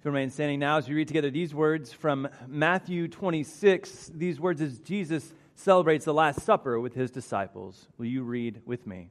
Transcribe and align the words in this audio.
If 0.00 0.06
you 0.06 0.12
remain 0.12 0.30
standing 0.30 0.60
now 0.60 0.78
as 0.78 0.88
we 0.88 0.94
read 0.94 1.08
together 1.08 1.30
these 1.30 1.54
words 1.54 1.92
from 1.92 2.26
Matthew 2.48 3.06
26, 3.06 4.12
these 4.14 4.40
words 4.40 4.62
as 4.62 4.78
Jesus 4.78 5.34
celebrates 5.56 6.06
the 6.06 6.14
Last 6.14 6.40
Supper 6.40 6.80
with 6.80 6.94
his 6.94 7.10
disciples. 7.10 7.86
Will 7.98 8.06
you 8.06 8.22
read 8.22 8.62
with 8.64 8.86
me? 8.86 9.10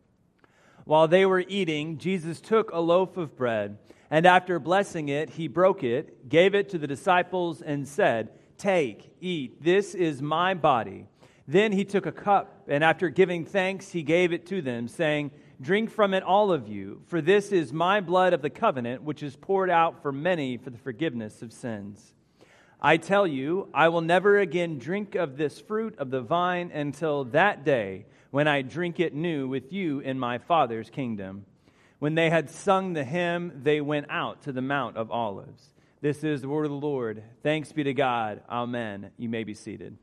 While 0.85 1.07
they 1.07 1.27
were 1.27 1.45
eating, 1.47 1.99
Jesus 1.99 2.41
took 2.41 2.71
a 2.71 2.79
loaf 2.79 3.17
of 3.17 3.37
bread, 3.37 3.77
and 4.09 4.25
after 4.25 4.57
blessing 4.57 5.09
it, 5.09 5.29
he 5.29 5.47
broke 5.47 5.83
it, 5.83 6.27
gave 6.27 6.55
it 6.55 6.69
to 6.69 6.79
the 6.79 6.87
disciples, 6.87 7.61
and 7.61 7.87
said, 7.87 8.31
Take, 8.57 9.13
eat, 9.21 9.63
this 9.63 9.93
is 9.93 10.23
my 10.23 10.55
body. 10.55 11.05
Then 11.47 11.71
he 11.71 11.85
took 11.85 12.07
a 12.07 12.11
cup, 12.11 12.63
and 12.67 12.83
after 12.83 13.09
giving 13.09 13.45
thanks, 13.45 13.91
he 13.91 14.01
gave 14.01 14.33
it 14.33 14.47
to 14.47 14.59
them, 14.59 14.87
saying, 14.87 15.29
Drink 15.61 15.91
from 15.91 16.13
it, 16.13 16.23
all 16.23 16.53
of 16.53 16.69
you, 16.69 17.01
for 17.07 17.19
this 17.19 17.51
is 17.51 17.73
my 17.73 17.99
blood 17.99 18.33
of 18.33 18.41
the 18.41 18.49
covenant, 18.49 19.03
which 19.03 19.21
is 19.21 19.35
poured 19.35 19.69
out 19.69 20.01
for 20.01 20.11
many 20.11 20.55
for 20.55 20.69
the 20.69 20.77
forgiveness 20.77 21.41
of 21.41 21.51
sins. 21.51 22.13
I 22.81 22.95
tell 22.95 23.27
you, 23.27 23.67
I 23.73 23.89
will 23.89 23.99
never 23.99 24.39
again 24.39 24.79
drink 24.79 25.15
of 25.15 25.35
this 25.35 25.59
fruit 25.59 25.97
of 25.97 26.11
the 26.11 26.21
vine 26.21 26.71
until 26.73 27.25
that 27.25 27.65
day 27.65 28.05
when 28.31 28.47
I 28.47 28.61
drink 28.61 29.01
it 29.01 29.13
new 29.13 29.49
with 29.49 29.73
you 29.73 29.99
in 29.99 30.17
my 30.17 30.37
Father's 30.37 30.89
kingdom. 30.89 31.45
When 31.99 32.15
they 32.15 32.29
had 32.29 32.49
sung 32.49 32.93
the 32.93 33.03
hymn, 33.03 33.59
they 33.63 33.81
went 33.81 34.05
out 34.09 34.43
to 34.43 34.53
the 34.53 34.61
Mount 34.61 34.95
of 34.95 35.11
Olives. 35.11 35.73
This 35.99 36.23
is 36.23 36.39
the 36.41 36.47
word 36.47 36.63
of 36.63 36.71
the 36.71 36.77
Lord. 36.77 37.21
Thanks 37.43 37.73
be 37.73 37.83
to 37.83 37.93
God. 37.93 38.41
Amen. 38.49 39.11
You 39.17 39.27
may 39.27 39.43
be 39.43 39.53
seated. 39.53 39.97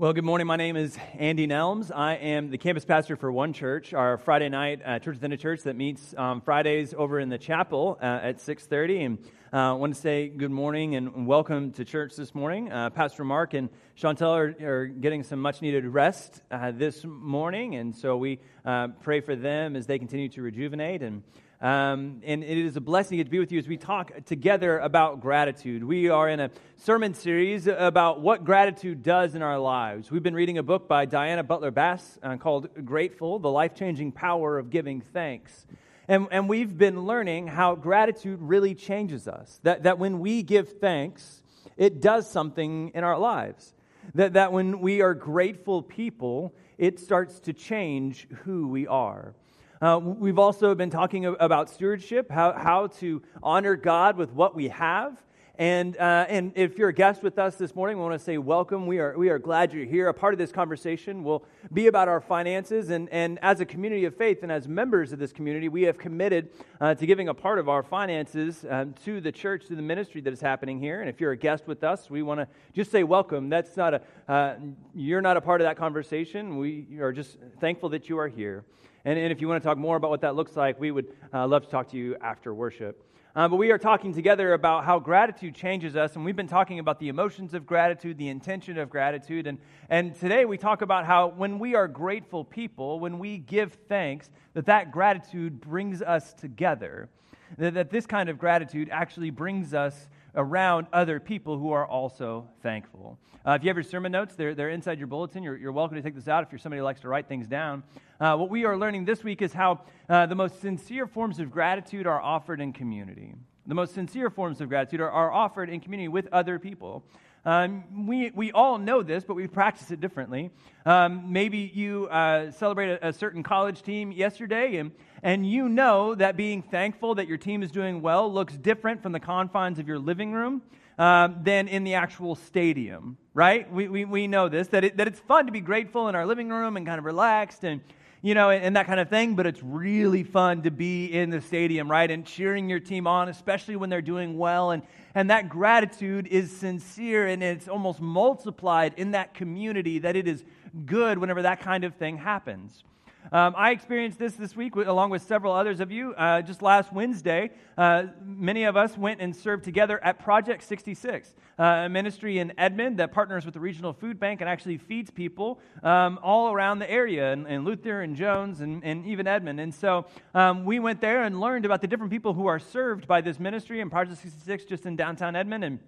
Well, 0.00 0.14
good 0.14 0.24
morning. 0.24 0.46
My 0.46 0.56
name 0.56 0.76
is 0.76 0.96
Andy 1.18 1.46
Nelms. 1.46 1.94
I 1.94 2.14
am 2.14 2.48
the 2.48 2.56
campus 2.56 2.86
pastor 2.86 3.16
for 3.16 3.30
One 3.30 3.52
Church, 3.52 3.92
our 3.92 4.16
Friday 4.16 4.48
night 4.48 4.80
uh, 4.82 4.98
church 4.98 5.16
within 5.16 5.32
a 5.32 5.36
church 5.36 5.64
that 5.64 5.76
meets 5.76 6.14
um, 6.16 6.40
Fridays 6.40 6.94
over 6.96 7.20
in 7.20 7.28
the 7.28 7.36
chapel 7.36 7.98
uh, 8.00 8.20
at 8.22 8.38
6:30. 8.38 9.04
And 9.04 9.18
uh, 9.52 9.56
I 9.56 9.72
want 9.72 9.94
to 9.94 10.00
say 10.00 10.28
good 10.28 10.50
morning 10.50 10.94
and 10.94 11.26
welcome 11.26 11.72
to 11.72 11.84
church 11.84 12.16
this 12.16 12.34
morning. 12.34 12.72
Uh, 12.72 12.88
pastor 12.88 13.24
Mark 13.24 13.52
and 13.52 13.68
Chantel 13.94 14.30
are, 14.30 14.66
are 14.66 14.86
getting 14.86 15.22
some 15.22 15.38
much-needed 15.38 15.84
rest 15.84 16.40
uh, 16.50 16.70
this 16.70 17.04
morning, 17.04 17.74
and 17.74 17.94
so 17.94 18.16
we 18.16 18.38
uh, 18.64 18.88
pray 19.02 19.20
for 19.20 19.36
them 19.36 19.76
as 19.76 19.86
they 19.86 19.98
continue 19.98 20.30
to 20.30 20.40
rejuvenate 20.40 21.02
and. 21.02 21.22
Um, 21.60 22.22
and 22.24 22.42
it 22.42 22.56
is 22.56 22.76
a 22.76 22.80
blessing 22.80 23.18
to 23.18 23.24
be 23.24 23.38
with 23.38 23.52
you 23.52 23.58
as 23.58 23.68
we 23.68 23.76
talk 23.76 24.24
together 24.24 24.78
about 24.78 25.20
gratitude. 25.20 25.84
We 25.84 26.08
are 26.08 26.26
in 26.26 26.40
a 26.40 26.50
sermon 26.78 27.12
series 27.12 27.66
about 27.66 28.22
what 28.22 28.44
gratitude 28.44 29.02
does 29.02 29.34
in 29.34 29.42
our 29.42 29.58
lives. 29.58 30.10
We've 30.10 30.22
been 30.22 30.34
reading 30.34 30.56
a 30.56 30.62
book 30.62 30.88
by 30.88 31.04
Diana 31.04 31.42
Butler 31.42 31.70
Bass 31.70 32.18
uh, 32.22 32.38
called 32.38 32.86
Grateful 32.86 33.38
The 33.40 33.50
Life 33.50 33.74
Changing 33.74 34.10
Power 34.10 34.58
of 34.58 34.70
Giving 34.70 35.02
Thanks. 35.02 35.66
And, 36.08 36.28
and 36.30 36.48
we've 36.48 36.78
been 36.78 37.04
learning 37.04 37.48
how 37.48 37.74
gratitude 37.74 38.40
really 38.40 38.74
changes 38.74 39.28
us. 39.28 39.60
That, 39.62 39.82
that 39.82 39.98
when 39.98 40.18
we 40.18 40.42
give 40.42 40.80
thanks, 40.80 41.42
it 41.76 42.00
does 42.00 42.26
something 42.30 42.92
in 42.94 43.04
our 43.04 43.18
lives. 43.18 43.74
That, 44.14 44.32
that 44.32 44.50
when 44.50 44.80
we 44.80 45.02
are 45.02 45.12
grateful 45.12 45.82
people, 45.82 46.54
it 46.78 46.98
starts 46.98 47.38
to 47.40 47.52
change 47.52 48.26
who 48.44 48.66
we 48.66 48.86
are. 48.86 49.34
Uh, 49.82 49.98
we've 49.98 50.38
also 50.38 50.74
been 50.74 50.90
talking 50.90 51.24
about 51.24 51.70
stewardship, 51.70 52.30
how, 52.30 52.52
how 52.52 52.88
to 52.88 53.22
honor 53.42 53.76
God 53.76 54.18
with 54.18 54.30
what 54.30 54.54
we 54.54 54.68
have. 54.68 55.22
And, 55.56 55.96
uh, 55.96 56.26
and 56.28 56.52
if 56.54 56.76
you're 56.76 56.90
a 56.90 56.92
guest 56.92 57.22
with 57.22 57.38
us 57.38 57.56
this 57.56 57.74
morning, 57.74 57.96
we 57.96 58.02
want 58.02 58.18
to 58.18 58.22
say 58.22 58.36
welcome. 58.36 58.86
We 58.86 58.98
are, 58.98 59.16
we 59.16 59.30
are 59.30 59.38
glad 59.38 59.72
you're 59.72 59.86
here. 59.86 60.08
A 60.08 60.12
part 60.14 60.34
of 60.34 60.38
this 60.38 60.52
conversation 60.52 61.24
will 61.24 61.46
be 61.72 61.86
about 61.86 62.08
our 62.08 62.20
finances. 62.20 62.90
And, 62.90 63.08
and 63.08 63.38
as 63.40 63.60
a 63.60 63.64
community 63.64 64.04
of 64.04 64.14
faith 64.14 64.42
and 64.42 64.52
as 64.52 64.68
members 64.68 65.12
of 65.12 65.18
this 65.18 65.32
community, 65.32 65.70
we 65.70 65.84
have 65.84 65.96
committed 65.96 66.50
uh, 66.78 66.94
to 66.96 67.06
giving 67.06 67.28
a 67.28 67.34
part 67.34 67.58
of 67.58 67.70
our 67.70 67.82
finances 67.82 68.66
um, 68.68 68.92
to 69.06 69.22
the 69.22 69.32
church, 69.32 69.66
to 69.68 69.76
the 69.76 69.82
ministry 69.82 70.20
that 70.20 70.32
is 70.34 70.42
happening 70.42 70.78
here. 70.78 71.00
And 71.00 71.08
if 71.08 71.22
you're 71.22 71.32
a 71.32 71.38
guest 71.38 71.66
with 71.66 71.84
us, 71.84 72.10
we 72.10 72.22
want 72.22 72.40
to 72.40 72.48
just 72.74 72.90
say 72.90 73.02
welcome. 73.02 73.48
That's 73.48 73.78
not 73.78 73.94
a, 73.94 74.02
uh, 74.28 74.56
you're 74.94 75.22
not 75.22 75.38
a 75.38 75.40
part 75.40 75.62
of 75.62 75.66
that 75.66 75.78
conversation. 75.78 76.58
We 76.58 76.86
are 77.00 77.12
just 77.12 77.38
thankful 77.60 77.88
that 77.90 78.10
you 78.10 78.18
are 78.18 78.28
here. 78.28 78.66
And, 79.04 79.18
and 79.18 79.32
if 79.32 79.40
you 79.40 79.48
want 79.48 79.62
to 79.62 79.66
talk 79.66 79.78
more 79.78 79.96
about 79.96 80.10
what 80.10 80.20
that 80.20 80.36
looks 80.36 80.56
like, 80.56 80.78
we 80.78 80.90
would 80.90 81.06
uh, 81.32 81.46
love 81.46 81.64
to 81.64 81.70
talk 81.70 81.88
to 81.90 81.96
you 81.96 82.16
after 82.20 82.52
worship. 82.52 83.06
Uh, 83.34 83.46
but 83.48 83.56
we 83.56 83.70
are 83.70 83.78
talking 83.78 84.12
together 84.12 84.54
about 84.54 84.84
how 84.84 84.98
gratitude 84.98 85.54
changes 85.54 85.94
us, 85.94 86.16
and 86.16 86.24
we've 86.24 86.34
been 86.34 86.48
talking 86.48 86.80
about 86.80 86.98
the 86.98 87.08
emotions 87.08 87.54
of 87.54 87.64
gratitude, 87.64 88.18
the 88.18 88.28
intention 88.28 88.76
of 88.76 88.90
gratitude. 88.90 89.46
And, 89.46 89.58
and 89.88 90.14
today 90.16 90.44
we 90.44 90.58
talk 90.58 90.82
about 90.82 91.06
how 91.06 91.28
when 91.28 91.60
we 91.60 91.76
are 91.76 91.86
grateful 91.86 92.44
people, 92.44 92.98
when 92.98 93.20
we 93.20 93.38
give 93.38 93.78
thanks, 93.88 94.30
that 94.54 94.66
that 94.66 94.90
gratitude 94.90 95.60
brings 95.60 96.02
us 96.02 96.34
together. 96.34 97.08
That, 97.56 97.74
that 97.74 97.90
this 97.90 98.04
kind 98.04 98.28
of 98.28 98.38
gratitude 98.38 98.88
actually 98.90 99.30
brings 99.30 99.74
us 99.74 100.08
around 100.34 100.86
other 100.92 101.20
people 101.20 101.58
who 101.58 101.72
are 101.72 101.86
also 101.86 102.48
thankful. 102.62 103.18
Uh, 103.46 103.52
if 103.52 103.62
you 103.62 103.68
have 103.68 103.76
your 103.76 103.84
sermon 103.84 104.12
notes, 104.12 104.34
they're, 104.34 104.54
they're 104.54 104.70
inside 104.70 104.98
your 104.98 105.06
bulletin. 105.06 105.42
You're, 105.42 105.56
you're 105.56 105.72
welcome 105.72 105.96
to 105.96 106.02
take 106.02 106.14
this 106.14 106.28
out 106.28 106.44
if 106.44 106.52
you're 106.52 106.58
somebody 106.58 106.78
who 106.78 106.84
likes 106.84 107.00
to 107.00 107.08
write 107.08 107.26
things 107.26 107.46
down. 107.46 107.82
Uh, 108.20 108.36
what 108.36 108.50
we 108.50 108.64
are 108.64 108.76
learning 108.76 109.06
this 109.06 109.24
week 109.24 109.40
is 109.40 109.52
how 109.52 109.80
uh, 110.08 110.26
the 110.26 110.34
most 110.34 110.60
sincere 110.60 111.06
forms 111.06 111.40
of 111.40 111.50
gratitude 111.50 112.06
are 112.06 112.20
offered 112.20 112.60
in 112.60 112.72
community. 112.72 113.34
The 113.66 113.74
most 113.74 113.94
sincere 113.94 114.30
forms 114.30 114.60
of 114.60 114.68
gratitude 114.68 115.00
are, 115.00 115.10
are 115.10 115.32
offered 115.32 115.70
in 115.70 115.80
community 115.80 116.08
with 116.08 116.28
other 116.32 116.58
people. 116.58 117.04
Um, 117.44 118.06
we, 118.06 118.30
we 118.30 118.52
all 118.52 118.76
know 118.78 119.02
this, 119.02 119.24
but 119.24 119.34
we 119.34 119.46
practice 119.46 119.90
it 119.90 120.00
differently. 120.00 120.50
Um, 120.84 121.32
maybe 121.32 121.70
you 121.72 122.06
uh, 122.08 122.50
celebrate 122.50 122.90
a, 122.90 123.08
a, 123.08 123.12
certain 123.12 123.42
college 123.42 123.82
team 123.82 124.12
yesterday, 124.12 124.76
and, 124.76 124.92
and 125.22 125.48
you 125.48 125.68
know 125.68 126.14
that 126.14 126.36
being 126.36 126.62
thankful 126.62 127.14
that 127.14 127.28
your 127.28 127.38
team 127.38 127.62
is 127.62 127.70
doing 127.70 128.02
well 128.02 128.32
looks 128.32 128.56
different 128.56 129.02
from 129.02 129.12
the 129.12 129.20
confines 129.20 129.78
of 129.78 129.88
your 129.88 129.98
living 129.98 130.32
room 130.32 130.62
um, 130.98 131.38
than 131.42 131.66
in 131.68 131.84
the 131.84 131.94
actual 131.94 132.34
stadium, 132.34 133.16
right? 133.32 133.70
We, 133.72 133.88
we, 133.88 134.04
we 134.04 134.26
know 134.26 134.50
this, 134.50 134.68
that, 134.68 134.84
it, 134.84 134.96
that 134.98 135.08
it's 135.08 135.20
fun 135.20 135.46
to 135.46 135.52
be 135.52 135.60
grateful 135.60 136.08
in 136.08 136.14
our 136.14 136.26
living 136.26 136.50
room 136.50 136.76
and 136.76 136.86
kind 136.86 136.98
of 136.98 137.06
relaxed 137.06 137.64
and 137.64 137.80
you 138.22 138.34
know, 138.34 138.50
and, 138.50 138.62
and, 138.62 138.76
that 138.76 138.86
kind 138.86 139.00
of 139.00 139.08
thing, 139.08 139.34
but 139.34 139.46
it's 139.46 139.62
really 139.62 140.22
fun 140.22 140.62
to 140.62 140.70
be 140.70 141.06
in 141.06 141.30
the 141.30 141.40
stadium, 141.40 141.90
right? 141.90 142.10
And 142.10 142.26
cheering 142.26 142.68
your 142.68 142.80
team 142.80 143.06
on, 143.06 143.28
especially 143.28 143.76
when 143.76 143.88
they're 143.88 144.02
doing 144.02 144.36
well. 144.36 144.72
And, 144.72 144.82
and 145.14 145.30
that 145.30 145.48
gratitude 145.48 146.26
is 146.26 146.54
sincere 146.54 147.26
and 147.26 147.42
it's 147.42 147.66
almost 147.66 148.00
multiplied 148.00 148.94
in 148.96 149.12
that 149.12 149.32
community 149.32 150.00
that 150.00 150.16
it 150.16 150.28
is 150.28 150.44
good 150.84 151.18
whenever 151.18 151.42
that 151.42 151.60
kind 151.60 151.84
of 151.84 151.94
thing 151.94 152.18
happens. 152.18 152.84
Um, 153.32 153.54
I 153.56 153.70
experienced 153.70 154.18
this 154.18 154.34
this 154.34 154.56
week 154.56 154.74
along 154.74 155.10
with 155.10 155.22
several 155.22 155.52
others 155.52 155.80
of 155.80 155.92
you. 155.92 156.14
Uh, 156.14 156.42
just 156.42 156.62
last 156.62 156.92
Wednesday, 156.92 157.50
uh, 157.78 158.04
many 158.24 158.64
of 158.64 158.76
us 158.76 158.98
went 158.98 159.20
and 159.20 159.34
served 159.34 159.64
together 159.64 160.02
at 160.02 160.18
Project 160.18 160.62
66, 160.64 161.34
uh, 161.58 161.62
a 161.62 161.88
ministry 161.88 162.38
in 162.38 162.52
Edmond 162.58 162.98
that 162.98 163.12
partners 163.12 163.44
with 163.44 163.54
the 163.54 163.60
regional 163.60 163.92
food 163.92 164.18
bank 164.18 164.40
and 164.40 164.50
actually 164.50 164.78
feeds 164.78 165.10
people 165.10 165.60
um, 165.82 166.18
all 166.22 166.52
around 166.52 166.80
the 166.80 166.90
area, 166.90 167.32
in, 167.32 167.64
Luther 167.64 168.02
and 168.02 168.16
Jones 168.16 168.60
and, 168.60 168.82
and, 168.84 169.06
even 169.06 169.26
Edmond. 169.26 169.60
And 169.60 169.72
so 169.72 170.06
um, 170.34 170.64
we 170.64 170.78
went 170.78 171.00
there 171.00 171.22
and 171.22 171.40
learned 171.40 171.64
about 171.64 171.80
the 171.82 171.86
different 171.86 172.10
people 172.10 172.34
who 172.34 172.46
are 172.46 172.58
served 172.58 173.06
by 173.06 173.20
this 173.20 173.38
ministry 173.38 173.80
in 173.80 173.90
Project 173.90 174.20
66 174.20 174.64
just 174.64 174.86
in 174.86 174.96
downtown 174.96 175.36
Edmond. 175.36 175.64
And 175.64 175.78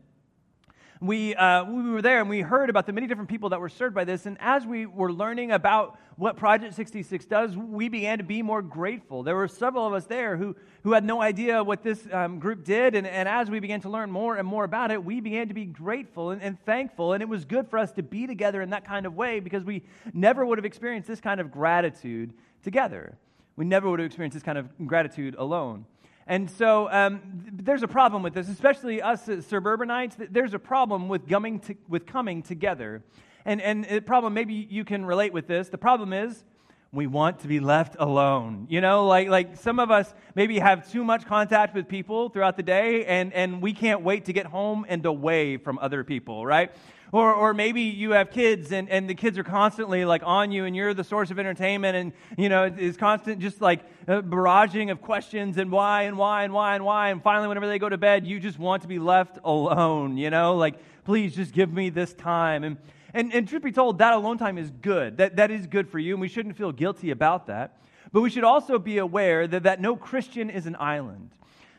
we, 1.03 1.35
uh, 1.35 1.65
we 1.65 1.91
were 1.91 2.01
there 2.01 2.21
and 2.21 2.31
we 2.31 2.41
heard 2.41 2.71
about 2.71 2.87
the 2.87 2.93
many 2.93 3.09
different 3.09 3.29
people 3.29 3.49
that 3.49 3.61
were 3.61 3.69
served 3.69 3.95
by 3.95 4.05
this. 4.05 4.25
And 4.25 4.37
as 4.41 4.65
we 4.65 4.87
were 4.87 5.13
learning 5.13 5.51
about 5.51 5.99
what 6.17 6.37
Project 6.37 6.75
66 6.75 7.25
does, 7.27 7.57
we 7.57 7.89
began 7.89 8.19
to 8.19 8.25
be 8.25 8.41
more 8.41 8.63
grateful. 8.63 9.25
There 9.25 9.35
were 9.35 9.49
several 9.49 9.85
of 9.85 9.95
us 9.95 10.07
there 10.07 10.37
who, 10.37 10.55
who 10.85 10.93
had 10.93 11.05
no 11.05 11.21
idea 11.21 11.65
what 11.65 11.83
this 11.83 12.07
um, 12.13 12.39
group 12.39 12.65
did. 12.65 12.95
And, 12.95 13.07
and 13.07 13.29
as 13.29 13.51
we 13.51 13.59
began 13.59 13.81
to 13.81 13.89
learn 13.89 14.13
more 14.13 14.37
and 14.37 14.47
more 14.47 14.63
about 14.63 14.93
it, 14.93 15.05
we 15.05 15.21
began 15.21 15.49
to 15.49 15.55
be 15.55 15.65
grateful 15.65 16.31
and, 16.31 16.41
and 16.41 16.61
thankful. 16.65 17.15
And 17.15 17.23
it 17.23 17.29
was 17.29 17.45
good 17.45 17.69
for 17.69 17.81
us 17.81 17.91
to 17.93 18.03
be 18.03 18.29
together 18.29 18.63
in 18.63 18.71
that 18.71 18.85
kind 18.85 19.05
of 19.05 19.17
way 19.17 19.41
because 19.41 19.65
we 19.65 19.83
never 20.13 20.47
would 20.47 20.59
have 20.59 20.65
experienced 20.65 21.09
this 21.09 21.21
kind 21.21 21.41
of 21.41 21.51
gratitude 21.51 22.33
together. 22.63 23.19
We 23.57 23.65
never 23.65 23.91
would 23.91 23.99
have 23.99 24.07
experienced 24.07 24.35
this 24.35 24.45
kind 24.45 24.57
of 24.57 24.69
gratitude 24.87 25.35
alone. 25.37 25.85
And 26.27 26.51
so 26.51 26.91
um, 26.91 27.21
there's 27.53 27.83
a 27.83 27.89
problem 27.89 28.23
with 28.23 28.35
this, 28.35 28.49
especially 28.49 29.03
us 29.03 29.29
suburbanites. 29.47 30.17
There's 30.31 30.55
a 30.55 30.59
problem 30.59 31.09
with 31.09 31.29
coming, 31.29 31.61
to, 31.61 31.75
with 31.89 32.07
coming 32.07 32.43
together. 32.43 33.03
And, 33.45 33.61
and 33.61 33.85
the 33.85 34.01
problem, 34.01 34.35
maybe 34.35 34.55
you 34.55 34.85
can 34.85 35.05
relate 35.05 35.33
with 35.33 35.47
this. 35.47 35.69
The 35.69 35.79
problem 35.79 36.13
is 36.13 36.45
we 36.93 37.07
want 37.07 37.41
to 37.41 37.49
be 37.49 37.59
left 37.59 37.97
alone. 37.99 38.67
You 38.69 38.81
know, 38.81 39.07
like, 39.07 39.29
like 39.29 39.57
some 39.57 39.81
of 39.81 39.91
us 39.91 40.13
maybe 40.35 40.59
have 40.59 40.91
too 40.91 41.03
much 41.03 41.27
contact 41.27 41.75
with 41.75 41.89
people 41.89 42.29
throughout 42.29 42.57
the 42.57 42.63
day, 42.63 43.05
and, 43.07 43.33
and 43.33 43.63
we 43.63 43.73
can't 43.73 44.03
wait 44.03 44.27
to 44.27 44.33
get 44.33 44.47
home 44.47 44.85
and 44.89 45.05
away 45.07 45.57
from 45.57 45.79
other 45.79 46.05
people, 46.05 46.45
right? 46.45 46.71
Or, 47.13 47.35
or 47.35 47.53
maybe 47.53 47.83
you 47.83 48.13
have 48.13 48.31
kids 48.31 48.73
and, 48.73 48.89
and 48.89 49.09
the 49.09 49.15
kids 49.15 49.37
are 49.37 49.45
constantly 49.45 50.07
like 50.07 50.23
on 50.25 50.51
you 50.51 50.65
and 50.65 50.75
you're 50.75 50.95
the 50.95 51.05
source 51.05 51.31
of 51.31 51.39
entertainment 51.39 51.95
and, 51.95 52.13
you 52.39 52.49
know, 52.49 52.65
it's 52.65 52.97
constant 52.97 53.41
just 53.41 53.61
like 53.61 53.81
uh, 54.09 54.23
barraging 54.23 54.91
of 54.91 55.03
questions 55.03 55.59
and 55.59 55.71
why 55.71 56.05
and 56.05 56.17
why 56.17 56.45
and 56.45 56.55
why 56.55 56.75
and 56.75 56.87
why. 56.87 57.11
And 57.11 57.23
finally, 57.23 57.49
whenever 57.49 57.69
they 57.69 57.79
go 57.79 57.91
to 57.91 57.99
bed, 57.99 58.27
you 58.27 58.41
just 58.41 58.59
want 58.59 58.81
to 58.83 58.89
be 58.89 58.99
left 58.99 59.39
alone, 59.45 60.17
you 60.17 60.31
know, 60.31 60.57
like, 60.57 60.77
please 61.05 61.37
just 61.37 61.53
give 61.53 61.71
me 61.71 61.91
this 61.91 62.15
time. 62.15 62.65
And, 62.65 62.79
and, 63.13 63.35
and 63.35 63.47
truth 63.47 63.63
be 63.63 63.73
told, 63.73 63.99
that 63.99 64.15
alone 64.15 64.39
time 64.39 64.57
is 64.57 64.71
good. 64.71 65.19
That, 65.19 65.37
that 65.37 65.51
is 65.51 65.67
good 65.67 65.91
for 65.91 65.99
you, 65.99 66.15
and 66.15 66.21
we 66.21 66.29
shouldn't 66.29 66.57
feel 66.57 66.73
guilty 66.73 67.11
about 67.11 67.49
that. 67.49 67.77
But 68.11 68.23
we 68.23 68.31
should 68.31 68.45
also 68.45 68.79
be 68.79 68.97
aware 68.97 69.47
that, 69.47 69.65
that 69.65 69.83
no 69.83 69.97
Christian 69.97 70.49
is 70.49 70.65
an 70.65 70.77
island. 70.81 71.29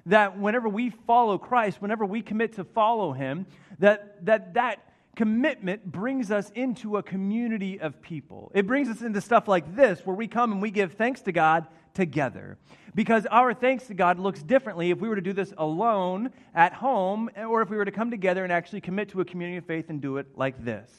That 0.05 0.37
whenever 0.37 0.69
we 0.69 0.91
follow 0.91 1.39
Christ, 1.39 1.81
whenever 1.81 2.05
we 2.05 2.21
commit 2.21 2.53
to 2.53 2.63
follow 2.63 3.13
Him, 3.13 3.47
that 3.79 4.23
that, 4.25 4.53
that 4.53 4.92
commitment 5.15 5.91
brings 5.91 6.31
us 6.31 6.51
into 6.55 6.97
a 6.97 7.03
community 7.03 7.79
of 7.79 8.01
people. 8.01 8.51
It 8.53 8.67
brings 8.67 8.89
us 8.89 9.01
into 9.01 9.21
stuff 9.21 9.47
like 9.47 9.75
this, 9.75 10.05
where 10.05 10.15
we 10.15 10.27
come 10.27 10.51
and 10.51 10.61
we 10.61 10.71
give 10.71 10.93
thanks 10.93 11.21
to 11.21 11.31
God 11.31 11.67
together. 11.93 12.57
Because 12.95 13.25
our 13.27 13.53
thanks 13.53 13.87
to 13.87 13.93
God 13.93 14.19
looks 14.19 14.41
differently 14.41 14.91
if 14.91 14.99
we 14.99 15.09
were 15.09 15.15
to 15.15 15.21
do 15.21 15.33
this 15.33 15.53
alone 15.57 16.31
at 16.53 16.73
home, 16.73 17.29
or 17.37 17.61
if 17.61 17.69
we 17.69 17.77
were 17.77 17.85
to 17.85 17.91
come 17.91 18.11
together 18.11 18.43
and 18.43 18.51
actually 18.51 18.81
commit 18.81 19.09
to 19.09 19.21
a 19.21 19.25
community 19.25 19.57
of 19.57 19.65
faith 19.65 19.89
and 19.89 20.01
do 20.01 20.17
it 20.17 20.27
like 20.35 20.63
this 20.63 20.89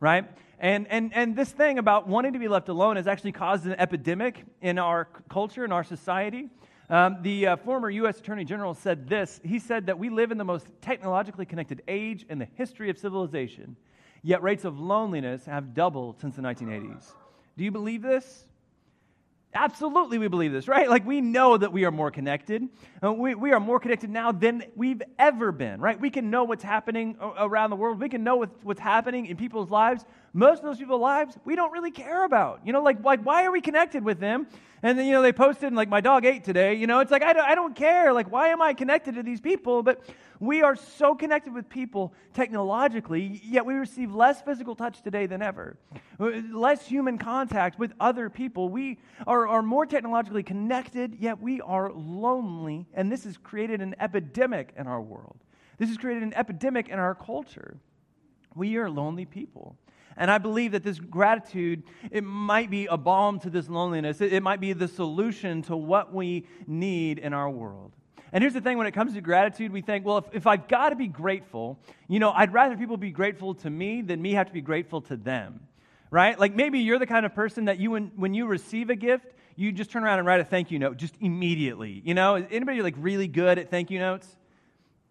right? 0.00 0.24
And, 0.60 0.86
and, 0.88 1.12
and 1.14 1.36
this 1.36 1.50
thing 1.50 1.78
about 1.78 2.08
wanting 2.08 2.32
to 2.32 2.38
be 2.38 2.48
left 2.48 2.68
alone 2.68 2.96
has 2.96 3.06
actually 3.06 3.32
caused 3.32 3.66
an 3.66 3.74
epidemic 3.78 4.44
in 4.60 4.78
our 4.78 5.08
culture, 5.28 5.64
in 5.64 5.72
our 5.72 5.84
society. 5.84 6.48
Um, 6.90 7.18
the 7.20 7.48
uh, 7.48 7.56
former 7.56 7.90
U.S. 7.90 8.18
Attorney 8.18 8.44
General 8.44 8.72
said 8.72 9.08
this. 9.08 9.40
He 9.44 9.58
said 9.58 9.86
that 9.86 9.98
we 9.98 10.08
live 10.08 10.30
in 10.32 10.38
the 10.38 10.44
most 10.44 10.66
technologically 10.80 11.44
connected 11.44 11.82
age 11.86 12.24
in 12.30 12.38
the 12.38 12.48
history 12.54 12.88
of 12.88 12.96
civilization, 12.96 13.76
yet 14.22 14.42
rates 14.42 14.64
of 14.64 14.80
loneliness 14.80 15.44
have 15.44 15.74
doubled 15.74 16.18
since 16.18 16.36
the 16.36 16.42
1980s. 16.42 17.12
Do 17.58 17.64
you 17.64 17.70
believe 17.70 18.00
this? 18.00 18.46
Absolutely, 19.54 20.18
we 20.18 20.28
believe 20.28 20.52
this, 20.52 20.68
right? 20.68 20.90
Like, 20.90 21.06
we 21.06 21.22
know 21.22 21.56
that 21.56 21.72
we 21.72 21.86
are 21.86 21.90
more 21.90 22.10
connected. 22.10 22.68
Uh, 23.02 23.14
we, 23.14 23.34
we 23.34 23.52
are 23.52 23.60
more 23.60 23.80
connected 23.80 24.10
now 24.10 24.30
than 24.30 24.62
we've 24.76 25.00
ever 25.18 25.52
been, 25.52 25.80
right? 25.80 25.98
We 25.98 26.10
can 26.10 26.28
know 26.28 26.44
what's 26.44 26.62
happening 26.62 27.16
around 27.18 27.70
the 27.70 27.76
world. 27.76 27.98
We 27.98 28.10
can 28.10 28.22
know 28.22 28.46
what's, 28.62 28.80
happening 28.80 29.24
in 29.26 29.38
people's 29.38 29.70
lives. 29.70 30.04
Most 30.34 30.58
of 30.58 30.66
those 30.66 30.76
people's 30.76 31.00
lives, 31.00 31.38
we 31.46 31.56
don't 31.56 31.72
really 31.72 31.90
care 31.90 32.24
about. 32.24 32.60
You 32.64 32.74
know, 32.74 32.82
like, 32.82 33.02
like 33.02 33.22
why 33.22 33.44
are 33.44 33.50
we 33.50 33.62
connected 33.62 34.04
with 34.04 34.20
them? 34.20 34.46
And 34.82 34.98
then, 34.98 35.06
you 35.06 35.12
know, 35.12 35.22
they 35.22 35.32
posted, 35.32 35.72
like, 35.72 35.88
my 35.88 36.02
dog 36.02 36.26
ate 36.26 36.44
today. 36.44 36.74
You 36.74 36.86
know, 36.86 37.00
it's 37.00 37.10
like, 37.10 37.22
I 37.22 37.32
don't, 37.32 37.48
I 37.48 37.54
don't 37.54 37.74
care. 37.74 38.12
Like, 38.12 38.30
why 38.30 38.48
am 38.48 38.60
I 38.60 38.74
connected 38.74 39.14
to 39.14 39.22
these 39.22 39.40
people? 39.40 39.82
But 39.82 40.02
we 40.40 40.62
are 40.62 40.76
so 40.76 41.14
connected 41.14 41.52
with 41.52 41.68
people 41.68 42.14
technologically, 42.32 43.40
yet 43.44 43.66
we 43.66 43.74
receive 43.74 44.14
less 44.14 44.40
physical 44.42 44.74
touch 44.74 45.02
today 45.02 45.26
than 45.26 45.42
ever, 45.42 45.76
less 46.18 46.86
human 46.86 47.18
contact 47.18 47.78
with 47.78 47.92
other 47.98 48.30
people. 48.30 48.68
We 48.68 48.98
are, 49.26 49.48
are 49.48 49.62
more 49.62 49.86
technologically 49.86 50.42
connected, 50.42 51.16
yet 51.18 51.40
we 51.40 51.60
are 51.60 51.90
lonely. 51.92 52.86
And 52.94 53.10
this 53.10 53.24
has 53.24 53.36
created 53.36 53.80
an 53.80 53.94
epidemic 53.98 54.74
in 54.76 54.86
our 54.86 55.00
world. 55.00 55.38
This 55.78 55.88
has 55.88 55.98
created 55.98 56.22
an 56.22 56.34
epidemic 56.34 56.88
in 56.88 56.98
our 56.98 57.14
culture. 57.14 57.78
We 58.54 58.76
are 58.76 58.90
lonely 58.90 59.24
people. 59.24 59.76
And 60.16 60.30
I 60.32 60.38
believe 60.38 60.72
that 60.72 60.82
this 60.82 60.98
gratitude, 60.98 61.84
it 62.10 62.24
might 62.24 62.70
be 62.70 62.86
a 62.86 62.96
balm 62.96 63.38
to 63.40 63.50
this 63.50 63.68
loneliness. 63.68 64.20
It, 64.20 64.32
it 64.32 64.42
might 64.42 64.60
be 64.60 64.72
the 64.72 64.88
solution 64.88 65.62
to 65.62 65.76
what 65.76 66.12
we 66.12 66.44
need 66.66 67.20
in 67.20 67.32
our 67.32 67.48
world. 67.48 67.92
And 68.32 68.42
here's 68.42 68.54
the 68.54 68.60
thing 68.60 68.78
when 68.78 68.86
it 68.86 68.92
comes 68.92 69.14
to 69.14 69.20
gratitude, 69.20 69.72
we 69.72 69.80
think, 69.80 70.04
well, 70.04 70.18
if, 70.18 70.24
if 70.32 70.46
I've 70.46 70.68
got 70.68 70.90
to 70.90 70.96
be 70.96 71.06
grateful, 71.06 71.78
you 72.08 72.18
know, 72.18 72.30
I'd 72.30 72.52
rather 72.52 72.76
people 72.76 72.96
be 72.96 73.10
grateful 73.10 73.54
to 73.56 73.70
me 73.70 74.02
than 74.02 74.20
me 74.20 74.32
have 74.32 74.46
to 74.48 74.52
be 74.52 74.60
grateful 74.60 75.00
to 75.02 75.16
them, 75.16 75.60
right? 76.10 76.38
Like 76.38 76.54
maybe 76.54 76.80
you're 76.80 76.98
the 76.98 77.06
kind 77.06 77.24
of 77.24 77.34
person 77.34 77.66
that 77.66 77.78
you, 77.78 77.92
when, 77.92 78.12
when 78.16 78.34
you 78.34 78.46
receive 78.46 78.90
a 78.90 78.96
gift, 78.96 79.26
you 79.56 79.72
just 79.72 79.90
turn 79.90 80.04
around 80.04 80.18
and 80.18 80.26
write 80.26 80.40
a 80.40 80.44
thank 80.44 80.70
you 80.70 80.78
note 80.78 80.96
just 80.98 81.14
immediately. 81.20 82.00
You 82.04 82.14
know, 82.14 82.36
is 82.36 82.46
anybody 82.50 82.82
like 82.82 82.94
really 82.98 83.28
good 83.28 83.58
at 83.58 83.70
thank 83.70 83.90
you 83.90 83.98
notes? 83.98 84.28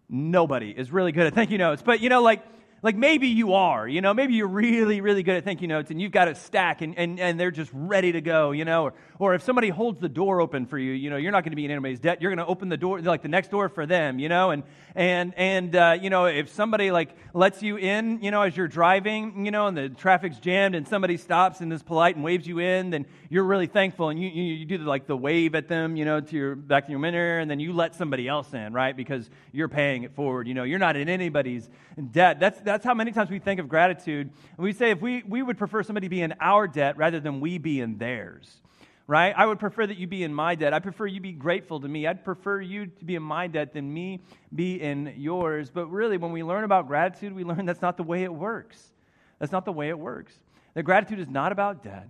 Nobody 0.08 0.70
is 0.70 0.90
really 0.90 1.12
good 1.12 1.26
at 1.26 1.34
thank 1.34 1.50
you 1.50 1.58
notes. 1.58 1.82
But, 1.82 2.00
you 2.00 2.08
know, 2.08 2.22
like, 2.22 2.42
like 2.82 2.96
maybe 2.96 3.28
you 3.28 3.54
are, 3.54 3.88
you 3.88 4.00
know, 4.00 4.14
maybe 4.14 4.34
you're 4.34 4.46
really, 4.46 5.00
really 5.00 5.22
good 5.22 5.36
at 5.36 5.44
thank 5.44 5.60
notes 5.62 5.90
and 5.90 6.00
you've 6.00 6.12
got 6.12 6.28
a 6.28 6.34
stack 6.34 6.80
and, 6.80 6.96
and, 6.96 7.18
and 7.18 7.38
they're 7.38 7.50
just 7.50 7.70
ready 7.74 8.12
to 8.12 8.20
go, 8.20 8.52
you 8.52 8.64
know, 8.64 8.84
or, 8.84 8.94
or 9.18 9.34
if 9.34 9.42
somebody 9.42 9.68
holds 9.68 10.00
the 10.00 10.08
door 10.08 10.40
open 10.40 10.66
for 10.66 10.78
you, 10.78 10.92
you 10.92 11.10
know, 11.10 11.16
you're 11.16 11.32
not 11.32 11.42
going 11.42 11.50
to 11.50 11.56
be 11.56 11.64
in 11.64 11.70
anybody's 11.72 11.98
debt. 11.98 12.22
You're 12.22 12.30
going 12.30 12.44
to 12.44 12.46
open 12.46 12.68
the 12.68 12.76
door, 12.76 13.00
like 13.00 13.22
the 13.22 13.28
next 13.28 13.50
door 13.50 13.68
for 13.68 13.84
them, 13.84 14.20
you 14.20 14.28
know, 14.28 14.50
and, 14.50 14.62
and, 14.94 15.34
and, 15.36 15.74
uh, 15.74 15.98
you 16.00 16.10
know, 16.10 16.26
if 16.26 16.50
somebody 16.50 16.92
like 16.92 17.16
lets 17.34 17.62
you 17.62 17.76
in, 17.76 18.22
you 18.22 18.30
know, 18.30 18.42
as 18.42 18.56
you're 18.56 18.68
driving, 18.68 19.44
you 19.44 19.50
know, 19.50 19.66
and 19.66 19.76
the 19.76 19.88
traffic's 19.88 20.38
jammed 20.38 20.76
and 20.76 20.86
somebody 20.86 21.16
stops 21.16 21.60
and 21.60 21.72
is 21.72 21.82
polite 21.82 22.14
and 22.14 22.24
waves 22.24 22.46
you 22.46 22.60
in, 22.60 22.90
then 22.90 23.06
you're 23.28 23.44
really 23.44 23.66
thankful 23.66 24.08
and 24.08 24.22
you, 24.22 24.28
you, 24.28 24.42
you 24.54 24.64
do 24.64 24.78
the, 24.78 24.84
like 24.84 25.06
the 25.08 25.16
wave 25.16 25.56
at 25.56 25.66
them, 25.66 25.96
you 25.96 26.04
know, 26.04 26.20
to 26.20 26.36
your, 26.36 26.54
back 26.54 26.86
to 26.86 26.90
your 26.92 27.00
mirror 27.00 27.40
and 27.40 27.50
then 27.50 27.58
you 27.58 27.72
let 27.72 27.96
somebody 27.96 28.28
else 28.28 28.54
in, 28.54 28.72
right? 28.72 28.96
Because 28.96 29.28
you're 29.52 29.68
paying 29.68 30.04
it 30.04 30.14
forward, 30.14 30.46
you 30.46 30.54
know, 30.54 30.62
you're 30.62 30.78
not 30.78 30.96
in 30.96 31.08
anybody's 31.08 31.68
debt. 32.12 32.38
That's, 32.38 32.60
that's 32.68 32.84
how 32.84 32.94
many 32.94 33.12
times 33.12 33.30
we 33.30 33.38
think 33.38 33.60
of 33.60 33.68
gratitude. 33.68 34.30
And 34.56 34.64
we 34.64 34.72
say 34.72 34.90
if 34.90 35.00
we, 35.00 35.22
we 35.26 35.42
would 35.42 35.58
prefer 35.58 35.82
somebody 35.82 36.08
be 36.08 36.22
in 36.22 36.34
our 36.40 36.68
debt 36.68 36.96
rather 36.96 37.20
than 37.20 37.40
we 37.40 37.58
be 37.58 37.80
in 37.80 37.98
theirs 37.98 38.60
right? 39.08 39.32
I 39.34 39.46
would 39.46 39.58
prefer 39.58 39.86
that 39.86 39.96
you 39.96 40.06
be 40.06 40.22
in 40.22 40.32
my 40.32 40.54
debt. 40.54 40.74
I 40.74 40.78
prefer 40.78 41.06
you 41.06 41.20
be 41.20 41.32
grateful 41.32 41.80
to 41.80 41.88
me. 41.88 42.06
I'd 42.06 42.24
prefer 42.24 42.60
you 42.60 42.86
to 42.86 43.04
be 43.04 43.16
in 43.16 43.22
my 43.22 43.46
debt 43.46 43.72
than 43.72 43.92
me 43.92 44.20
be 44.54 44.80
in 44.80 45.14
yours. 45.16 45.70
But 45.70 45.86
really, 45.86 46.18
when 46.18 46.30
we 46.30 46.44
learn 46.44 46.62
about 46.62 46.86
gratitude, 46.86 47.34
we 47.34 47.42
learn 47.42 47.64
that's 47.64 47.80
not 47.80 47.96
the 47.96 48.02
way 48.02 48.22
it 48.22 48.32
works. 48.32 48.92
That's 49.38 49.50
not 49.50 49.64
the 49.64 49.72
way 49.72 49.88
it 49.88 49.98
works. 49.98 50.38
That 50.74 50.82
gratitude 50.82 51.18
is 51.18 51.28
not 51.28 51.50
about 51.50 51.82
debt, 51.82 52.06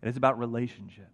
it 0.00 0.08
is 0.08 0.16
about 0.16 0.38
relationships. 0.38 1.08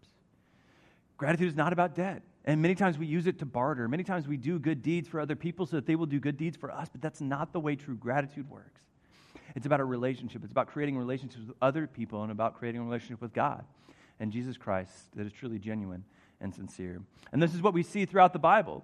Gratitude 1.16 1.48
is 1.48 1.56
not 1.56 1.72
about 1.72 1.96
debt. 1.96 2.22
And 2.48 2.62
many 2.62 2.74
times 2.74 2.96
we 2.96 3.04
use 3.04 3.26
it 3.26 3.38
to 3.40 3.46
barter. 3.46 3.86
Many 3.88 4.04
times 4.04 4.26
we 4.26 4.38
do 4.38 4.58
good 4.58 4.80
deeds 4.80 5.06
for 5.06 5.20
other 5.20 5.36
people 5.36 5.66
so 5.66 5.76
that 5.76 5.84
they 5.84 5.96
will 5.96 6.06
do 6.06 6.18
good 6.18 6.38
deeds 6.38 6.56
for 6.56 6.70
us, 6.70 6.88
but 6.90 7.02
that's 7.02 7.20
not 7.20 7.52
the 7.52 7.60
way 7.60 7.76
true 7.76 7.94
gratitude 7.94 8.48
works. 8.48 8.80
It's 9.54 9.66
about 9.66 9.80
a 9.80 9.84
relationship. 9.84 10.42
It's 10.42 10.50
about 10.50 10.68
creating 10.68 10.96
relationships 10.96 11.44
with 11.46 11.54
other 11.60 11.86
people 11.86 12.22
and 12.22 12.32
about 12.32 12.58
creating 12.58 12.80
a 12.80 12.84
relationship 12.84 13.20
with 13.20 13.34
God 13.34 13.66
and 14.18 14.32
Jesus 14.32 14.56
Christ 14.56 14.94
that 15.14 15.26
is 15.26 15.32
truly 15.32 15.58
genuine 15.58 16.04
and 16.40 16.54
sincere. 16.54 17.02
And 17.32 17.42
this 17.42 17.54
is 17.54 17.60
what 17.60 17.74
we 17.74 17.82
see 17.82 18.06
throughout 18.06 18.32
the 18.32 18.38
Bible. 18.38 18.82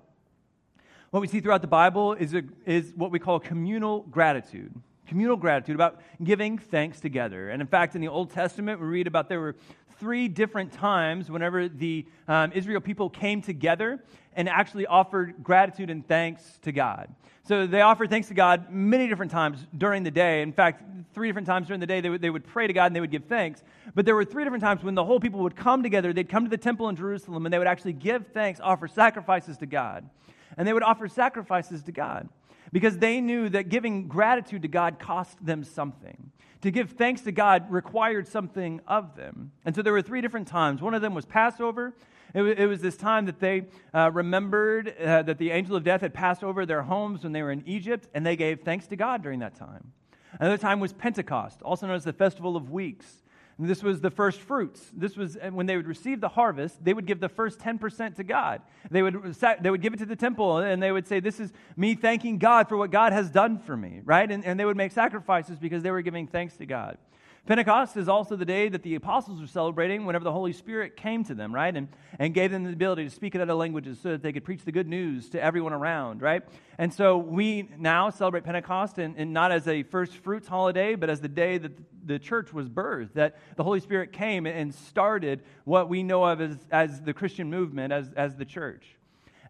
What 1.11 1.21
we 1.21 1.27
see 1.27 1.41
throughout 1.41 1.63
the 1.63 1.67
Bible 1.67 2.13
is, 2.13 2.35
a, 2.35 2.43
is 2.67 2.93
what 2.95 3.13
we 3.13 3.19
call 3.19 3.41
communal 3.41 4.03
gratitude. 4.03 4.75
Communal 5.07 5.37
gratitude, 5.37 5.75
about 5.75 6.03
giving 6.23 6.59
thanks 6.59 7.01
together. 7.01 7.49
And 7.49 7.63
in 7.63 7.69
fact, 7.69 7.95
in 7.95 8.03
the 8.03 8.09
Old 8.09 8.31
Testament, 8.31 8.79
we 8.79 8.87
read 8.87 9.07
about 9.07 9.31
there 9.31 9.41
were 9.41 9.57
three 9.99 10.29
different 10.29 10.73
times 10.73 11.31
whenever 11.31 11.69
the 11.69 12.07
um, 12.29 12.53
Israel 12.53 12.81
people 12.81 13.11
came 13.11 13.43
together 13.43 14.03
and 14.35 14.49
actually 14.49 14.87
offered 14.87 15.43
gratitude 15.43 15.91
and 15.91 16.07
thanks 16.07 16.59
to 16.63 16.73
God. 16.73 17.09
So 17.47 17.67
they 17.67 17.83
offered 17.83 18.09
thanks 18.09 18.29
to 18.29 18.35
God 18.35 18.71
many 18.71 19.07
different 19.07 19.31
times 19.31 19.67
during 19.77 20.03
the 20.03 20.11
day. 20.11 20.43
In 20.43 20.53
fact, 20.53 20.83
three 21.13 21.29
different 21.29 21.47
times 21.47 21.67
during 21.67 21.81
the 21.81 21.87
day, 21.87 22.01
they 22.01 22.09
would, 22.09 22.23
they 22.23 22.31
would 22.31 22.47
pray 22.47 22.67
to 22.67 22.73
God 22.73 22.87
and 22.87 22.97
they 22.97 23.01
would 23.01 23.11
give 23.11 23.25
thanks. 23.25 23.63
But 23.95 24.07
there 24.07 24.15
were 24.15 24.25
three 24.25 24.45
different 24.45 24.63
times 24.63 24.83
when 24.83 24.95
the 24.95 25.05
whole 25.05 25.21
people 25.21 25.41
would 25.41 25.55
come 25.55 25.83
together. 25.83 26.13
They'd 26.13 26.29
come 26.29 26.45
to 26.45 26.51
the 26.51 26.57
temple 26.57 26.89
in 26.89 26.97
Jerusalem 26.97 27.45
and 27.45 27.53
they 27.53 27.59
would 27.59 27.67
actually 27.67 27.93
give 27.93 28.29
thanks, 28.29 28.61
offer 28.61 28.89
sacrifices 28.89 29.59
to 29.59 29.67
God. 29.67 30.09
And 30.57 30.67
they 30.67 30.73
would 30.73 30.83
offer 30.83 31.07
sacrifices 31.09 31.83
to 31.83 31.93
God 31.93 32.29
because 32.75 32.99
they 32.99 33.21
knew 33.21 33.49
that 33.49 33.69
giving 33.69 34.09
gratitude 34.09 34.63
to 34.63 34.69
God 34.69 34.99
cost 34.99 35.39
them 35.47 35.63
something. 35.63 36.33
To 36.63 36.73
give 36.73 36.91
thanks 36.91 37.21
to 37.21 37.31
God 37.31 37.71
required 37.71 38.27
something 38.27 38.81
of 38.89 39.15
them. 39.15 39.53
And 39.65 39.77
so 39.77 39.81
there 39.81 39.93
were 39.93 40.03
three 40.03 40.21
different 40.21 40.49
times. 40.49 40.83
One 40.83 40.93
of 40.93 41.01
them 41.01 41.15
was 41.15 41.25
Passover. 41.25 41.95
It 42.35 42.67
was, 42.67 42.81
this 42.81 42.97
time 42.97 43.27
that 43.27 43.39
they 43.39 43.67
uh, 43.95 44.11
remembered 44.13 44.93
uh, 44.99 45.23
that 45.23 45.39
the 45.39 45.53
angel 45.53 45.77
of 45.77 45.85
death 45.85 46.01
had 46.01 46.13
passed 46.13 46.43
over 46.43 46.67
their 46.67 46.83
homes 46.83 47.23
when 47.23 47.31
they 47.31 47.43
were 47.43 47.53
in 47.53 47.63
Egypt, 47.65 48.09
and 48.13 48.27
they 48.27 48.35
gave 48.35 48.63
thanks 48.63 48.89
to 48.89 48.97
God 48.97 49.23
during 49.23 49.39
that 49.39 49.55
time. 49.55 49.93
Another 50.41 50.59
time 50.59 50.81
was 50.81 50.93
Pentecost, 50.93 51.63
also 51.63 51.87
known 51.87 51.95
as 51.95 52.03
the 52.03 52.13
Festival 52.13 52.57
of 52.57 52.73
Weeks. 52.73 53.23
This 53.59 53.83
was 53.83 54.01
the 54.01 54.11
first 54.11 54.41
fruits. 54.41 54.83
This 54.93 55.17
was 55.17 55.37
when 55.51 55.67
they 55.67 55.77
would 55.77 55.87
receive 55.87 56.21
the 56.21 56.29
harvest, 56.29 56.83
they 56.85 56.93
would 56.93 57.07
give 57.07 57.21
the 57.21 57.29
first 57.29 57.61
10% 57.61 58.17
to 58.17 58.25
God. 58.25 58.63
They 58.91 59.03
would, 59.03 59.35
they 59.61 59.71
would 59.71 59.81
give 59.81 59.95
it 59.95 59.99
to 59.99 60.07
the 60.07 60.17
temple 60.17 60.59
and 60.59 60.83
they 60.83 60.91
would 60.91 61.07
say, 61.07 61.21
This 61.21 61.39
is 61.39 61.53
me 61.77 61.95
thanking 61.95 62.39
God 62.39 62.69
for 62.69 62.77
what 62.77 62.91
God 62.91 63.13
has 63.13 63.31
done 63.31 63.59
for 63.59 63.77
me, 63.77 64.01
right? 64.05 64.31
And, 64.31 64.45
and 64.45 64.59
they 64.59 64.65
would 64.65 64.77
make 64.77 64.93
sacrifices 64.93 65.59
because 65.59 65.83
they 65.83 65.91
were 65.91 66.03
giving 66.03 66.27
thanks 66.27 66.57
to 66.57 66.67
God. 66.67 66.99
Pentecost 67.47 67.99
is 67.99 68.09
also 68.09 68.37
the 68.37 68.47
day 68.47 68.71
that 68.71 68.83
the 68.83 68.95
apostles 68.95 69.39
were 69.39 69.47
celebrating 69.47 70.07
whenever 70.07 70.25
the 70.25 70.33
Holy 70.33 70.55
Spirit 70.55 70.97
came 70.97 71.23
to 71.25 71.35
them, 71.35 71.55
right? 71.55 71.77
And, 71.77 71.89
and 72.19 72.33
gave 72.33 72.51
them 72.51 72.65
the 72.65 72.73
ability 72.73 73.05
to 73.05 73.11
speak 73.11 73.35
in 73.35 73.43
other 73.43 73.53
languages 73.53 73.99
so 74.03 74.13
that 74.13 74.23
they 74.23 74.33
could 74.33 74.45
preach 74.45 74.65
the 74.65 74.73
good 74.73 74.89
news 74.89 75.29
to 75.31 75.43
everyone 75.43 75.75
around, 75.75 76.23
right? 76.23 76.43
And 76.79 76.93
so 76.93 77.19
we 77.19 77.69
now 77.79 78.09
celebrate 78.09 78.45
Pentecost 78.45 78.97
and, 78.97 79.15
and 79.19 79.35
not 79.35 79.53
as 79.53 79.69
a 79.69 79.83
first 79.83 80.15
fruits 80.15 80.49
holiday, 80.49 80.95
but 80.95 81.11
as 81.11 81.21
the 81.21 81.29
day 81.29 81.59
that 81.59 81.73
the 82.07 82.19
church 82.19 82.51
was 82.51 82.71
birthed, 82.71 83.13
that 83.13 83.37
the 83.57 83.63
Holy 83.63 83.81
Spirit 83.81 84.11
came 84.11 84.47
and 84.47 84.75
started 84.75 85.43
what 85.65 85.91
we 85.91 86.03
know 86.03 86.25
of 86.25 86.41
as, 86.41 86.57
as 86.71 87.03
the 87.03 87.13
Christian 87.13 87.51
movement, 87.51 87.93
as, 87.93 88.11
as 88.17 88.37
the 88.37 88.47
church. 88.47 88.97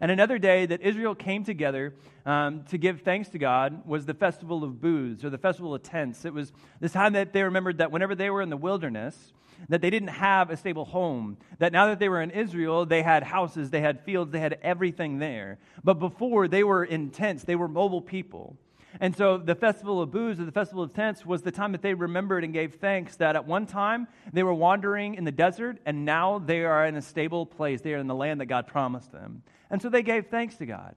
And 0.01 0.11
another 0.11 0.39
day 0.39 0.67
that 0.67 0.83
Israel 0.83 1.15
came 1.15 1.45
together 1.45 1.95
um, 2.27 2.65
to 2.65 2.79
give 2.79 3.03
thanks 3.03 3.29
to 3.31 3.39
God 3.39 3.87
was 3.87 4.07
the 4.07 4.15
festival 4.15 4.65
of 4.65 4.81
booths 4.81 5.25
or 5.25 5.31
the 5.31 5.39
festival 5.39 5.75
of 5.75 5.83
tents. 5.83 6.25
It 6.25 6.35
was 6.35 6.53
this 6.81 6.93
time 6.93 7.13
that 7.13 7.33
they 7.33 7.43
remembered 7.43 7.79
that 7.79 7.93
whenever 7.93 8.15
they 8.15 8.31
were 8.31 8.43
in 8.43 8.51
the 8.51 8.57
wilderness, 8.57 9.33
that 9.69 9.81
they 9.81 9.91
didn't 9.91 10.09
have 10.09 10.51
a 10.51 10.57
stable 10.57 10.85
home. 10.85 11.37
That 11.59 11.73
now 11.73 11.87
that 11.87 11.99
they 11.99 12.09
were 12.09 12.23
in 12.23 12.31
Israel, 12.31 12.87
they 12.87 13.03
had 13.03 13.23
houses, 13.23 13.71
they 13.71 13.81
had 13.81 14.01
fields, 14.01 14.33
they 14.33 14.41
had 14.41 14.59
everything 14.63 15.19
there. 15.19 15.59
But 15.83 15.95
before, 15.95 16.49
they 16.49 16.65
were 16.65 16.85
in 16.85 17.11
tents, 17.11 17.45
they 17.45 17.57
were 17.57 17.69
mobile 17.69 18.03
people. 18.03 18.57
And 19.01 19.17
so 19.17 19.39
the 19.39 19.55
festival 19.55 20.01
of 20.01 20.13
booths 20.13 20.41
or 20.41 20.45
the 20.45 20.53
festival 20.53 20.83
of 20.83 20.93
tents 20.93 21.27
was 21.27 21.43
the 21.43 21.51
time 21.51 21.73
that 21.73 21.83
they 21.83 21.95
remembered 21.95 22.45
and 22.45 22.53
gave 22.53 22.75
thanks 22.75 23.17
that 23.17 23.35
at 23.35 23.45
one 23.45 23.67
time 23.67 24.07
they 24.33 24.43
were 24.43 24.55
wandering 24.55 25.15
in 25.15 25.25
the 25.25 25.33
desert 25.33 25.79
and 25.85 26.05
now 26.05 26.39
they 26.39 26.65
are 26.65 26.87
in 26.87 26.95
a 26.95 27.03
stable 27.03 27.45
place. 27.45 27.81
They 27.81 27.95
are 27.95 27.99
in 27.99 28.07
the 28.07 28.15
land 28.15 28.41
that 28.41 28.47
God 28.47 28.67
promised 28.69 29.11
them. 29.11 29.43
And 29.75 29.83
so 29.83 29.89
they 29.89 30.05
gave 30.05 30.29
thanks 30.29 30.55
to 30.59 30.67
God. 30.67 30.95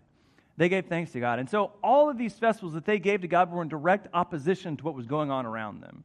They 0.55 0.69
gave 0.69 0.85
thanks 0.85 1.11
to 1.13 1.19
God. 1.19 1.39
And 1.39 1.49
so 1.49 1.71
all 1.83 2.11
of 2.11 2.17
these 2.19 2.33
festivals 2.33 2.75
that 2.75 2.85
they 2.85 2.99
gave 2.99 3.21
to 3.21 3.27
God 3.27 3.51
were 3.51 3.63
in 3.63 3.69
direct 3.69 4.07
opposition 4.13 4.77
to 4.77 4.83
what 4.83 4.93
was 4.93 5.07
going 5.07 5.31
on 5.31 5.47
around 5.47 5.81
them. 5.81 6.03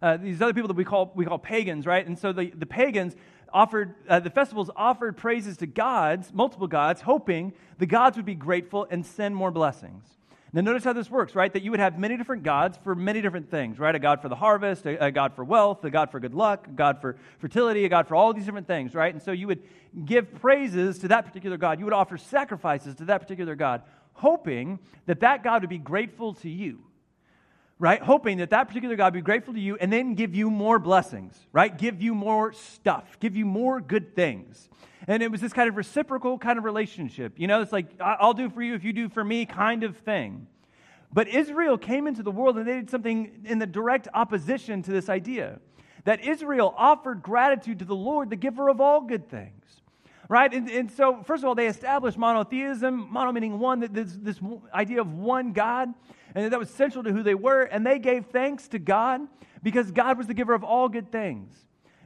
Uh, 0.00 0.18
these 0.18 0.40
other 0.40 0.54
people 0.54 0.68
that 0.68 0.76
we 0.76 0.84
call, 0.84 1.10
we 1.16 1.24
call 1.24 1.40
pagans, 1.40 1.84
right? 1.84 2.06
And 2.06 2.16
so 2.16 2.32
the, 2.32 2.50
the 2.50 2.64
pagans 2.64 3.16
offered, 3.52 3.96
uh, 4.08 4.20
the 4.20 4.30
festivals 4.30 4.70
offered 4.76 5.16
praises 5.16 5.56
to 5.56 5.66
gods, 5.66 6.32
multiple 6.32 6.68
gods, 6.68 7.00
hoping 7.00 7.54
the 7.78 7.86
gods 7.86 8.16
would 8.16 8.26
be 8.26 8.36
grateful 8.36 8.86
and 8.88 9.04
send 9.04 9.34
more 9.34 9.50
blessings. 9.50 10.04
Now, 10.54 10.60
notice 10.60 10.84
how 10.84 10.92
this 10.92 11.10
works, 11.10 11.34
right? 11.34 11.50
That 11.50 11.62
you 11.62 11.70
would 11.70 11.80
have 11.80 11.98
many 11.98 12.18
different 12.18 12.42
gods 12.42 12.78
for 12.84 12.94
many 12.94 13.22
different 13.22 13.50
things, 13.50 13.78
right? 13.78 13.94
A 13.94 13.98
god 13.98 14.20
for 14.20 14.28
the 14.28 14.36
harvest, 14.36 14.84
a, 14.84 15.06
a, 15.06 15.10
god 15.10 15.34
for 15.34 15.44
wealth, 15.44 15.82
a 15.84 15.90
god 15.90 16.10
for 16.10 16.20
good 16.20 16.34
luck, 16.34 16.66
a 16.66 16.72
god 16.72 17.00
for 17.00 17.16
fertility, 17.38 17.86
a 17.86 17.88
god 17.88 18.06
for 18.06 18.16
all 18.16 18.34
these 18.34 18.44
different 18.44 18.66
things, 18.66 18.94
right? 18.94 19.14
And 19.14 19.22
so 19.22 19.32
you 19.32 19.46
would 19.46 19.62
give 20.04 20.34
praises 20.34 20.98
to 20.98 21.08
that 21.08 21.24
particular 21.24 21.56
god. 21.56 21.78
You 21.78 21.86
would 21.86 21.94
offer 21.94 22.18
sacrifices 22.18 22.94
to 22.96 23.06
that 23.06 23.18
particular 23.22 23.54
god, 23.54 23.82
hoping 24.12 24.78
that 25.06 25.20
that 25.20 25.42
god 25.42 25.62
would 25.62 25.70
be 25.70 25.78
grateful 25.78 26.34
to 26.34 26.50
you, 26.50 26.80
right? 27.82 28.00
Hoping 28.00 28.38
that 28.38 28.50
that 28.50 28.68
particular 28.68 28.94
god 28.94 29.12
be 29.12 29.20
grateful 29.20 29.52
to 29.52 29.58
you 29.58 29.76
and 29.76 29.92
then 29.92 30.14
give 30.14 30.36
you 30.36 30.48
more 30.48 30.78
blessings, 30.78 31.34
right? 31.52 31.76
Give 31.76 32.00
you 32.00 32.14
more 32.14 32.52
stuff, 32.52 33.18
give 33.18 33.34
you 33.34 33.44
more 33.44 33.80
good 33.80 34.14
things. 34.14 34.70
And 35.08 35.20
it 35.20 35.32
was 35.32 35.40
this 35.40 35.52
kind 35.52 35.68
of 35.68 35.76
reciprocal 35.76 36.38
kind 36.38 36.58
of 36.58 36.64
relationship. 36.64 37.32
You 37.38 37.48
know, 37.48 37.60
it's 37.60 37.72
like, 37.72 37.88
I'll 38.00 38.34
do 38.34 38.48
for 38.50 38.62
you 38.62 38.76
if 38.76 38.84
you 38.84 38.92
do 38.92 39.08
for 39.08 39.24
me 39.24 39.46
kind 39.46 39.82
of 39.82 39.96
thing. 39.96 40.46
But 41.12 41.26
Israel 41.26 41.76
came 41.76 42.06
into 42.06 42.22
the 42.22 42.30
world 42.30 42.56
and 42.56 42.68
they 42.68 42.74
did 42.74 42.88
something 42.88 43.42
in 43.46 43.58
the 43.58 43.66
direct 43.66 44.06
opposition 44.14 44.84
to 44.84 44.92
this 44.92 45.08
idea 45.08 45.58
that 46.04 46.24
Israel 46.24 46.72
offered 46.78 47.20
gratitude 47.20 47.80
to 47.80 47.84
the 47.84 47.96
Lord, 47.96 48.30
the 48.30 48.36
giver 48.36 48.68
of 48.68 48.80
all 48.80 49.00
good 49.00 49.28
things. 49.28 49.81
Right? 50.32 50.50
And, 50.54 50.66
and 50.70 50.90
so, 50.90 51.22
first 51.24 51.42
of 51.42 51.48
all, 51.48 51.54
they 51.54 51.66
established 51.66 52.16
monotheism, 52.16 53.06
mono 53.10 53.32
meaning 53.32 53.58
one, 53.58 53.80
this, 53.80 54.16
this 54.18 54.40
idea 54.72 55.02
of 55.02 55.12
one 55.12 55.52
God, 55.52 55.92
and 56.34 56.50
that 56.50 56.58
was 56.58 56.70
central 56.70 57.04
to 57.04 57.12
who 57.12 57.22
they 57.22 57.34
were. 57.34 57.64
And 57.64 57.86
they 57.86 57.98
gave 57.98 58.24
thanks 58.32 58.66
to 58.68 58.78
God 58.78 59.20
because 59.62 59.90
God 59.90 60.16
was 60.16 60.28
the 60.28 60.32
giver 60.32 60.54
of 60.54 60.64
all 60.64 60.88
good 60.88 61.12
things. 61.12 61.54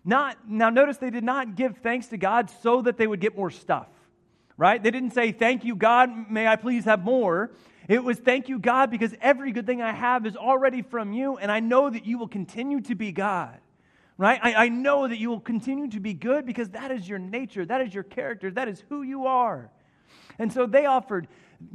Not, 0.04 0.38
now, 0.48 0.70
notice 0.70 0.96
they 0.96 1.10
did 1.10 1.22
not 1.22 1.54
give 1.54 1.76
thanks 1.76 2.08
to 2.08 2.16
God 2.16 2.50
so 2.50 2.82
that 2.82 2.96
they 2.96 3.06
would 3.06 3.20
get 3.20 3.36
more 3.36 3.48
stuff, 3.48 3.86
right? 4.56 4.82
They 4.82 4.90
didn't 4.90 5.12
say, 5.12 5.30
Thank 5.30 5.64
you, 5.64 5.76
God, 5.76 6.28
may 6.28 6.48
I 6.48 6.56
please 6.56 6.84
have 6.86 7.04
more. 7.04 7.52
It 7.88 8.02
was, 8.02 8.18
Thank 8.18 8.48
you, 8.48 8.58
God, 8.58 8.90
because 8.90 9.14
every 9.20 9.52
good 9.52 9.66
thing 9.66 9.82
I 9.82 9.92
have 9.92 10.26
is 10.26 10.34
already 10.34 10.82
from 10.82 11.12
you, 11.12 11.36
and 11.36 11.52
I 11.52 11.60
know 11.60 11.88
that 11.88 12.04
you 12.04 12.18
will 12.18 12.26
continue 12.26 12.80
to 12.80 12.96
be 12.96 13.12
God, 13.12 13.60
right? 14.18 14.40
I, 14.42 14.54
I 14.66 14.68
know 14.68 15.06
that 15.06 15.18
you 15.18 15.28
will 15.28 15.40
continue 15.40 15.88
to 15.90 16.00
be 16.00 16.14
good 16.14 16.46
because 16.46 16.70
that 16.70 16.90
is 16.90 17.08
your 17.08 17.18
nature, 17.18 17.64
that 17.66 17.80
is 17.80 17.94
your 17.94 18.04
character, 18.04 18.50
that 18.52 18.68
is 18.68 18.82
who 18.88 19.02
you 19.02 19.26
are. 19.26 19.70
And 20.38 20.52
so 20.52 20.66
they 20.66 20.86
offered 20.86 21.28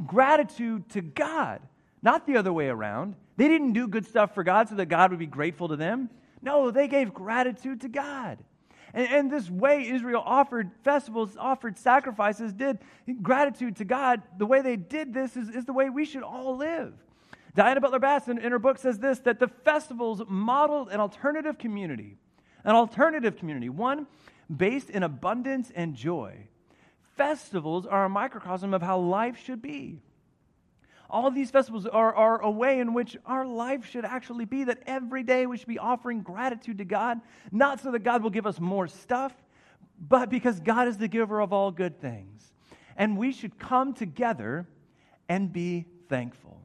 gratitude 0.06 0.90
to 0.90 1.02
God, 1.02 1.62
not 2.02 2.26
the 2.26 2.38
other 2.38 2.54
way 2.54 2.68
around. 2.68 3.16
They 3.38 3.48
didn't 3.48 3.74
do 3.74 3.88
good 3.88 4.06
stuff 4.06 4.34
for 4.36 4.44
God 4.44 4.70
so 4.70 4.76
that 4.76 4.88
God 4.88 5.12
would 5.12 5.20
be 5.20 5.26
grateful 5.26 5.68
to 5.70 5.76
them. 5.76 6.10
No, 6.42 6.72
they 6.72 6.88
gave 6.88 7.14
gratitude 7.14 7.82
to 7.82 7.90
God. 7.90 8.40
And, 8.94 9.08
and, 9.08 9.32
this 9.32 9.50
way 9.50 9.88
Israel 9.88 10.22
offered 10.26 10.72
festivals, 10.84 11.38
offered 11.40 11.78
sacrifices, 11.78 12.52
did 12.52 12.80
gratitude 13.22 13.78
to 13.78 13.86
God. 13.86 14.22
The 14.38 14.46
way 14.46 14.62
they 14.62 14.76
did 14.76 15.14
this 15.14 15.38
is, 15.38 15.48
is 15.50 15.66
the 15.66 15.74
way 15.74 15.90
we 15.90 16.04
should 16.04 16.24
all 16.24 16.58
live. 16.58 16.94
Diana 17.56 17.82
Butler 17.82 18.00
Bass 18.00 18.28
in, 18.28 18.38
in 18.38 18.52
her 18.52 18.60
book 18.60 18.78
says 18.78 19.00
this 19.00 19.20
that 19.20 19.40
the 19.40 19.48
festivals 19.48 20.22
modeled 20.28 20.90
an 20.90 21.00
alternative 21.00 21.58
community, 21.58 22.18
an 22.64 22.76
alternative 22.76 23.38
community, 23.38 23.70
one 23.70 24.08
based 24.56 24.90
in 24.90 25.04
abundance 25.04 25.72
and 25.74 25.96
joy. 25.96 26.48
Festivals 27.16 27.86
are 27.86 28.06
a 28.06 28.10
microcosm 28.10 28.74
of 28.74 28.82
how 28.82 29.00
life 29.00 29.38
should 29.38 29.62
be. 29.62 30.02
All 31.10 31.28
of 31.28 31.36
these 31.36 31.52
festivals 31.52 31.86
are, 31.86 32.16
are 32.16 32.42
a 32.42 32.50
way 32.50 32.80
in 32.80 32.94
which 32.94 33.18
our 33.26 33.46
life 33.46 33.86
should 33.86 34.06
actually 34.06 34.46
be 34.46 34.64
that 34.64 34.82
every 34.86 35.24
day 35.24 35.46
we 35.46 35.58
should 35.58 35.68
be 35.68 35.78
offering 35.78 36.22
gratitude 36.22 36.78
to 36.78 36.86
God, 36.86 37.20
not 37.52 37.82
so 37.82 37.92
that 37.92 38.04
God 38.04 38.24
will 38.24 38.30
give 38.30 38.48
us 38.48 38.60
more 38.60 38.88
stuff, 38.88 39.34
but 40.00 40.30
because 40.30 40.60
God 40.62 40.88
is 40.88 40.98
the 40.98 41.10
giver 41.10 41.42
of 41.42 41.52
all 41.52 41.70
good 41.70 42.00
things. 42.00 42.54
And 42.96 43.18
we 43.18 43.34
should 43.34 43.60
come 43.60 43.94
together 43.94 44.68
and 45.28 45.52
be 45.52 45.86
thankful 46.08 46.62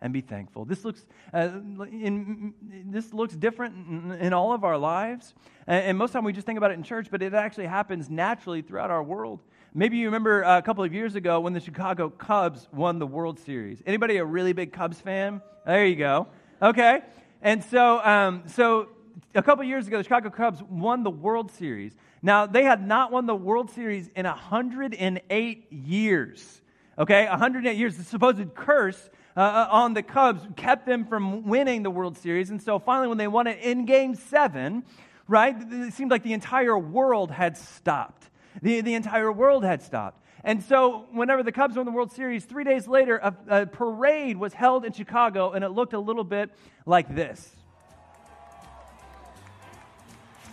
and 0.00 0.12
be 0.12 0.20
thankful. 0.20 0.64
This 0.64 0.84
looks, 0.84 1.04
uh, 1.34 1.50
in, 1.90 2.54
this 2.86 3.12
looks 3.12 3.34
different 3.34 4.20
in, 4.20 4.32
all 4.32 4.52
of 4.52 4.64
our 4.64 4.78
lives. 4.78 5.34
And, 5.66 5.84
and 5.86 5.98
most 5.98 6.10
of 6.10 6.12
the 6.12 6.18
time 6.18 6.24
we 6.24 6.32
just 6.32 6.46
think 6.46 6.58
about 6.58 6.70
it 6.70 6.74
in 6.74 6.82
church, 6.82 7.08
but 7.10 7.22
it 7.22 7.34
actually 7.34 7.66
happens 7.66 8.08
naturally 8.08 8.62
throughout 8.62 8.90
our 8.90 9.02
world. 9.02 9.40
Maybe 9.74 9.96
you 9.98 10.06
remember 10.06 10.42
a 10.42 10.62
couple 10.62 10.84
of 10.84 10.94
years 10.94 11.14
ago 11.14 11.40
when 11.40 11.52
the 11.52 11.60
Chicago 11.60 12.08
Cubs 12.10 12.68
won 12.72 12.98
the 12.98 13.06
World 13.06 13.38
Series. 13.40 13.82
Anybody 13.86 14.16
a 14.16 14.24
really 14.24 14.52
big 14.52 14.72
Cubs 14.72 15.00
fan? 15.00 15.42
There 15.66 15.84
you 15.84 15.96
go. 15.96 16.28
Okay. 16.62 17.02
And 17.42 17.62
so, 17.62 18.00
um, 18.04 18.44
so 18.46 18.88
a 19.34 19.42
couple 19.42 19.64
years 19.64 19.86
ago, 19.86 19.98
the 19.98 20.04
Chicago 20.04 20.30
Cubs 20.30 20.62
won 20.62 21.02
the 21.02 21.10
World 21.10 21.50
Series. 21.52 21.94
Now, 22.22 22.46
they 22.46 22.64
had 22.64 22.86
not 22.86 23.12
won 23.12 23.26
the 23.26 23.34
World 23.34 23.70
Series 23.70 24.08
in 24.16 24.26
108 24.26 25.72
years. 25.72 26.60
Okay, 26.98 27.28
108 27.28 27.76
years. 27.76 27.96
The 27.96 28.02
supposed 28.02 28.54
curse 28.54 29.10
uh, 29.38 29.40
uh, 29.40 29.68
on 29.70 29.94
the 29.94 30.02
Cubs 30.02 30.44
kept 30.56 30.84
them 30.84 31.04
from 31.04 31.46
winning 31.46 31.84
the 31.84 31.90
World 31.92 32.18
Series. 32.18 32.50
And 32.50 32.60
so 32.60 32.80
finally, 32.80 33.06
when 33.06 33.18
they 33.18 33.28
won 33.28 33.46
it 33.46 33.60
in 33.60 33.84
game 33.84 34.16
seven, 34.16 34.82
right, 35.28 35.54
it 35.56 35.94
seemed 35.94 36.10
like 36.10 36.24
the 36.24 36.32
entire 36.32 36.76
world 36.76 37.30
had 37.30 37.56
stopped. 37.56 38.30
The, 38.62 38.80
the 38.80 38.94
entire 38.94 39.30
world 39.30 39.62
had 39.62 39.80
stopped. 39.80 40.24
And 40.42 40.60
so, 40.64 41.06
whenever 41.12 41.44
the 41.44 41.52
Cubs 41.52 41.76
won 41.76 41.86
the 41.86 41.92
World 41.92 42.10
Series, 42.10 42.46
three 42.46 42.64
days 42.64 42.88
later, 42.88 43.18
a, 43.18 43.34
a 43.48 43.66
parade 43.66 44.36
was 44.36 44.52
held 44.54 44.84
in 44.84 44.92
Chicago, 44.92 45.52
and 45.52 45.64
it 45.64 45.68
looked 45.68 45.92
a 45.92 46.00
little 46.00 46.24
bit 46.24 46.50
like 46.84 47.14
this. 47.14 47.54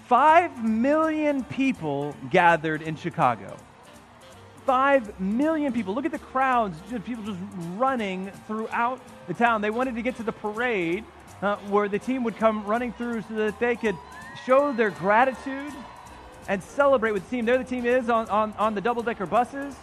Five 0.05 0.63
million 0.63 1.43
people 1.43 2.15
gathered 2.29 2.83
in 2.83 2.95
Chicago. 2.95 3.57
Five 4.65 5.19
million 5.19 5.73
people. 5.73 5.93
Look 5.93 6.05
at 6.05 6.11
the 6.11 6.19
crowds, 6.19 6.77
people 7.05 7.23
just 7.23 7.39
running 7.75 8.31
throughout 8.47 8.99
the 9.27 9.33
town. 9.33 9.61
They 9.61 9.69
wanted 9.69 9.95
to 9.95 10.01
get 10.01 10.17
to 10.17 10.23
the 10.23 10.31
parade 10.31 11.03
uh, 11.41 11.57
where 11.67 11.87
the 11.87 11.99
team 11.99 12.23
would 12.23 12.37
come 12.37 12.65
running 12.65 12.91
through 12.93 13.21
so 13.23 13.35
that 13.35 13.59
they 13.59 13.75
could 13.75 13.95
show 14.45 14.73
their 14.73 14.89
gratitude 14.89 15.71
and 16.47 16.61
celebrate 16.63 17.11
with 17.11 17.23
the 17.29 17.35
team. 17.35 17.45
There 17.45 17.57
the 17.57 17.63
team 17.63 17.85
is 17.85 18.09
on, 18.09 18.27
on, 18.29 18.53
on 18.53 18.75
the 18.75 18.81
double 18.81 19.03
decker 19.03 19.25
buses. 19.25 19.75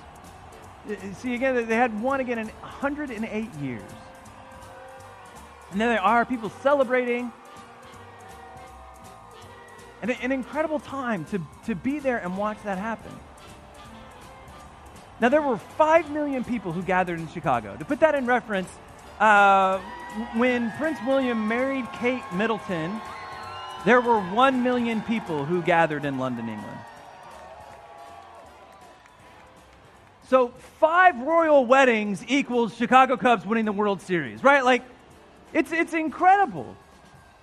See, 1.14 1.34
again, 1.34 1.68
they 1.68 1.76
had 1.76 2.02
won 2.02 2.20
again 2.20 2.38
in 2.38 2.48
108 2.48 3.54
years. 3.54 3.82
And 5.70 5.80
there 5.80 5.88
they 5.88 5.98
are, 5.98 6.24
people 6.24 6.50
celebrating. 6.62 7.32
And 10.02 10.10
an 10.10 10.32
incredible 10.32 10.80
time 10.80 11.24
to, 11.26 11.40
to 11.66 11.76
be 11.76 12.00
there 12.00 12.18
and 12.18 12.36
watch 12.36 12.58
that 12.64 12.78
happen. 12.78 13.12
Now, 15.22 15.28
there 15.28 15.40
were 15.40 15.56
5 15.56 16.10
million 16.10 16.42
people 16.42 16.72
who 16.72 16.82
gathered 16.82 17.20
in 17.20 17.28
Chicago. 17.28 17.76
To 17.76 17.84
put 17.84 18.00
that 18.00 18.16
in 18.16 18.26
reference, 18.26 18.68
uh, 19.20 19.78
when 20.34 20.72
Prince 20.72 20.98
William 21.06 21.46
married 21.46 21.86
Kate 21.92 22.24
Middleton, 22.34 23.00
there 23.84 24.00
were 24.00 24.20
1 24.20 24.64
million 24.64 25.00
people 25.02 25.44
who 25.44 25.62
gathered 25.62 26.04
in 26.04 26.18
London, 26.18 26.48
England. 26.48 26.78
So, 30.28 30.48
five 30.80 31.16
royal 31.20 31.66
weddings 31.66 32.24
equals 32.26 32.74
Chicago 32.74 33.16
Cubs 33.16 33.46
winning 33.46 33.66
the 33.66 33.72
World 33.72 34.02
Series, 34.02 34.42
right? 34.42 34.64
Like, 34.64 34.82
it's, 35.52 35.70
it's 35.70 35.94
incredible. 35.94 36.74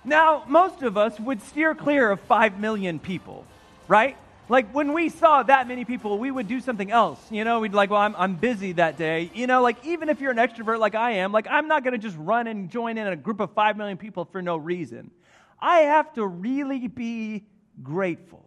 Now, 0.04 0.44
most 0.46 0.82
of 0.82 0.98
us 0.98 1.18
would 1.18 1.40
steer 1.40 1.74
clear 1.74 2.10
of 2.10 2.20
5 2.20 2.60
million 2.60 2.98
people, 2.98 3.46
right? 3.88 4.18
Like 4.50 4.74
when 4.74 4.94
we 4.94 5.10
saw 5.10 5.44
that 5.44 5.68
many 5.68 5.84
people, 5.84 6.18
we 6.18 6.28
would 6.28 6.48
do 6.48 6.60
something 6.60 6.90
else. 6.90 7.20
You 7.30 7.44
know, 7.44 7.60
we'd 7.60 7.72
like, 7.72 7.88
well, 7.88 8.00
I'm, 8.00 8.16
I'm 8.18 8.34
busy 8.34 8.72
that 8.72 8.98
day. 8.98 9.30
You 9.32 9.46
know, 9.46 9.62
like 9.62 9.86
even 9.86 10.08
if 10.08 10.20
you're 10.20 10.32
an 10.32 10.38
extrovert 10.38 10.80
like 10.80 10.96
I 10.96 11.12
am, 11.12 11.30
like 11.30 11.46
I'm 11.48 11.68
not 11.68 11.84
going 11.84 11.92
to 11.92 11.98
just 11.98 12.16
run 12.18 12.48
and 12.48 12.68
join 12.68 12.98
in 12.98 13.06
a 13.06 13.14
group 13.14 13.38
of 13.38 13.52
5 13.52 13.76
million 13.76 13.96
people 13.96 14.24
for 14.24 14.42
no 14.42 14.56
reason. 14.56 15.12
I 15.60 15.82
have 15.82 16.12
to 16.14 16.26
really 16.26 16.88
be 16.88 17.44
grateful, 17.80 18.42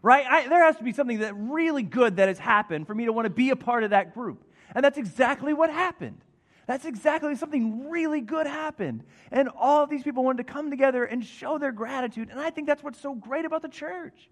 right? 0.00 0.24
I, 0.26 0.48
there 0.48 0.64
has 0.64 0.78
to 0.78 0.84
be 0.84 0.94
something 0.94 1.18
that 1.18 1.34
really 1.36 1.82
good 1.82 2.16
that 2.16 2.28
has 2.28 2.38
happened 2.38 2.86
for 2.86 2.94
me 2.94 3.04
to 3.04 3.12
want 3.12 3.26
to 3.26 3.30
be 3.30 3.50
a 3.50 3.56
part 3.56 3.84
of 3.84 3.90
that 3.90 4.14
group. 4.14 4.42
And 4.74 4.82
that's 4.82 4.96
exactly 4.96 5.52
what 5.52 5.68
happened. 5.68 6.22
That's 6.66 6.86
exactly 6.86 7.36
something 7.36 7.90
really 7.90 8.22
good 8.22 8.46
happened. 8.46 9.04
And 9.30 9.50
all 9.54 9.86
these 9.86 10.02
people 10.02 10.24
wanted 10.24 10.46
to 10.46 10.50
come 10.50 10.70
together 10.70 11.04
and 11.04 11.22
show 11.22 11.58
their 11.58 11.72
gratitude. 11.72 12.30
And 12.30 12.40
I 12.40 12.48
think 12.48 12.66
that's 12.66 12.82
what's 12.82 12.98
so 12.98 13.14
great 13.14 13.44
about 13.44 13.60
the 13.60 13.68
church. 13.68 14.30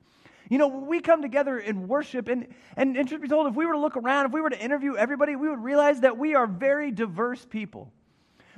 You 0.50 0.58
know, 0.58 0.68
we 0.68 1.00
come 1.00 1.22
together 1.22 1.58
in 1.58 1.88
worship, 1.88 2.28
and, 2.28 2.48
and, 2.76 2.96
and 2.96 3.08
truth 3.08 3.22
be 3.22 3.28
told, 3.28 3.46
if 3.46 3.54
we 3.54 3.64
were 3.66 3.72
to 3.72 3.78
look 3.78 3.96
around, 3.96 4.26
if 4.26 4.32
we 4.32 4.40
were 4.40 4.50
to 4.50 4.60
interview 4.62 4.96
everybody, 4.96 5.36
we 5.36 5.48
would 5.48 5.62
realize 5.62 6.00
that 6.00 6.18
we 6.18 6.34
are 6.34 6.46
very 6.46 6.90
diverse 6.90 7.44
people. 7.44 7.92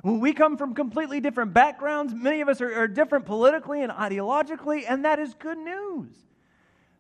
When 0.02 0.21
we 0.21 0.33
come 0.33 0.57
from 0.57 0.75
completely 0.75 1.21
different 1.21 1.52
backgrounds, 1.52 2.14
many 2.14 2.40
of 2.40 2.49
us 2.49 2.61
are, 2.61 2.75
are 2.75 2.88
different 2.88 3.26
politically 3.26 3.83
and 3.83 3.93
ideologically, 3.93 4.85
and 4.88 5.05
that 5.05 5.19
is 5.19 5.35
good 5.35 5.59
news. 5.59 6.11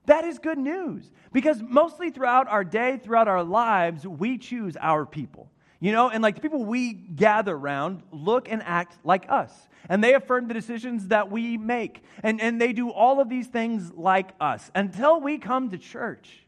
That 0.06 0.24
is 0.24 0.38
good 0.38 0.58
news 0.58 1.10
because 1.32 1.60
mostly 1.60 2.10
throughout 2.10 2.48
our 2.48 2.64
day, 2.64 2.96
throughout 2.96 3.28
our 3.28 3.42
lives, 3.42 4.06
we 4.06 4.38
choose 4.38 4.76
our 4.80 5.04
people. 5.04 5.50
You 5.78 5.92
know, 5.92 6.08
and 6.08 6.22
like 6.22 6.36
the 6.36 6.40
people 6.40 6.64
we 6.64 6.92
gather 6.92 7.54
around 7.54 8.02
look 8.10 8.48
and 8.50 8.62
act 8.62 8.96
like 9.04 9.26
us. 9.28 9.52
And 9.88 10.02
they 10.02 10.14
affirm 10.14 10.48
the 10.48 10.54
decisions 10.54 11.08
that 11.08 11.30
we 11.30 11.58
make. 11.58 12.02
And, 12.22 12.40
and 12.40 12.60
they 12.60 12.72
do 12.72 12.90
all 12.90 13.20
of 13.20 13.28
these 13.28 13.46
things 13.46 13.92
like 13.92 14.30
us 14.40 14.70
until 14.74 15.20
we 15.20 15.38
come 15.38 15.70
to 15.70 15.78
church. 15.78 16.46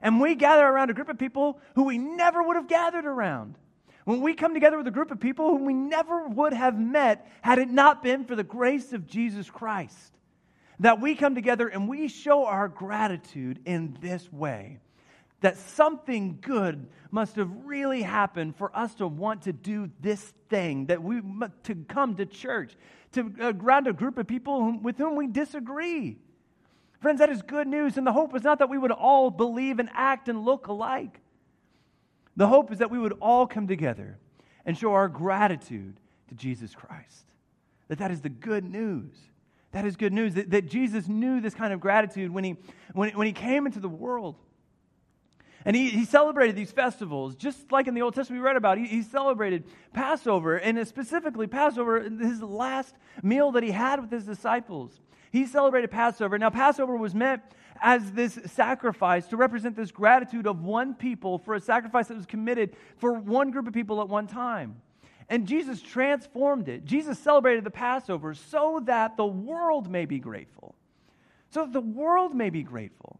And 0.00 0.20
we 0.20 0.34
gather 0.34 0.66
around 0.66 0.90
a 0.90 0.94
group 0.94 1.08
of 1.08 1.18
people 1.18 1.60
who 1.74 1.84
we 1.84 1.98
never 1.98 2.42
would 2.42 2.56
have 2.56 2.68
gathered 2.68 3.04
around. 3.04 3.56
When 4.04 4.20
we 4.20 4.34
come 4.34 4.54
together 4.54 4.78
with 4.78 4.88
a 4.88 4.92
group 4.92 5.12
of 5.12 5.20
people 5.20 5.50
whom 5.50 5.64
we 5.64 5.74
never 5.74 6.26
would 6.26 6.52
have 6.52 6.76
met 6.76 7.30
had 7.40 7.58
it 7.58 7.68
not 7.68 8.02
been 8.02 8.24
for 8.24 8.34
the 8.34 8.42
grace 8.42 8.92
of 8.92 9.06
Jesus 9.06 9.48
Christ, 9.48 10.12
that 10.80 11.00
we 11.00 11.14
come 11.14 11.36
together 11.36 11.68
and 11.68 11.88
we 11.88 12.08
show 12.08 12.46
our 12.46 12.66
gratitude 12.66 13.60
in 13.64 13.96
this 14.00 14.32
way 14.32 14.80
that 15.42 15.58
something 15.58 16.38
good 16.40 16.88
must 17.10 17.36
have 17.36 17.50
really 17.64 18.02
happened 18.02 18.56
for 18.56 18.74
us 18.76 18.94
to 18.94 19.06
want 19.06 19.42
to 19.42 19.52
do 19.52 19.90
this 20.00 20.32
thing, 20.48 20.86
that 20.86 21.02
we 21.02 21.20
to 21.64 21.74
come 21.88 22.16
to 22.16 22.26
church, 22.26 22.74
to 23.12 23.32
uh, 23.40 23.52
around 23.52 23.86
a 23.86 23.92
group 23.92 24.18
of 24.18 24.26
people 24.26 24.78
with 24.82 24.96
whom 24.96 25.14
we 25.16 25.26
disagree. 25.26 26.16
Friends, 27.00 27.18
that 27.18 27.30
is 27.30 27.42
good 27.42 27.66
news. 27.66 27.96
And 27.96 28.06
the 28.06 28.12
hope 28.12 28.34
is 28.34 28.42
not 28.42 28.60
that 28.60 28.70
we 28.70 28.78
would 28.78 28.92
all 28.92 29.30
believe 29.30 29.78
and 29.78 29.90
act 29.92 30.28
and 30.28 30.44
look 30.44 30.68
alike. 30.68 31.20
The 32.36 32.46
hope 32.46 32.72
is 32.72 32.78
that 32.78 32.90
we 32.90 32.98
would 32.98 33.14
all 33.20 33.46
come 33.46 33.66
together 33.66 34.18
and 34.64 34.78
show 34.78 34.92
our 34.92 35.08
gratitude 35.08 35.98
to 36.28 36.34
Jesus 36.34 36.74
Christ. 36.74 37.24
That 37.88 37.98
that 37.98 38.10
is 38.10 38.20
the 38.20 38.28
good 38.28 38.64
news. 38.64 39.16
That 39.72 39.84
is 39.84 39.96
good 39.96 40.12
news. 40.12 40.34
That, 40.34 40.50
that 40.50 40.68
Jesus 40.68 41.08
knew 41.08 41.40
this 41.40 41.54
kind 41.54 41.72
of 41.72 41.80
gratitude 41.80 42.30
when 42.30 42.44
he, 42.44 42.56
when, 42.92 43.10
when 43.10 43.26
he 43.26 43.32
came 43.32 43.66
into 43.66 43.80
the 43.80 43.88
world. 43.88 44.36
And 45.64 45.76
he, 45.76 45.90
he 45.90 46.04
celebrated 46.04 46.56
these 46.56 46.72
festivals, 46.72 47.36
just 47.36 47.70
like 47.70 47.86
in 47.86 47.94
the 47.94 48.02
Old 48.02 48.14
Testament 48.14 48.42
we 48.42 48.46
read 48.46 48.56
about. 48.56 48.78
He, 48.78 48.86
he 48.86 49.02
celebrated 49.02 49.64
Passover, 49.92 50.56
and 50.56 50.86
specifically 50.86 51.46
Passover, 51.46 52.00
his 52.02 52.42
last 52.42 52.94
meal 53.22 53.52
that 53.52 53.62
he 53.62 53.70
had 53.70 54.00
with 54.00 54.10
his 54.10 54.24
disciples. 54.24 55.00
He 55.30 55.46
celebrated 55.46 55.90
Passover. 55.90 56.38
Now, 56.38 56.50
Passover 56.50 56.96
was 56.96 57.14
meant 57.14 57.42
as 57.80 58.12
this 58.12 58.38
sacrifice 58.46 59.26
to 59.28 59.36
represent 59.36 59.76
this 59.76 59.90
gratitude 59.90 60.46
of 60.46 60.62
one 60.62 60.94
people 60.94 61.38
for 61.38 61.54
a 61.54 61.60
sacrifice 61.60 62.08
that 62.08 62.16
was 62.16 62.26
committed 62.26 62.76
for 62.98 63.14
one 63.14 63.50
group 63.50 63.66
of 63.66 63.72
people 63.72 64.00
at 64.00 64.08
one 64.08 64.26
time. 64.26 64.80
And 65.28 65.46
Jesus 65.46 65.80
transformed 65.80 66.68
it. 66.68 66.84
Jesus 66.84 67.18
celebrated 67.18 67.64
the 67.64 67.70
Passover 67.70 68.34
so 68.34 68.82
that 68.84 69.16
the 69.16 69.24
world 69.24 69.90
may 69.90 70.04
be 70.04 70.18
grateful. 70.18 70.74
So 71.50 71.64
that 71.64 71.72
the 71.72 71.80
world 71.80 72.34
may 72.34 72.50
be 72.50 72.62
grateful. 72.62 73.18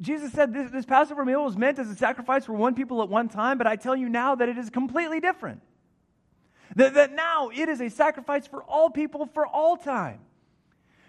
Jesus 0.00 0.32
said 0.32 0.52
this, 0.52 0.70
this 0.70 0.84
Passover 0.84 1.24
meal 1.24 1.44
was 1.44 1.56
meant 1.56 1.78
as 1.78 1.88
a 1.88 1.96
sacrifice 1.96 2.44
for 2.44 2.52
one 2.52 2.74
people 2.74 3.02
at 3.02 3.08
one 3.08 3.28
time, 3.28 3.58
but 3.58 3.66
I 3.66 3.76
tell 3.76 3.96
you 3.96 4.08
now 4.08 4.34
that 4.34 4.48
it 4.48 4.58
is 4.58 4.70
completely 4.70 5.20
different. 5.20 5.62
That, 6.74 6.94
that 6.94 7.12
now 7.12 7.50
it 7.54 7.68
is 7.68 7.80
a 7.80 7.88
sacrifice 7.88 8.46
for 8.46 8.62
all 8.62 8.90
people 8.90 9.26
for 9.32 9.46
all 9.46 9.76
time. 9.76 10.20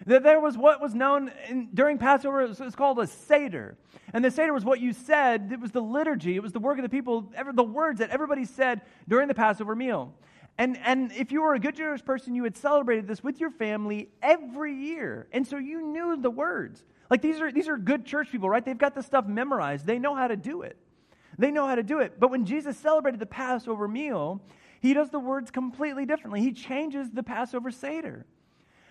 That 0.05 0.23
there 0.23 0.39
was 0.39 0.57
what 0.57 0.79
was 0.79 0.93
known 0.93 1.31
in, 1.49 1.69
during 1.73 1.97
Passover, 1.97 2.41
it 2.41 2.49
was, 2.49 2.61
it 2.61 2.65
was, 2.65 2.75
called 2.75 2.99
a 2.99 3.07
Seder. 3.07 3.77
And 4.13 4.23
the 4.23 4.31
Seder 4.31 4.53
was 4.53 4.63
what 4.63 4.79
you 4.79 4.93
said, 4.93 5.49
it 5.51 5.59
was 5.59 5.71
the 5.71 5.81
liturgy, 5.81 6.35
it 6.35 6.43
was 6.43 6.53
the 6.53 6.59
work 6.59 6.77
of 6.77 6.83
the 6.83 6.89
people, 6.89 7.31
ever, 7.35 7.51
the 7.51 7.63
words 7.63 7.99
that 7.99 8.11
everybody 8.11 8.45
said 8.45 8.81
during 9.07 9.27
the 9.27 9.33
Passover 9.33 9.75
meal. 9.75 10.13
And, 10.57 10.77
and 10.77 11.11
if 11.11 11.31
you 11.31 11.41
were 11.41 11.53
a 11.53 11.59
good 11.59 11.75
Jewish 11.75 12.03
person, 12.03 12.33
you 12.33 12.43
had 12.43 12.55
celebrated 12.55 13.07
this 13.07 13.23
with 13.23 13.39
your 13.39 13.51
family 13.51 14.09
every 14.21 14.73
year. 14.73 15.27
And 15.31 15.45
so 15.45 15.57
you 15.57 15.81
knew 15.81 16.15
the 16.19 16.31
words. 16.31 16.83
Like 17.09 17.21
these 17.21 17.39
are, 17.39 17.51
these 17.51 17.67
are 17.67 17.77
good 17.77 18.05
church 18.05 18.31
people, 18.31 18.49
right? 18.49 18.63
They've 18.63 18.77
got 18.77 18.95
this 18.95 19.05
stuff 19.05 19.25
memorized. 19.25 19.85
They 19.85 19.99
know 19.99 20.15
how 20.15 20.27
to 20.27 20.35
do 20.35 20.61
it. 20.61 20.77
They 21.37 21.51
know 21.51 21.67
how 21.67 21.75
to 21.75 21.83
do 21.83 21.99
it. 21.99 22.19
But 22.19 22.31
when 22.31 22.45
Jesus 22.45 22.77
celebrated 22.77 23.19
the 23.19 23.27
Passover 23.27 23.87
meal, 23.87 24.41
he 24.81 24.93
does 24.93 25.09
the 25.09 25.19
words 25.19 25.51
completely 25.51 26.05
differently. 26.05 26.41
He 26.41 26.51
changes 26.51 27.11
the 27.11 27.23
Passover 27.23 27.71
Seder. 27.71 28.25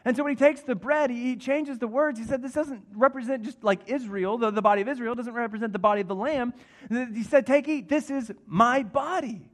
And 0.04 0.16
so 0.16 0.22
when 0.22 0.30
he 0.30 0.36
takes 0.36 0.60
the 0.60 0.76
bread, 0.76 1.10
he 1.10 1.34
changes 1.34 1.78
the 1.78 1.88
words. 1.88 2.18
He 2.18 2.24
said, 2.24 2.40
This 2.40 2.52
doesn't 2.52 2.82
represent 2.94 3.42
just 3.42 3.64
like 3.64 3.80
Israel, 3.88 4.38
the, 4.38 4.52
the 4.52 4.62
body 4.62 4.82
of 4.82 4.88
Israel, 4.88 5.16
doesn't 5.16 5.34
represent 5.34 5.72
the 5.72 5.80
body 5.80 6.00
of 6.00 6.06
the 6.06 6.14
Lamb. 6.14 6.54
He 6.88 7.24
said, 7.24 7.44
Take, 7.44 7.66
eat. 7.66 7.88
This 7.88 8.08
is 8.08 8.30
my 8.46 8.84
body. 8.84 9.50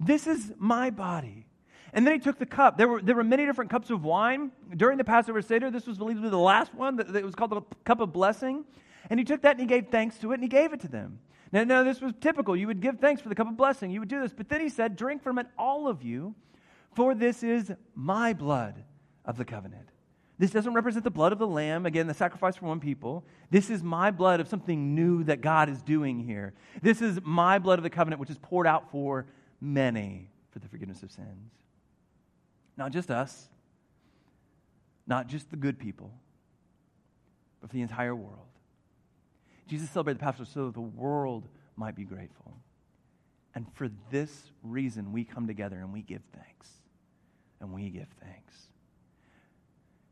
This 0.00 0.26
is 0.26 0.52
my 0.56 0.88
body. 0.88 1.45
And 1.92 2.06
then 2.06 2.14
he 2.14 2.20
took 2.20 2.38
the 2.38 2.46
cup. 2.46 2.76
There 2.76 2.88
were, 2.88 3.00
there 3.00 3.14
were 3.14 3.24
many 3.24 3.46
different 3.46 3.70
cups 3.70 3.90
of 3.90 4.04
wine 4.04 4.50
during 4.76 4.98
the 4.98 5.04
Passover 5.04 5.40
Seder. 5.40 5.70
This 5.70 5.86
was 5.86 5.98
believed 5.98 6.18
to 6.18 6.22
be 6.22 6.28
the 6.28 6.36
last 6.36 6.74
one. 6.74 6.96
That, 6.96 7.24
was 7.24 7.34
called 7.34 7.50
the 7.50 7.62
cup 7.84 8.00
of 8.00 8.12
blessing. 8.12 8.64
And 9.08 9.20
he 9.20 9.24
took 9.24 9.42
that 9.42 9.52
and 9.52 9.60
he 9.60 9.66
gave 9.66 9.88
thanks 9.88 10.18
to 10.18 10.32
it 10.32 10.34
and 10.34 10.42
he 10.42 10.48
gave 10.48 10.72
it 10.72 10.80
to 10.80 10.88
them. 10.88 11.20
Now, 11.52 11.64
now, 11.64 11.84
this 11.84 12.00
was 12.00 12.12
typical. 12.20 12.56
You 12.56 12.66
would 12.66 12.80
give 12.80 12.98
thanks 12.98 13.22
for 13.22 13.28
the 13.28 13.34
cup 13.34 13.48
of 13.48 13.56
blessing. 13.56 13.90
You 13.90 14.00
would 14.00 14.08
do 14.08 14.20
this. 14.20 14.32
But 14.32 14.48
then 14.48 14.60
he 14.60 14.68
said, 14.68 14.96
Drink 14.96 15.22
from 15.22 15.38
it, 15.38 15.46
all 15.56 15.86
of 15.86 16.02
you, 16.02 16.34
for 16.94 17.14
this 17.14 17.42
is 17.42 17.72
my 17.94 18.32
blood 18.32 18.82
of 19.24 19.36
the 19.36 19.44
covenant. 19.44 19.88
This 20.38 20.50
doesn't 20.50 20.74
represent 20.74 21.04
the 21.04 21.10
blood 21.10 21.32
of 21.32 21.38
the 21.38 21.46
lamb, 21.46 21.86
again, 21.86 22.06
the 22.06 22.14
sacrifice 22.14 22.56
for 22.56 22.66
one 22.66 22.80
people. 22.80 23.24
This 23.50 23.70
is 23.70 23.82
my 23.82 24.10
blood 24.10 24.40
of 24.40 24.48
something 24.48 24.94
new 24.94 25.24
that 25.24 25.40
God 25.40 25.70
is 25.70 25.80
doing 25.80 26.20
here. 26.20 26.52
This 26.82 27.00
is 27.00 27.20
my 27.22 27.58
blood 27.58 27.78
of 27.78 27.84
the 27.84 27.90
covenant, 27.90 28.20
which 28.20 28.28
is 28.28 28.38
poured 28.38 28.66
out 28.66 28.90
for 28.90 29.26
many 29.60 30.28
for 30.50 30.58
the 30.58 30.68
forgiveness 30.68 31.02
of 31.02 31.10
sins. 31.10 31.52
Not 32.76 32.92
just 32.92 33.10
us, 33.10 33.48
not 35.06 35.28
just 35.28 35.50
the 35.50 35.56
good 35.56 35.78
people, 35.78 36.12
but 37.60 37.70
for 37.70 37.76
the 37.76 37.82
entire 37.82 38.14
world. 38.14 38.46
Jesus 39.66 39.90
celebrated 39.90 40.20
the 40.20 40.24
Passover 40.24 40.44
so 40.44 40.66
that 40.66 40.74
the 40.74 40.80
world 40.80 41.48
might 41.76 41.94
be 41.94 42.04
grateful. 42.04 42.54
And 43.54 43.66
for 43.74 43.88
this 44.10 44.50
reason, 44.62 45.12
we 45.12 45.24
come 45.24 45.46
together 45.46 45.78
and 45.78 45.92
we 45.92 46.02
give 46.02 46.22
thanks. 46.34 46.68
And 47.60 47.72
we 47.72 47.88
give 47.88 48.08
thanks. 48.22 48.54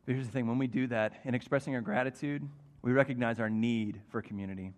But 0.06 0.14
here's 0.14 0.26
the 0.26 0.32
thing 0.32 0.46
when 0.46 0.58
we 0.58 0.66
do 0.66 0.86
that, 0.88 1.20
in 1.24 1.34
expressing 1.34 1.74
our 1.74 1.80
gratitude, 1.80 2.48
we 2.82 2.92
recognize 2.92 3.40
our 3.40 3.50
need 3.50 4.00
for 4.08 4.22
community. 4.22 4.72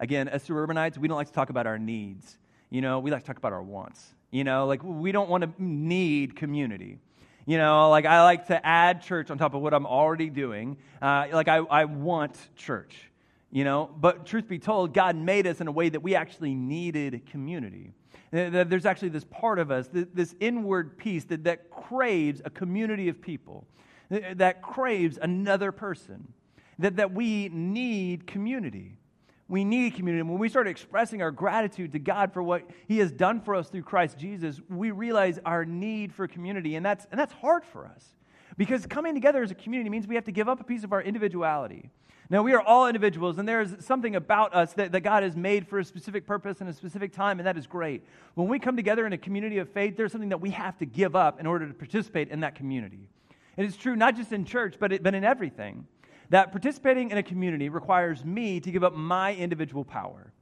Again, 0.00 0.28
as 0.28 0.42
suburbanites, 0.42 0.98
we 0.98 1.08
don't 1.08 1.16
like 1.16 1.28
to 1.28 1.32
talk 1.32 1.50
about 1.50 1.66
our 1.66 1.78
needs. 1.78 2.38
You 2.70 2.80
know, 2.80 2.98
we 2.98 3.10
like 3.10 3.22
to 3.22 3.26
talk 3.26 3.38
about 3.38 3.52
our 3.52 3.62
wants. 3.62 4.14
You 4.30 4.44
know, 4.44 4.66
like 4.66 4.82
we 4.84 5.10
don't 5.10 5.28
want 5.28 5.42
to 5.42 5.62
need 5.62 6.36
community. 6.36 6.98
You 7.48 7.56
know, 7.56 7.88
like 7.88 8.04
I 8.04 8.24
like 8.24 8.48
to 8.48 8.66
add 8.66 9.00
church 9.00 9.30
on 9.30 9.38
top 9.38 9.54
of 9.54 9.62
what 9.62 9.72
I'm 9.72 9.86
already 9.86 10.28
doing. 10.28 10.76
Uh, 11.00 11.28
like 11.32 11.48
I, 11.48 11.56
I 11.56 11.86
want 11.86 12.36
church, 12.56 12.94
you 13.50 13.64
know. 13.64 13.88
But 13.98 14.26
truth 14.26 14.46
be 14.46 14.58
told, 14.58 14.92
God 14.92 15.16
made 15.16 15.46
us 15.46 15.62
in 15.62 15.66
a 15.66 15.72
way 15.72 15.88
that 15.88 16.00
we 16.00 16.14
actually 16.14 16.54
needed 16.54 17.24
community. 17.24 17.92
There's 18.32 18.84
actually 18.84 19.08
this 19.08 19.24
part 19.24 19.58
of 19.58 19.70
us, 19.70 19.88
this 19.90 20.34
inward 20.40 20.98
piece 20.98 21.24
that, 21.24 21.44
that 21.44 21.70
craves 21.70 22.42
a 22.44 22.50
community 22.50 23.08
of 23.08 23.22
people, 23.22 23.66
that 24.10 24.60
craves 24.60 25.18
another 25.22 25.72
person, 25.72 26.30
that, 26.78 26.96
that 26.96 27.14
we 27.14 27.48
need 27.48 28.26
community 28.26 28.97
we 29.48 29.64
need 29.64 29.94
community. 29.94 30.20
And 30.20 30.28
when 30.28 30.38
we 30.38 30.48
start 30.48 30.68
expressing 30.68 31.22
our 31.22 31.30
gratitude 31.30 31.92
to 31.92 31.98
God 31.98 32.32
for 32.32 32.42
what 32.42 32.68
He 32.86 32.98
has 32.98 33.10
done 33.10 33.40
for 33.40 33.54
us 33.54 33.68
through 33.68 33.82
Christ 33.82 34.18
Jesus, 34.18 34.60
we 34.68 34.90
realize 34.90 35.38
our 35.44 35.64
need 35.64 36.12
for 36.12 36.28
community. 36.28 36.76
And 36.76 36.84
that's, 36.84 37.06
and 37.10 37.18
that's 37.18 37.32
hard 37.32 37.64
for 37.64 37.86
us 37.86 38.04
because 38.58 38.84
coming 38.86 39.14
together 39.14 39.42
as 39.42 39.50
a 39.50 39.54
community 39.54 39.88
means 39.88 40.06
we 40.06 40.16
have 40.16 40.24
to 40.24 40.32
give 40.32 40.48
up 40.48 40.60
a 40.60 40.64
piece 40.64 40.84
of 40.84 40.92
our 40.92 41.00
individuality. 41.00 41.90
Now, 42.30 42.42
we 42.42 42.52
are 42.52 42.60
all 42.60 42.86
individuals, 42.86 43.38
and 43.38 43.48
there's 43.48 43.82
something 43.82 44.14
about 44.14 44.54
us 44.54 44.74
that, 44.74 44.92
that 44.92 45.00
God 45.00 45.22
has 45.22 45.34
made 45.34 45.66
for 45.66 45.78
a 45.78 45.84
specific 45.84 46.26
purpose 46.26 46.60
and 46.60 46.68
a 46.68 46.74
specific 46.74 47.10
time, 47.10 47.40
and 47.40 47.46
that 47.46 47.56
is 47.56 47.66
great. 47.66 48.04
When 48.34 48.48
we 48.48 48.58
come 48.58 48.76
together 48.76 49.06
in 49.06 49.14
a 49.14 49.18
community 49.18 49.56
of 49.58 49.70
faith, 49.70 49.96
there's 49.96 50.12
something 50.12 50.28
that 50.28 50.40
we 50.40 50.50
have 50.50 50.76
to 50.78 50.84
give 50.84 51.16
up 51.16 51.40
in 51.40 51.46
order 51.46 51.66
to 51.66 51.72
participate 51.72 52.28
in 52.28 52.40
that 52.40 52.54
community. 52.54 53.08
and 53.56 53.66
it's 53.66 53.78
true 53.78 53.96
not 53.96 54.14
just 54.14 54.30
in 54.30 54.44
church, 54.44 54.74
but, 54.78 54.92
it, 54.92 55.02
but 55.02 55.14
in 55.14 55.24
everything, 55.24 55.86
that 56.30 56.50
participating 56.50 57.10
in 57.10 57.18
a 57.18 57.22
community 57.22 57.68
requires 57.68 58.24
me 58.24 58.60
to 58.60 58.70
give 58.70 58.84
up 58.84 58.94
my 58.94 59.34
individual 59.34 59.84
power. 59.84 60.32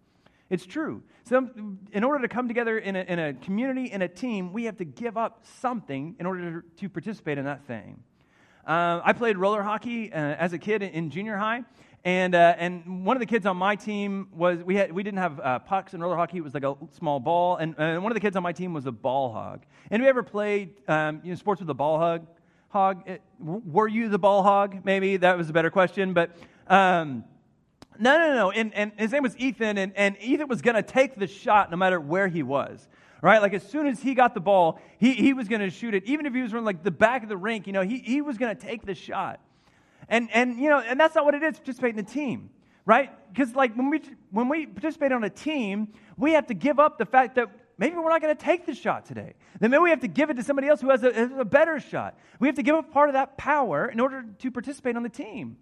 It's 0.48 0.64
true. 0.64 1.02
So, 1.24 1.48
in 1.92 2.04
order 2.04 2.22
to 2.22 2.28
come 2.28 2.46
together 2.46 2.78
in 2.78 2.94
a, 2.94 3.00
in 3.00 3.18
a 3.18 3.34
community, 3.34 3.90
in 3.90 4.02
a 4.02 4.08
team, 4.08 4.52
we 4.52 4.64
have 4.64 4.76
to 4.76 4.84
give 4.84 5.16
up 5.16 5.44
something 5.60 6.14
in 6.20 6.26
order 6.26 6.62
to, 6.62 6.80
to 6.82 6.88
participate 6.88 7.36
in 7.36 7.44
that 7.46 7.66
thing. 7.66 8.00
Uh, 8.64 9.00
I 9.04 9.12
played 9.12 9.38
roller 9.38 9.62
hockey 9.62 10.12
uh, 10.12 10.16
as 10.16 10.52
a 10.52 10.58
kid 10.58 10.82
in, 10.82 11.10
junior 11.10 11.36
high, 11.36 11.64
and, 12.04 12.34
uh, 12.34 12.54
and 12.58 13.04
one 13.04 13.16
of 13.16 13.20
the 13.20 13.26
kids 13.26 13.46
on 13.46 13.56
my 13.56 13.74
team 13.74 14.28
was, 14.32 14.62
we, 14.62 14.76
had, 14.76 14.92
we 14.92 15.02
didn't 15.02 15.18
have 15.18 15.40
uh, 15.40 15.58
pucks 15.60 15.94
in 15.94 16.00
roller 16.00 16.16
hockey, 16.16 16.38
it 16.38 16.44
was 16.44 16.54
like 16.54 16.64
a 16.64 16.76
small 16.96 17.18
ball, 17.18 17.56
and, 17.56 17.74
and 17.78 18.02
one 18.02 18.12
of 18.12 18.14
the 18.14 18.20
kids 18.20 18.36
on 18.36 18.42
my 18.44 18.52
team 18.52 18.72
was 18.72 18.86
a 18.86 18.92
ball 18.92 19.32
hog. 19.32 19.64
We 19.90 20.06
ever 20.06 20.22
played 20.22 20.74
um, 20.88 21.20
you 21.24 21.30
know, 21.30 21.36
sports 21.36 21.60
with 21.60 21.70
a 21.70 21.74
ball 21.74 21.98
hog? 21.98 22.26
Hog? 22.76 23.08
Were 23.40 23.88
you 23.88 24.10
the 24.10 24.18
ball 24.18 24.42
hog? 24.42 24.84
Maybe 24.84 25.16
that 25.16 25.38
was 25.38 25.48
a 25.48 25.52
better 25.52 25.70
question, 25.70 26.12
but. 26.12 26.36
Um, 26.68 27.24
no, 27.98 28.18
no, 28.18 28.34
no. 28.34 28.50
And, 28.50 28.74
and 28.74 28.92
his 28.98 29.12
name 29.12 29.22
was 29.22 29.34
Ethan, 29.38 29.78
and, 29.78 29.92
and 29.96 30.16
Ethan 30.20 30.48
was 30.48 30.60
going 30.60 30.76
to 30.76 30.82
take 30.82 31.14
the 31.14 31.26
shot 31.26 31.70
no 31.70 31.78
matter 31.78 31.98
where 31.98 32.28
he 32.28 32.42
was. 32.42 32.86
Right? 33.22 33.40
Like 33.40 33.54
as 33.54 33.66
soon 33.66 33.86
as 33.86 34.02
he 34.02 34.14
got 34.14 34.34
the 34.34 34.40
ball, 34.40 34.78
he, 34.98 35.14
he 35.14 35.32
was 35.32 35.48
going 35.48 35.62
to 35.62 35.70
shoot 35.70 35.94
it. 35.94 36.04
Even 36.04 36.26
if 36.26 36.34
he 36.34 36.42
was 36.42 36.50
from 36.50 36.66
like 36.66 36.82
the 36.82 36.90
back 36.90 37.22
of 37.22 37.30
the 37.30 37.36
rink, 37.36 37.66
you 37.66 37.72
know, 37.72 37.80
he, 37.80 37.98
he 37.98 38.20
was 38.20 38.36
going 38.36 38.54
to 38.54 38.60
take 38.60 38.84
the 38.84 38.94
shot. 38.94 39.40
And, 40.08 40.28
and, 40.32 40.58
you 40.58 40.68
know, 40.68 40.80
and 40.80 41.00
that's 41.00 41.14
not 41.14 41.24
what 41.24 41.34
it 41.34 41.42
is 41.42 41.56
participate 41.56 41.94
in 41.94 41.98
a 41.98 42.02
team, 42.02 42.50
right? 42.84 43.10
Because 43.32 43.54
like 43.54 43.74
when 43.74 43.88
we, 43.88 44.02
when 44.30 44.48
we 44.48 44.66
participate 44.66 45.12
on 45.12 45.24
a 45.24 45.30
team, 45.30 45.88
we 46.18 46.32
have 46.32 46.46
to 46.48 46.54
give 46.54 46.78
up 46.78 46.98
the 46.98 47.06
fact 47.06 47.36
that 47.36 47.48
maybe 47.78 47.96
we're 47.96 48.08
not 48.08 48.22
going 48.22 48.36
to 48.36 48.42
take 48.42 48.66
the 48.66 48.74
shot 48.74 49.06
today. 49.06 49.34
Then 49.60 49.70
maybe 49.70 49.82
we 49.82 49.90
have 49.90 50.00
to 50.00 50.08
give 50.08 50.30
it 50.30 50.34
to 50.34 50.42
somebody 50.42 50.68
else 50.68 50.80
who 50.80 50.90
has 50.90 51.02
a, 51.02 51.12
has 51.12 51.30
a 51.36 51.44
better 51.44 51.80
shot. 51.80 52.18
We 52.38 52.48
have 52.48 52.56
to 52.56 52.62
give 52.62 52.74
up 52.74 52.92
part 52.92 53.08
of 53.08 53.14
that 53.14 53.36
power 53.36 53.86
in 53.86 54.00
order 54.00 54.24
to 54.38 54.50
participate 54.50 54.96
on 54.96 55.02
the 55.02 55.08
team. 55.08 55.56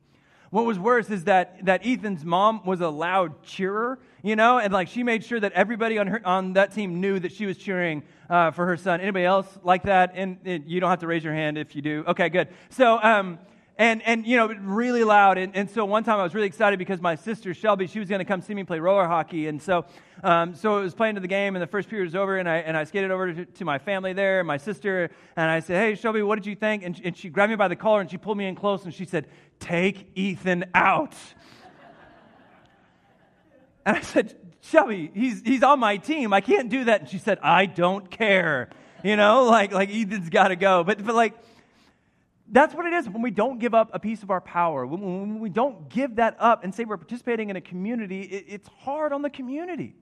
What 0.50 0.66
was 0.66 0.78
worse 0.78 1.10
is 1.10 1.24
that, 1.24 1.64
that 1.64 1.84
Ethan's 1.84 2.24
mom 2.24 2.64
was 2.64 2.80
a 2.80 2.88
loud 2.88 3.42
cheerer, 3.42 3.98
you 4.22 4.36
know, 4.36 4.58
and 4.58 4.72
like 4.72 4.86
she 4.86 5.02
made 5.02 5.24
sure 5.24 5.40
that 5.40 5.52
everybody 5.52 5.98
on, 5.98 6.06
her, 6.06 6.20
on 6.24 6.52
that 6.52 6.72
team 6.72 7.00
knew 7.00 7.18
that 7.18 7.32
she 7.32 7.44
was 7.44 7.56
cheering 7.56 8.04
uh, 8.30 8.52
for 8.52 8.64
her 8.66 8.76
son. 8.76 9.00
Anybody 9.00 9.24
else 9.24 9.48
like 9.64 9.82
that? 9.82 10.12
And, 10.14 10.38
and, 10.44 10.70
you 10.70 10.78
don't 10.78 10.90
have 10.90 11.00
to 11.00 11.08
raise 11.08 11.24
your 11.24 11.34
hand 11.34 11.58
if 11.58 11.74
you 11.74 11.82
do. 11.82 12.04
Okay, 12.06 12.28
good. 12.28 12.48
So, 12.68 13.02
um, 13.02 13.40
and, 13.76 14.02
and 14.02 14.26
you 14.26 14.36
know, 14.36 14.46
really 14.46 15.02
loud. 15.02 15.36
And, 15.36 15.54
and 15.56 15.68
so 15.68 15.84
one 15.84 16.04
time 16.04 16.20
I 16.20 16.22
was 16.22 16.34
really 16.34 16.46
excited 16.46 16.78
because 16.78 17.00
my 17.00 17.16
sister 17.16 17.54
Shelby, 17.54 17.86
she 17.86 17.98
was 17.98 18.08
going 18.08 18.20
to 18.20 18.24
come 18.24 18.40
see 18.40 18.54
me 18.54 18.64
play 18.64 18.78
roller 18.78 19.06
hockey. 19.06 19.48
And 19.48 19.60
so, 19.60 19.84
um, 20.22 20.54
so 20.54 20.78
it 20.78 20.82
was 20.82 20.94
playing 20.94 21.16
to 21.16 21.20
the 21.20 21.28
game, 21.28 21.56
and 21.56 21.62
the 21.62 21.66
first 21.66 21.88
period 21.88 22.04
was 22.04 22.14
over, 22.14 22.38
and 22.38 22.48
I, 22.48 22.58
and 22.58 22.76
I 22.76 22.84
skated 22.84 23.10
over 23.10 23.32
to, 23.32 23.44
to 23.44 23.64
my 23.64 23.78
family 23.78 24.12
there, 24.12 24.44
my 24.44 24.56
sister, 24.58 25.10
and 25.36 25.50
I 25.50 25.60
said, 25.60 25.76
Hey, 25.76 25.94
Shelby, 25.96 26.22
what 26.22 26.36
did 26.36 26.46
you 26.46 26.54
think? 26.54 26.84
And, 26.84 27.00
and 27.04 27.16
she 27.16 27.28
grabbed 27.28 27.50
me 27.50 27.56
by 27.56 27.68
the 27.68 27.76
collar 27.76 28.00
and 28.00 28.10
she 28.10 28.16
pulled 28.16 28.38
me 28.38 28.46
in 28.46 28.54
close 28.54 28.84
and 28.84 28.94
she 28.94 29.06
said, 29.06 29.26
Take 29.58 30.08
Ethan 30.14 30.66
out. 30.74 31.14
and 33.86 33.96
I 33.96 34.00
said, 34.00 34.36
Shelby, 34.60 35.10
he's, 35.12 35.42
he's 35.42 35.62
on 35.62 35.80
my 35.80 35.96
team. 35.96 36.32
I 36.32 36.40
can't 36.40 36.70
do 36.70 36.84
that. 36.84 37.02
And 37.02 37.10
she 37.10 37.18
said, 37.18 37.38
I 37.42 37.66
don't 37.66 38.10
care. 38.10 38.70
You 39.02 39.16
know, 39.16 39.44
like, 39.44 39.72
like 39.72 39.90
Ethan's 39.90 40.30
got 40.30 40.48
to 40.48 40.56
go. 40.56 40.84
But, 40.84 41.04
but 41.04 41.14
like, 41.14 41.34
that's 42.48 42.74
what 42.74 42.86
it 42.86 42.92
is 42.92 43.08
when 43.08 43.22
we 43.22 43.30
don't 43.30 43.58
give 43.58 43.74
up 43.74 43.90
a 43.92 43.98
piece 43.98 44.22
of 44.22 44.30
our 44.30 44.40
power. 44.40 44.86
When, 44.86 45.40
we 45.40 45.48
don't 45.48 45.88
give 45.88 46.16
that 46.16 46.36
up 46.38 46.64
and 46.64 46.74
say 46.74 46.84
we're 46.84 46.96
participating 46.96 47.50
in 47.50 47.56
a 47.56 47.60
community, 47.60 48.22
it, 48.22 48.44
it's 48.48 48.68
hard 48.68 49.12
on 49.12 49.22
the 49.22 49.30
community. 49.30 49.94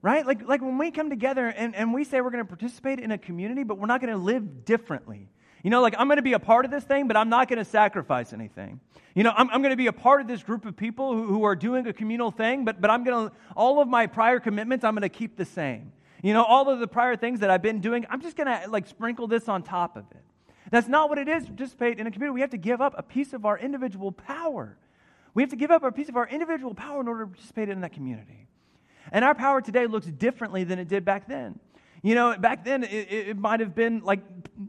Right? 0.00 0.26
Like, 0.26 0.48
like 0.48 0.60
when 0.60 0.78
we 0.78 0.90
come 0.90 1.10
together 1.10 1.46
and, 1.46 1.76
and 1.76 1.94
we 1.94 2.02
say 2.02 2.20
we're 2.20 2.30
going 2.30 2.44
to 2.44 2.48
participate 2.48 2.98
in 2.98 3.12
a 3.12 3.18
community, 3.18 3.62
but 3.62 3.78
we're 3.78 3.86
not 3.86 4.00
going 4.00 4.12
to 4.12 4.18
live 4.18 4.64
differently. 4.64 5.28
You 5.62 5.70
know, 5.70 5.80
like 5.80 5.94
I'm 5.96 6.08
going 6.08 6.16
to 6.16 6.22
be 6.22 6.32
a 6.32 6.40
part 6.40 6.64
of 6.64 6.72
this 6.72 6.82
thing, 6.82 7.06
but 7.06 7.16
I'm 7.16 7.28
not 7.28 7.48
going 7.48 7.60
to 7.60 7.64
sacrifice 7.64 8.32
anything. 8.32 8.80
You 9.14 9.22
know, 9.22 9.32
I'm, 9.36 9.48
I'm 9.50 9.62
going 9.62 9.70
to 9.70 9.76
be 9.76 9.86
a 9.86 9.92
part 9.92 10.20
of 10.20 10.26
this 10.26 10.42
group 10.42 10.64
of 10.64 10.76
people 10.76 11.14
who, 11.14 11.26
who 11.26 11.44
are 11.44 11.54
doing 11.54 11.86
a 11.86 11.92
communal 11.92 12.32
thing, 12.32 12.64
but, 12.64 12.80
but 12.80 12.90
I'm 12.90 13.04
going 13.04 13.28
to, 13.28 13.34
all 13.54 13.80
of 13.80 13.86
my 13.86 14.08
prior 14.08 14.40
commitments, 14.40 14.84
I'm 14.84 14.94
going 14.94 15.02
to 15.02 15.08
keep 15.08 15.36
the 15.36 15.44
same. 15.44 15.92
You 16.22 16.32
know, 16.32 16.42
all 16.42 16.68
of 16.68 16.80
the 16.80 16.88
prior 16.88 17.14
things 17.14 17.40
that 17.40 17.50
I've 17.50 17.62
been 17.62 17.80
doing, 17.80 18.04
I'm 18.10 18.22
just 18.22 18.36
going 18.36 18.48
to 18.48 18.68
like 18.68 18.88
sprinkle 18.88 19.28
this 19.28 19.48
on 19.48 19.62
top 19.62 19.96
of 19.96 20.04
it. 20.10 20.24
That's 20.72 20.88
not 20.88 21.10
what 21.10 21.18
it 21.18 21.28
is 21.28 21.44
to 21.44 21.50
participate 21.50 22.00
in 22.00 22.06
a 22.06 22.10
community. 22.10 22.32
We 22.32 22.40
have 22.40 22.50
to 22.50 22.56
give 22.56 22.80
up 22.80 22.94
a 22.96 23.02
piece 23.02 23.34
of 23.34 23.44
our 23.44 23.58
individual 23.58 24.10
power. 24.10 24.78
We 25.34 25.42
have 25.42 25.50
to 25.50 25.56
give 25.56 25.70
up 25.70 25.82
a 25.82 25.92
piece 25.92 26.08
of 26.08 26.16
our 26.16 26.26
individual 26.26 26.72
power 26.72 27.02
in 27.02 27.08
order 27.08 27.24
to 27.24 27.26
participate 27.26 27.68
in 27.68 27.82
that 27.82 27.92
community. 27.92 28.46
And 29.12 29.22
our 29.22 29.34
power 29.34 29.60
today 29.60 29.86
looks 29.86 30.06
differently 30.06 30.64
than 30.64 30.78
it 30.78 30.88
did 30.88 31.04
back 31.04 31.28
then. 31.28 31.60
You 32.02 32.14
know, 32.14 32.34
back 32.38 32.64
then 32.64 32.84
it, 32.84 33.12
it 33.12 33.36
might 33.36 33.60
have 33.60 33.74
been 33.74 34.00
like, 34.00 34.20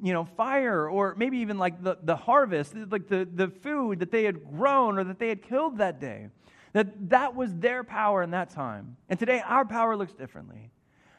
you 0.03 0.11
know, 0.11 0.25
fire 0.25 0.89
or 0.89 1.15
maybe 1.15 1.37
even 1.37 1.57
like 1.57 1.81
the, 1.81 1.97
the 2.03 2.17
harvest, 2.17 2.75
like 2.75 3.07
the, 3.07 3.25
the 3.33 3.47
food 3.47 4.01
that 4.01 4.11
they 4.11 4.25
had 4.25 4.43
grown 4.43 4.99
or 4.99 5.05
that 5.05 5.19
they 5.19 5.29
had 5.29 5.41
killed 5.41 5.77
that 5.77 6.01
day. 6.01 6.27
That 6.73 7.11
that 7.11 7.33
was 7.33 7.55
their 7.55 7.85
power 7.85 8.23
in 8.23 8.31
that 8.31 8.49
time. 8.49 8.97
And 9.07 9.17
today 9.17 9.41
our 9.45 9.63
power 9.63 9.95
looks 9.95 10.11
differently. 10.11 10.69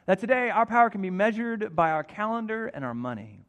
That 0.05 0.21
today 0.21 0.51
our 0.51 0.67
power 0.67 0.91
can 0.91 1.01
be 1.01 1.11
measured 1.11 1.75
by 1.75 1.91
our 1.93 2.05
calendar 2.05 2.67
and 2.67 2.85
our 2.85 2.93
money 2.93 3.44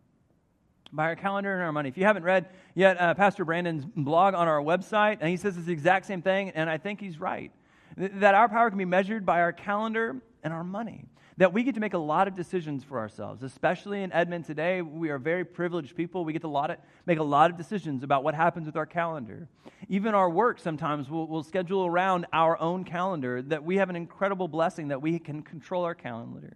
by 0.91 1.05
our 1.05 1.15
calendar 1.15 1.53
and 1.53 1.63
our 1.63 1.71
money. 1.71 1.89
If 1.89 1.97
you 1.97 2.05
haven't 2.05 2.23
read 2.23 2.47
yet 2.73 2.99
uh, 2.99 3.13
Pastor 3.13 3.45
Brandon's 3.45 3.85
blog 3.95 4.33
on 4.33 4.47
our 4.47 4.61
website, 4.61 5.17
and 5.19 5.29
he 5.29 5.37
says 5.37 5.57
it's 5.57 5.65
the 5.65 5.73
exact 5.73 6.05
same 6.05 6.21
thing, 6.21 6.51
and 6.51 6.69
I 6.69 6.77
think 6.77 6.99
he's 6.99 7.19
right. 7.19 7.51
that 7.97 8.35
our 8.35 8.49
power 8.49 8.69
can 8.69 8.77
be 8.77 8.85
measured 8.85 9.25
by 9.25 9.41
our 9.41 9.53
calendar 9.53 10.17
and 10.43 10.53
our 10.53 10.63
money. 10.63 11.05
That 11.37 11.51
we 11.51 11.63
get 11.63 11.75
to 11.75 11.81
make 11.81 11.93
a 11.93 11.97
lot 11.97 12.29
of 12.29 12.35
decisions 12.35 12.85
for 12.85 12.97
ourselves, 12.97 13.43
especially 13.43 14.03
in 14.03 14.13
Edmond 14.13 14.45
today. 14.45 14.81
We 14.81 15.09
are 15.09 15.17
very 15.17 15.43
privileged 15.43 15.93
people. 15.97 16.23
We 16.23 16.31
get 16.31 16.43
to 16.43 16.47
lot 16.47 16.71
of, 16.71 16.77
make 17.05 17.19
a 17.19 17.23
lot 17.23 17.51
of 17.51 17.57
decisions 17.57 18.03
about 18.03 18.23
what 18.23 18.35
happens 18.35 18.67
with 18.67 18.77
our 18.77 18.85
calendar. 18.85 19.49
Even 19.89 20.15
our 20.15 20.29
work 20.29 20.59
sometimes 20.59 21.09
will 21.09 21.27
will 21.27 21.43
schedule 21.43 21.85
around 21.85 22.25
our 22.31 22.57
own 22.61 22.85
calendar, 22.85 23.41
that 23.41 23.65
we 23.65 23.75
have 23.77 23.89
an 23.89 23.97
incredible 23.97 24.47
blessing 24.47 24.87
that 24.87 25.01
we 25.01 25.19
can 25.19 25.41
control 25.41 25.83
our 25.83 25.93
calendar. 25.93 26.55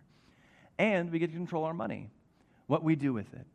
And 0.78 1.12
we 1.12 1.20
get 1.20 1.32
to 1.32 1.36
control 1.36 1.66
our 1.66 1.74
money, 1.74 2.10
what 2.68 2.82
we 2.82 2.96
do 2.96 3.12
with 3.12 3.34
it. 3.34 3.46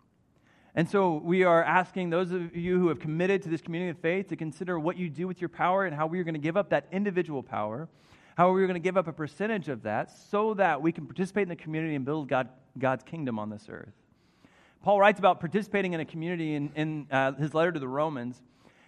And 0.77 0.89
so 0.89 1.21
we 1.23 1.45
are 1.45 1.63
asking 1.63 2.11
those 2.11 2.33
of 2.33 2.57
you 2.57 2.81
who 2.81 2.89
have 2.89 2.99
committed 2.99 3.43
to 3.43 3.49
this 3.49 3.61
community 3.61 3.91
of 3.91 3.99
faith 3.99 4.29
to 4.29 4.37
consider 4.37 4.79
what 4.79 4.97
you 4.97 5.09
do 5.09 5.29
with 5.29 5.41
your 5.41 5.49
power 5.49 5.85
and 5.85 5.95
how 5.95 6.09
we 6.09 6.19
are 6.19 6.25
going 6.25 6.35
to 6.35 6.41
give 6.41 6.57
up 6.57 6.71
that 6.71 6.89
individual 6.91 7.45
power, 7.45 7.89
how 8.37 8.51
we 8.51 8.61
are 8.63 8.67
going 8.67 8.75
to 8.75 8.81
give 8.81 8.97
up 8.97 9.07
a 9.07 9.13
percentage 9.13 9.69
of 9.69 9.83
that 9.85 10.11
so 10.11 10.55
that 10.55 10.83
we 10.83 10.91
can 10.91 11.07
participate 11.07 11.43
in 11.43 11.49
the 11.49 11.57
community 11.57 11.95
and 11.95 12.05
build 12.05 12.29
God, 12.29 12.49
God's 12.77 13.05
kingdom 13.05 13.39
on 13.39 13.51
this 13.51 13.67
earth. 13.69 13.93
Paul 14.83 14.99
writes 14.99 15.21
about 15.21 15.39
participating 15.39 15.93
in 15.93 16.01
a 16.01 16.05
community 16.05 16.55
in, 16.55 16.73
in 16.75 17.07
uh, 17.11 17.33
his 17.33 17.55
letter 17.55 17.71
to 17.71 17.79
the 17.79 17.89
Romans. 17.89 18.43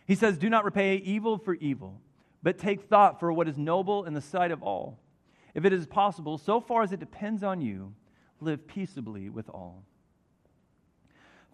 He 0.07 0.17
says, 0.17 0.39
Do 0.39 0.51
not 0.51 0.65
repay 0.65 0.97
evil 0.97 1.39
for 1.39 1.55
evil, 1.55 2.01
but 2.43 2.59
take 2.59 2.89
thought 2.89 3.21
for 3.21 3.33
what 3.33 3.49
is 3.49 3.57
noble 3.57 4.05
in 4.05 4.13
the 4.13 4.21
sight 4.21 4.51
of 4.51 4.63
all. 4.63 4.99
If 5.55 5.65
it 5.65 5.73
is 5.73 5.87
possible, 5.87 6.37
so 6.37 6.61
far 6.61 6.83
as 6.83 6.93
it 6.93 7.01
depends 7.01 7.45
on 7.45 7.61
you, 7.61 7.95
live 8.41 8.67
peaceably 8.67 9.31
with 9.31 9.49
all. 9.49 9.85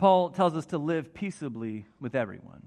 Paul 0.03 0.31
tells 0.31 0.57
us 0.57 0.67
to 0.67 0.79
live 0.79 1.15
peaceably 1.15 1.87
with 2.01 2.17
everyone. 2.17 2.65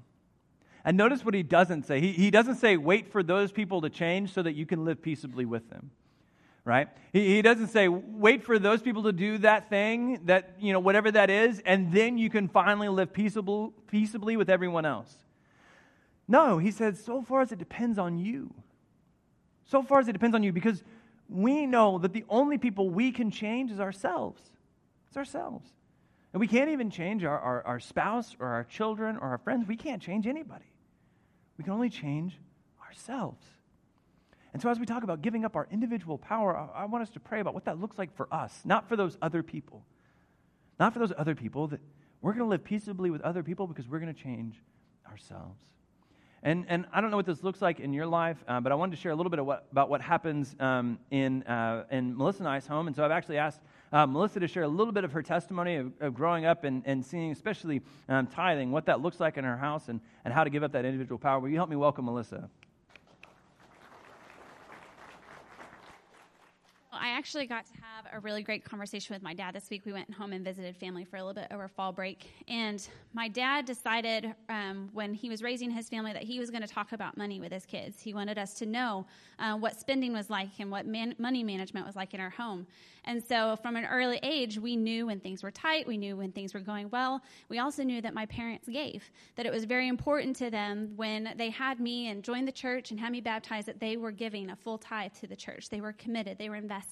And 0.85 0.95
notice 0.95 1.25
what 1.25 1.33
he 1.33 1.43
doesn't 1.43 1.85
say. 1.85 1.99
He, 1.99 2.13
he 2.13 2.31
doesn't 2.31 2.55
say, 2.55 2.77
wait 2.77 3.11
for 3.11 3.23
those 3.23 3.51
people 3.51 3.81
to 3.81 3.89
change 3.89 4.31
so 4.31 4.41
that 4.41 4.53
you 4.53 4.65
can 4.65 4.85
live 4.85 5.01
peaceably 5.01 5.43
with 5.43 5.69
them. 5.69 5.91
Right? 6.63 6.87
He, 7.11 7.35
he 7.35 7.41
doesn't 7.41 7.67
say, 7.67 7.89
wait 7.89 8.45
for 8.45 8.57
those 8.57 8.81
people 8.81 9.03
to 9.03 9.11
do 9.11 9.37
that 9.39 9.69
thing, 9.69 10.21
that, 10.27 10.55
you 10.61 10.71
know, 10.71 10.79
whatever 10.79 11.11
that 11.11 11.29
is, 11.29 11.61
and 11.65 11.91
then 11.91 12.17
you 12.17 12.29
can 12.29 12.47
finally 12.47 12.87
live 12.87 13.11
peaceable, 13.11 13.73
peaceably 13.91 14.37
with 14.37 14.49
everyone 14.49 14.85
else. 14.85 15.13
No, 16.29 16.57
he 16.57 16.71
says, 16.71 17.03
so 17.03 17.21
far 17.21 17.41
as 17.41 17.51
it 17.51 17.59
depends 17.59 17.99
on 17.99 18.17
you. 18.17 18.53
So 19.65 19.83
far 19.83 19.99
as 19.99 20.07
it 20.07 20.13
depends 20.13 20.35
on 20.35 20.41
you, 20.41 20.53
because 20.53 20.85
we 21.27 21.65
know 21.65 21.97
that 21.97 22.13
the 22.13 22.23
only 22.29 22.57
people 22.57 22.89
we 22.89 23.11
can 23.11 23.29
change 23.29 23.71
is 23.71 23.81
ourselves. 23.81 24.41
It's 25.09 25.17
ourselves. 25.17 25.67
And 26.35 26.41
we 26.41 26.47
can't 26.47 26.69
even 26.71 26.89
change 26.89 27.23
our, 27.23 27.39
our, 27.39 27.65
our 27.65 27.79
spouse 27.79 28.35
or 28.41 28.47
our 28.47 28.65
children 28.65 29.15
or 29.15 29.29
our 29.29 29.37
friends. 29.37 29.65
We 29.69 29.77
can't 29.77 30.01
change 30.01 30.27
anybody. 30.27 30.65
We 31.57 31.63
can 31.63 31.71
only 31.71 31.89
change 31.89 32.37
ourselves. 32.85 33.41
And 34.51 34.61
so, 34.61 34.67
as 34.67 34.77
we 34.77 34.85
talk 34.85 35.03
about 35.03 35.21
giving 35.21 35.45
up 35.45 35.55
our 35.55 35.65
individual 35.71 36.17
power, 36.17 36.53
I, 36.53 36.81
I 36.81 36.85
want 36.87 37.03
us 37.03 37.09
to 37.11 37.21
pray 37.21 37.39
about 37.39 37.53
what 37.53 37.63
that 37.63 37.79
looks 37.79 37.97
like 37.97 38.13
for 38.17 38.27
us, 38.33 38.53
not 38.65 38.89
for 38.89 38.97
those 38.97 39.17
other 39.21 39.43
people. 39.43 39.85
Not 40.77 40.91
for 40.91 40.99
those 40.99 41.13
other 41.17 41.35
people, 41.35 41.67
that 41.67 41.79
we're 42.21 42.33
going 42.33 42.43
to 42.43 42.49
live 42.49 42.65
peaceably 42.65 43.11
with 43.11 43.21
other 43.21 43.41
people 43.41 43.65
because 43.65 43.87
we're 43.87 43.99
going 43.99 44.13
to 44.13 44.21
change 44.21 44.61
ourselves. 45.09 45.61
And, 46.43 46.65
and 46.67 46.85
I 46.93 47.01
don't 47.01 47.09
know 47.09 47.17
what 47.17 47.25
this 47.25 47.43
looks 47.43 47.61
like 47.61 47.79
in 47.79 47.91
your 47.91 48.05
life, 48.05 48.37
uh, 48.47 48.59
but 48.59 48.71
I 48.71 48.75
wanted 48.75 48.95
to 48.95 49.01
share 49.01 49.11
a 49.11 49.15
little 49.15 49.29
bit 49.29 49.43
what, 49.43 49.65
about 49.71 49.89
what 49.89 50.01
happens 50.01 50.55
um, 50.59 50.99
in, 51.09 51.43
uh, 51.43 51.85
in 51.89 52.15
Melissa 52.15 52.39
and 52.39 52.47
I's 52.47 52.67
home. 52.67 52.87
And 52.87 52.95
so 52.95 53.03
I've 53.03 53.11
actually 53.11 53.37
asked 53.37 53.61
uh, 53.91 54.05
Melissa 54.05 54.39
to 54.39 54.47
share 54.47 54.63
a 54.63 54.67
little 54.67 54.93
bit 54.93 55.03
of 55.03 55.11
her 55.11 55.23
testimony 55.23 55.77
of, 55.77 55.91
of 55.99 56.13
growing 56.13 56.45
up 56.45 56.63
and, 56.63 56.83
and 56.85 57.03
seeing, 57.03 57.31
especially 57.31 57.81
um, 58.09 58.27
tithing, 58.27 58.71
what 58.71 58.85
that 58.85 59.01
looks 59.01 59.19
like 59.19 59.37
in 59.37 59.43
her 59.43 59.57
house 59.57 59.89
and, 59.89 59.99
and 60.23 60.33
how 60.33 60.43
to 60.43 60.49
give 60.49 60.63
up 60.63 60.71
that 60.73 60.85
individual 60.85 61.17
power. 61.17 61.39
Will 61.39 61.49
you 61.49 61.55
help 61.55 61.69
me 61.69 61.75
welcome 61.75 62.05
Melissa? 62.05 62.49
I 66.99 67.09
actually 67.09 67.45
got 67.45 67.65
to 67.65 67.73
have 67.73 68.05
a 68.13 68.19
really 68.19 68.43
great 68.43 68.63
conversation 68.63 69.13
with 69.13 69.21
my 69.21 69.33
dad 69.33 69.53
this 69.55 69.69
week. 69.69 69.83
We 69.85 69.93
went 69.93 70.13
home 70.13 70.33
and 70.33 70.43
visited 70.43 70.75
family 70.75 71.05
for 71.05 71.17
a 71.17 71.23
little 71.23 71.41
bit 71.41 71.47
over 71.51 71.67
fall 71.67 71.91
break. 71.91 72.27
And 72.47 72.85
my 73.13 73.27
dad 73.27 73.65
decided 73.65 74.33
um, 74.49 74.89
when 74.93 75.13
he 75.13 75.29
was 75.29 75.41
raising 75.41 75.69
his 75.69 75.89
family 75.89 76.13
that 76.13 76.23
he 76.23 76.39
was 76.39 76.49
going 76.49 76.61
to 76.61 76.67
talk 76.67 76.91
about 76.91 77.17
money 77.17 77.39
with 77.39 77.51
his 77.51 77.65
kids. 77.65 78.01
He 78.01 78.13
wanted 78.13 78.37
us 78.37 78.53
to 78.55 78.65
know 78.65 79.05
uh, 79.39 79.55
what 79.55 79.79
spending 79.79 80.13
was 80.13 80.29
like 80.29 80.49
and 80.59 80.71
what 80.71 80.85
man- 80.85 81.15
money 81.17 81.43
management 81.43 81.85
was 81.85 81.95
like 81.95 82.13
in 82.13 82.19
our 82.19 82.29
home. 82.29 82.67
And 83.05 83.23
so 83.23 83.55
from 83.61 83.75
an 83.75 83.85
early 83.85 84.19
age, 84.23 84.57
we 84.57 84.75
knew 84.75 85.05
when 85.07 85.19
things 85.19 85.43
were 85.43 85.51
tight, 85.51 85.85
we 85.87 85.97
knew 85.97 86.17
when 86.17 86.31
things 86.31 86.53
were 86.53 86.59
going 86.59 86.89
well. 86.89 87.21
We 87.49 87.59
also 87.59 87.83
knew 87.83 88.01
that 88.01 88.13
my 88.13 88.25
parents 88.25 88.67
gave, 88.67 89.03
that 89.35 89.45
it 89.45 89.51
was 89.51 89.65
very 89.65 89.87
important 89.87 90.35
to 90.37 90.49
them 90.49 90.93
when 90.95 91.33
they 91.37 91.51
had 91.51 91.79
me 91.79 92.07
and 92.07 92.23
joined 92.23 92.47
the 92.47 92.51
church 92.51 92.91
and 92.91 92.99
had 92.99 93.11
me 93.11 93.21
baptized 93.21 93.67
that 93.67 93.79
they 93.79 93.95
were 93.97 94.11
giving 94.11 94.49
a 94.49 94.55
full 94.55 94.77
tithe 94.77 95.13
to 95.19 95.27
the 95.27 95.35
church. 95.35 95.69
They 95.69 95.81
were 95.81 95.93
committed, 95.93 96.37
they 96.39 96.49
were 96.49 96.55
invested, 96.55 96.84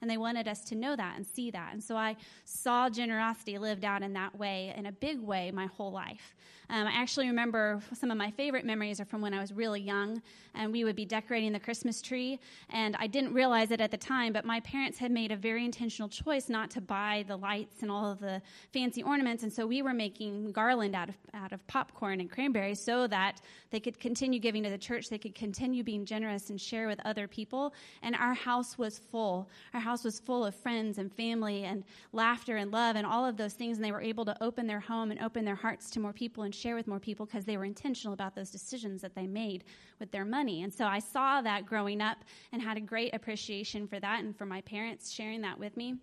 and 0.00 0.10
they 0.10 0.16
wanted 0.16 0.48
us 0.48 0.64
to 0.64 0.74
know 0.74 0.96
that 0.96 1.16
and 1.16 1.26
see 1.26 1.50
that. 1.50 1.72
And 1.72 1.82
so 1.82 1.96
I 1.96 2.16
saw 2.44 2.88
generosity 2.88 3.58
lived 3.58 3.84
out 3.84 4.02
in 4.02 4.12
that 4.14 4.38
way, 4.38 4.74
in 4.76 4.86
a 4.86 4.92
big 4.92 5.20
way, 5.20 5.50
my 5.50 5.66
whole 5.66 5.92
life. 5.92 6.34
Um, 6.70 6.86
I 6.86 6.92
actually 6.92 7.28
remember 7.28 7.80
some 7.94 8.10
of 8.10 8.18
my 8.18 8.30
favorite 8.30 8.64
memories 8.64 9.00
are 9.00 9.06
from 9.06 9.22
when 9.22 9.32
I 9.32 9.40
was 9.40 9.52
really 9.52 9.80
young, 9.80 10.20
and 10.54 10.70
we 10.70 10.84
would 10.84 10.96
be 10.96 11.06
decorating 11.06 11.52
the 11.52 11.60
Christmas 11.60 12.02
tree. 12.02 12.38
And 12.70 12.94
I 12.98 13.06
didn't 13.06 13.32
realize 13.32 13.70
it 13.70 13.80
at 13.80 13.90
the 13.90 13.96
time, 13.96 14.34
but 14.34 14.44
my 14.44 14.60
parents 14.60 14.98
had 14.98 15.10
made 15.10 15.32
a 15.32 15.36
very 15.36 15.64
intentional 15.64 16.10
choice 16.10 16.50
not 16.50 16.70
to 16.72 16.82
buy 16.82 17.24
the 17.26 17.36
lights 17.36 17.80
and 17.80 17.90
all 17.90 18.10
of 18.10 18.20
the 18.20 18.42
fancy 18.72 19.02
ornaments. 19.02 19.42
And 19.44 19.52
so 19.52 19.66
we 19.66 19.80
were 19.80 19.94
making 19.94 20.52
garland 20.52 20.94
out 20.94 21.08
of, 21.08 21.14
out 21.32 21.52
of 21.52 21.66
popcorn 21.68 22.20
and 22.20 22.30
cranberries 22.30 22.80
so 22.80 23.06
that 23.06 23.40
they 23.70 23.80
could 23.80 23.98
continue 23.98 24.38
giving 24.38 24.62
to 24.64 24.70
the 24.70 24.78
church, 24.78 25.08
they 25.08 25.18
could 25.18 25.34
continue 25.34 25.82
being 25.82 26.04
generous 26.04 26.50
and 26.50 26.60
share 26.60 26.86
with 26.86 27.00
other 27.06 27.26
people. 27.26 27.72
And 28.02 28.14
our 28.14 28.34
house 28.34 28.76
was 28.76 28.98
full. 28.98 29.48
Our 29.72 29.80
house 29.80 30.04
was 30.04 30.20
full 30.20 30.44
of 30.44 30.54
friends 30.54 30.98
and 30.98 31.10
family 31.12 31.64
and 31.64 31.84
laughter 32.12 32.56
and 32.56 32.70
love 32.70 32.96
and 32.96 33.06
all 33.06 33.24
of 33.24 33.38
those 33.38 33.54
things. 33.54 33.78
And 33.78 33.84
they 33.84 33.92
were 33.92 34.02
able 34.02 34.26
to 34.26 34.36
open 34.42 34.66
their 34.66 34.80
home 34.80 35.10
and 35.10 35.20
open 35.22 35.46
their 35.46 35.54
hearts 35.54 35.90
to 35.90 36.00
more 36.00 36.12
people 36.12 36.44
and 36.44 36.54
share 36.58 36.74
with 36.74 36.86
more 36.86 37.00
people 37.00 37.26
because 37.26 37.44
they 37.44 37.56
were 37.56 37.64
intentional 37.64 38.14
about 38.14 38.34
those 38.34 38.50
decisions 38.50 39.02
that 39.02 39.14
they 39.14 39.26
made 39.26 39.64
with 40.00 40.10
their 40.10 40.24
money. 40.24 40.62
And 40.62 40.72
so 40.72 40.84
I 40.84 40.98
saw 40.98 41.40
that 41.42 41.66
growing 41.66 42.00
up 42.00 42.18
and 42.52 42.60
had 42.60 42.76
a 42.76 42.80
great 42.80 43.14
appreciation 43.14 43.86
for 43.86 44.00
that 44.00 44.20
and 44.20 44.36
for 44.36 44.46
my 44.46 44.60
parents 44.62 45.10
sharing 45.10 45.40
that 45.42 45.58
with 45.58 45.76
me. 45.76 45.96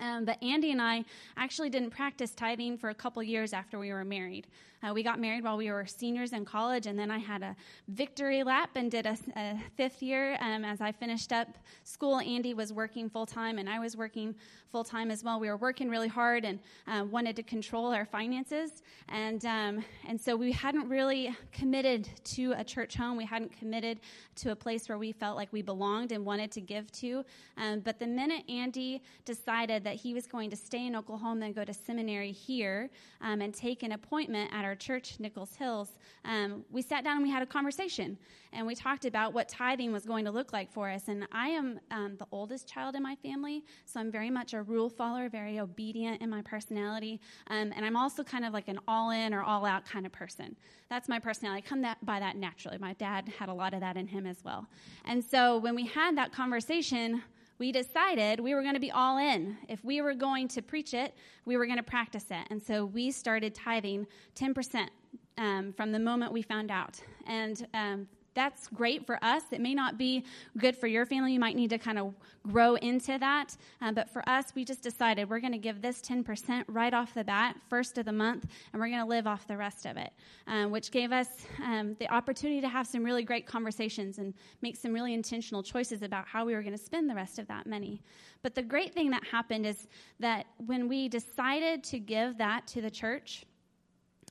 Um, 0.00 0.24
but 0.24 0.42
Andy 0.42 0.70
and 0.70 0.80
I 0.80 1.04
actually 1.36 1.68
didn't 1.68 1.90
practice 1.90 2.32
tithing 2.32 2.78
for 2.78 2.90
a 2.90 2.94
couple 2.94 3.22
years 3.22 3.52
after 3.52 3.78
we 3.78 3.92
were 3.92 4.04
married. 4.04 4.46
Uh, 4.82 4.94
we 4.94 5.02
got 5.02 5.20
married 5.20 5.44
while 5.44 5.56
we 5.56 5.70
were 5.70 5.84
seniors 5.84 6.32
in 6.32 6.44
college, 6.44 6.86
and 6.86 6.98
then 6.98 7.10
I 7.10 7.18
had 7.18 7.42
a 7.42 7.54
victory 7.88 8.42
lap 8.42 8.70
and 8.76 8.90
did 8.90 9.06
a, 9.06 9.16
a 9.36 9.58
fifth 9.76 10.02
year. 10.02 10.38
Um, 10.40 10.64
as 10.64 10.80
I 10.80 10.90
finished 10.90 11.32
up 11.32 11.48
school, 11.84 12.18
Andy 12.20 12.54
was 12.54 12.72
working 12.72 13.10
full 13.10 13.26
time, 13.26 13.58
and 13.58 13.68
I 13.68 13.78
was 13.78 13.96
working 13.96 14.34
full 14.72 14.84
time 14.84 15.10
as 15.10 15.22
well. 15.22 15.38
We 15.38 15.48
were 15.48 15.56
working 15.56 15.90
really 15.90 16.08
hard 16.08 16.44
and 16.44 16.60
uh, 16.86 17.04
wanted 17.04 17.36
to 17.36 17.42
control 17.42 17.92
our 17.92 18.06
finances, 18.06 18.82
and 19.08 19.44
um, 19.44 19.84
and 20.08 20.18
so 20.20 20.34
we 20.34 20.52
hadn't 20.52 20.88
really 20.88 21.36
committed 21.52 22.08
to 22.24 22.54
a 22.56 22.64
church 22.64 22.94
home. 22.94 23.16
We 23.16 23.24
hadn't 23.26 23.52
committed 23.52 24.00
to 24.36 24.52
a 24.52 24.56
place 24.56 24.88
where 24.88 24.98
we 24.98 25.12
felt 25.12 25.36
like 25.36 25.52
we 25.52 25.60
belonged 25.60 26.12
and 26.12 26.24
wanted 26.24 26.50
to 26.52 26.60
give 26.60 26.90
to. 26.92 27.24
Um, 27.58 27.80
but 27.80 27.98
the 27.98 28.06
minute 28.06 28.44
Andy 28.48 29.02
decided 29.24 29.84
that 29.84 29.96
he 29.96 30.14
was 30.14 30.26
going 30.26 30.50
to 30.50 30.56
stay 30.56 30.86
in 30.86 30.96
Oklahoma 30.96 31.46
and 31.46 31.54
go 31.54 31.64
to 31.64 31.74
seminary 31.74 32.32
here 32.32 32.88
um, 33.20 33.42
and 33.42 33.52
take 33.52 33.82
an 33.82 33.92
appointment 33.92 34.50
at 34.52 34.64
our 34.64 34.69
our 34.70 34.76
church, 34.76 35.16
Nichols 35.18 35.56
Hills, 35.56 35.98
um, 36.24 36.64
we 36.70 36.80
sat 36.80 37.02
down 37.02 37.16
and 37.16 37.24
we 37.24 37.30
had 37.30 37.42
a 37.42 37.46
conversation. 37.46 38.16
And 38.52 38.64
we 38.66 38.76
talked 38.76 39.04
about 39.04 39.34
what 39.34 39.48
tithing 39.48 39.92
was 39.92 40.06
going 40.06 40.24
to 40.24 40.30
look 40.30 40.52
like 40.52 40.70
for 40.70 40.88
us. 40.88 41.08
And 41.08 41.26
I 41.32 41.48
am 41.48 41.80
um, 41.90 42.16
the 42.18 42.26
oldest 42.30 42.68
child 42.68 42.94
in 42.94 43.02
my 43.02 43.16
family, 43.16 43.64
so 43.84 43.98
I'm 43.98 44.12
very 44.12 44.30
much 44.30 44.54
a 44.54 44.62
rule 44.62 44.88
follower, 44.88 45.28
very 45.28 45.58
obedient 45.58 46.22
in 46.22 46.30
my 46.30 46.42
personality. 46.42 47.20
Um, 47.48 47.72
and 47.74 47.84
I'm 47.84 47.96
also 47.96 48.22
kind 48.22 48.44
of 48.44 48.52
like 48.52 48.68
an 48.68 48.78
all 48.86 49.10
in 49.10 49.34
or 49.34 49.42
all 49.42 49.66
out 49.66 49.84
kind 49.84 50.06
of 50.06 50.12
person. 50.12 50.54
That's 50.88 51.08
my 51.08 51.18
personality. 51.18 51.64
I 51.64 51.68
come 51.68 51.82
that, 51.82 52.04
by 52.06 52.20
that 52.20 52.36
naturally. 52.36 52.78
My 52.78 52.92
dad 52.94 53.28
had 53.36 53.48
a 53.48 53.54
lot 53.54 53.74
of 53.74 53.80
that 53.80 53.96
in 53.96 54.06
him 54.06 54.24
as 54.24 54.44
well. 54.44 54.68
And 55.04 55.24
so 55.24 55.58
when 55.58 55.74
we 55.74 55.86
had 55.86 56.16
that 56.16 56.32
conversation, 56.32 57.22
we 57.60 57.70
decided 57.70 58.40
we 58.40 58.54
were 58.54 58.62
going 58.62 58.74
to 58.74 58.80
be 58.80 58.90
all 58.90 59.18
in. 59.18 59.56
If 59.68 59.84
we 59.84 60.00
were 60.00 60.14
going 60.14 60.48
to 60.48 60.62
preach 60.62 60.94
it, 60.94 61.14
we 61.44 61.58
were 61.58 61.66
going 61.66 61.76
to 61.76 61.84
practice 61.84 62.24
it. 62.30 62.46
And 62.50 62.60
so 62.60 62.86
we 62.86 63.10
started 63.12 63.54
tithing 63.54 64.06
10% 64.34 64.88
um, 65.36 65.74
from 65.74 65.92
the 65.92 65.98
moment 65.98 66.32
we 66.32 66.40
found 66.40 66.70
out. 66.70 66.98
And 67.26 67.66
um, 67.74 68.08
that's 68.34 68.68
great 68.68 69.06
for 69.06 69.22
us. 69.22 69.42
It 69.50 69.60
may 69.60 69.74
not 69.74 69.98
be 69.98 70.24
good 70.58 70.76
for 70.76 70.86
your 70.86 71.04
family. 71.04 71.32
You 71.32 71.40
might 71.40 71.56
need 71.56 71.70
to 71.70 71.78
kind 71.78 71.98
of 71.98 72.14
grow 72.46 72.76
into 72.76 73.18
that. 73.18 73.56
Uh, 73.82 73.92
but 73.92 74.08
for 74.08 74.26
us, 74.28 74.52
we 74.54 74.64
just 74.64 74.82
decided 74.82 75.28
we're 75.28 75.40
going 75.40 75.52
to 75.52 75.58
give 75.58 75.82
this 75.82 76.00
10% 76.00 76.64
right 76.68 76.94
off 76.94 77.12
the 77.14 77.24
bat, 77.24 77.56
first 77.68 77.98
of 77.98 78.04
the 78.04 78.12
month, 78.12 78.46
and 78.72 78.80
we're 78.80 78.88
going 78.88 79.00
to 79.00 79.06
live 79.06 79.26
off 79.26 79.46
the 79.46 79.56
rest 79.56 79.84
of 79.84 79.96
it, 79.96 80.12
um, 80.46 80.70
which 80.70 80.90
gave 80.90 81.12
us 81.12 81.28
um, 81.64 81.96
the 81.98 82.08
opportunity 82.12 82.60
to 82.60 82.68
have 82.68 82.86
some 82.86 83.02
really 83.02 83.24
great 83.24 83.46
conversations 83.46 84.18
and 84.18 84.32
make 84.62 84.76
some 84.76 84.92
really 84.92 85.12
intentional 85.12 85.62
choices 85.62 86.02
about 86.02 86.26
how 86.26 86.44
we 86.44 86.54
were 86.54 86.62
going 86.62 86.76
to 86.76 86.82
spend 86.82 87.10
the 87.10 87.14
rest 87.14 87.38
of 87.38 87.48
that 87.48 87.66
money. 87.66 88.00
But 88.42 88.54
the 88.54 88.62
great 88.62 88.94
thing 88.94 89.10
that 89.10 89.24
happened 89.24 89.66
is 89.66 89.88
that 90.20 90.46
when 90.64 90.88
we 90.88 91.08
decided 91.08 91.84
to 91.84 91.98
give 91.98 92.38
that 92.38 92.66
to 92.68 92.80
the 92.80 92.90
church, 92.90 93.44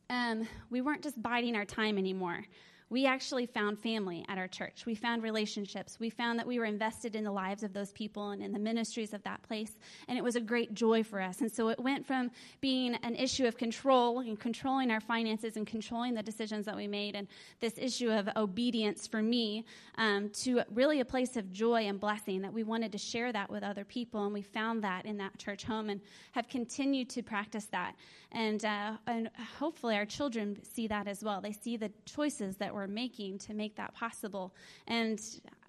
um, 0.10 0.48
we 0.72 0.82
weren't 0.82 1.04
just 1.04 1.22
biding 1.22 1.56
our 1.56 1.66
time 1.66 1.98
anymore 1.98 2.44
we 2.90 3.06
actually 3.06 3.46
found 3.46 3.80
family 3.80 4.26
at 4.28 4.38
our 4.38 4.48
church. 4.48 4.86
We 4.86 4.96
found 4.96 5.22
relationships. 5.22 6.00
We 6.00 6.10
found 6.10 6.40
that 6.40 6.48
we 6.48 6.58
were 6.58 6.66
invested 6.66 7.16
in 7.16 7.24
the 7.24 7.32
lives 7.32 7.62
of 7.62 7.72
those 7.72 7.92
people 7.92 8.32
and 8.32 8.42
in 8.42 8.52
the 8.52 8.60
ministries 8.60 9.14
of 9.14 9.22
that 9.24 9.44
place. 9.44 9.72
And 10.08 10.18
it 10.18 10.24
was 10.24 10.36
a 10.36 10.42
great 10.42 10.74
joy 10.74 11.04
for 11.04 11.22
us. 11.22 11.42
And 11.42 11.52
so 11.52 11.70
it 11.70 11.80
went 11.80 12.06
from 12.06 12.32
being 12.62 12.96
an 12.96 13.16
issue 13.16 13.46
of 13.46 13.58
control 13.58 14.20
and 14.20 14.40
controlling 14.40 14.90
our 14.90 15.00
finances 15.00 15.56
and 15.56 15.68
controlling 15.68 16.16
the 16.16 16.24
decisions 16.24 16.66
that 16.66 16.76
we 16.76 16.88
made 16.88 17.16
and 17.16 17.28
this 17.60 17.78
issue 17.78 18.10
of 18.10 18.28
obedience 18.36 19.06
for 19.06 19.22
me 19.22 19.66
um, 19.98 20.30
to 20.30 20.64
really 20.74 21.00
a 21.00 21.06
place 21.06 21.38
of 21.38 21.52
joy 21.52 21.84
and 21.88 22.00
blessing 22.00 22.42
that 22.42 22.54
we 22.54 22.64
wanted 22.64 22.92
to 22.92 22.98
share 22.98 23.32
that 23.32 23.52
with 23.52 23.64
other 23.64 23.86
people. 23.86 24.26
And 24.26 24.34
we 24.34 24.42
found 24.42 24.84
that 24.84 25.06
in 25.06 25.18
that 25.18 25.38
church 25.38 25.64
home 25.64 25.90
and 25.90 26.02
have 26.32 26.48
continued 26.48 27.10
to 27.12 27.22
practice 27.22 27.66
that. 27.66 27.96
And, 28.32 28.64
uh, 28.64 28.94
and 29.08 29.30
hopefully 29.58 29.96
our 29.96 30.06
children 30.06 30.58
see 30.64 30.88
that 30.88 31.08
as 31.08 31.24
well. 31.24 31.42
They 31.42 31.52
see 31.52 31.78
the 31.78 31.92
choices 32.06 32.58
that 32.58 32.74
we're 32.74 32.79
making 32.88 33.40
to 33.40 33.54
make 33.54 33.76
that 33.76 33.94
possible. 33.94 34.54
And 34.88 35.22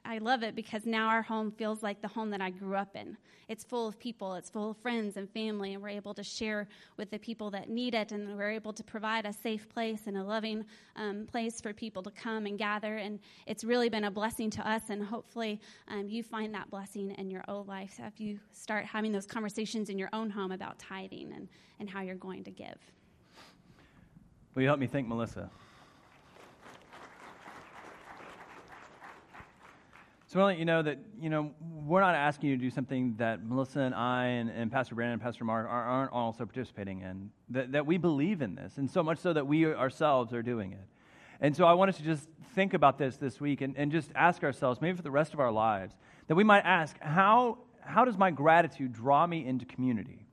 I 0.05 0.19
love 0.19 0.43
it 0.43 0.55
because 0.55 0.87
now 0.87 1.09
our 1.09 1.23
home 1.23 1.51
feels 1.51 1.83
like 1.83 2.01
the 2.01 2.09
home 2.09 2.31
that 2.31 2.41
I 2.41 2.51
grew 2.51 2.77
up 2.77 2.97
in. 2.97 3.17
It's 3.49 3.65
full 3.65 3.89
of 3.89 3.99
people, 3.99 4.35
it's 4.35 4.49
full 4.49 4.71
of 4.71 4.77
friends 4.77 5.17
and 5.17 5.29
family, 5.29 5.75
and 5.75 5.83
we're 5.83 5.89
able 5.89 6.15
to 6.15 6.23
share 6.23 6.69
with 6.97 7.11
the 7.11 7.19
people 7.19 7.51
that 7.51 7.69
need 7.69 7.95
it, 7.95 8.13
and 8.13 8.37
we're 8.37 8.51
able 8.51 8.73
to 8.73 8.85
provide 8.85 9.27
a 9.27 9.33
safe 9.33 9.69
place 9.69 10.03
and 10.07 10.17
a 10.17 10.23
loving 10.23 10.65
um, 10.95 11.27
place 11.27 11.61
for 11.61 11.73
people 11.73 12.01
to 12.05 12.13
come 12.13 12.47
and 12.47 12.59
gather. 12.59 12.99
And 12.99 13.19
it's 13.47 13.65
really 13.65 13.89
been 13.89 14.05
a 14.05 14.11
blessing 14.11 14.51
to 14.51 14.69
us, 14.69 14.83
and 14.89 15.03
hopefully 15.03 15.61
um, 15.89 16.09
you 16.09 16.23
find 16.23 16.55
that 16.55 16.71
blessing 16.71 17.11
in 17.19 17.29
your 17.29 17.45
own 17.49 17.67
life 17.67 17.99
if 18.05 18.21
you 18.21 18.39
start 18.53 18.85
having 18.85 19.11
those 19.11 19.27
conversations 19.27 19.91
in 19.91 19.99
your 19.99 20.11
own 20.13 20.31
home 20.31 20.53
about 20.53 20.79
tithing 20.79 21.33
and, 21.33 21.49
and 21.81 21.91
how 21.91 22.03
you're 22.03 22.15
going 22.15 22.45
to 22.45 22.53
give. 22.53 22.79
Will 24.55 24.63
you 24.63 24.69
help 24.69 24.81
me 24.81 24.87
thank 24.87 25.09
Melissa? 25.09 25.51
So 30.31 30.39
I 30.39 30.45
want 30.45 30.53
to 30.53 30.55
let 30.55 30.59
you 30.61 30.65
know 30.65 30.83
that, 30.83 30.99
you 31.21 31.29
know, 31.29 31.51
we're 31.61 32.03
not 32.03 32.15
asking 32.15 32.51
you 32.51 32.57
to 32.57 32.63
do 32.63 32.71
something 32.71 33.17
that 33.17 33.45
Melissa 33.45 33.81
and 33.81 33.93
I 33.93 34.27
and, 34.27 34.49
and 34.49 34.71
Pastor 34.71 34.95
Brandon 34.95 35.15
and 35.15 35.21
Pastor 35.21 35.43
Mark 35.43 35.67
are, 35.69 35.85
aren't 35.85 36.13
also 36.13 36.47
participating 36.47 37.01
in. 37.01 37.31
That, 37.49 37.73
that 37.73 37.85
we 37.85 37.99
believe 37.99 38.41
in 38.41 38.55
this, 38.55 38.79
and 38.79 38.89
so 38.89 39.03
much 39.03 39.19
so 39.19 39.33
that 39.33 39.45
we 39.45 39.67
ourselves 39.67 40.33
are 40.33 40.41
doing 40.41 40.71
it. 40.71 40.87
And 41.41 41.57
so 41.57 41.65
I 41.65 41.73
want 41.73 41.89
us 41.89 41.97
to 41.97 42.05
just 42.05 42.29
think 42.55 42.75
about 42.75 42.97
this 42.97 43.17
this 43.17 43.41
week 43.41 43.61
and, 43.61 43.77
and 43.77 43.91
just 43.91 44.13
ask 44.15 44.45
ourselves, 44.45 44.81
maybe 44.81 44.97
for 44.97 45.03
the 45.03 45.11
rest 45.11 45.35
of 45.35 45.41
our 45.41 45.51
lives, 45.51 45.97
that 46.29 46.37
we 46.37 46.45
might 46.45 46.63
ask, 46.65 46.97
how, 47.01 47.59
how 47.81 48.05
does 48.05 48.17
my 48.17 48.31
gratitude 48.31 48.93
draw 48.93 49.27
me 49.27 49.45
into 49.45 49.65
community? 49.65 50.29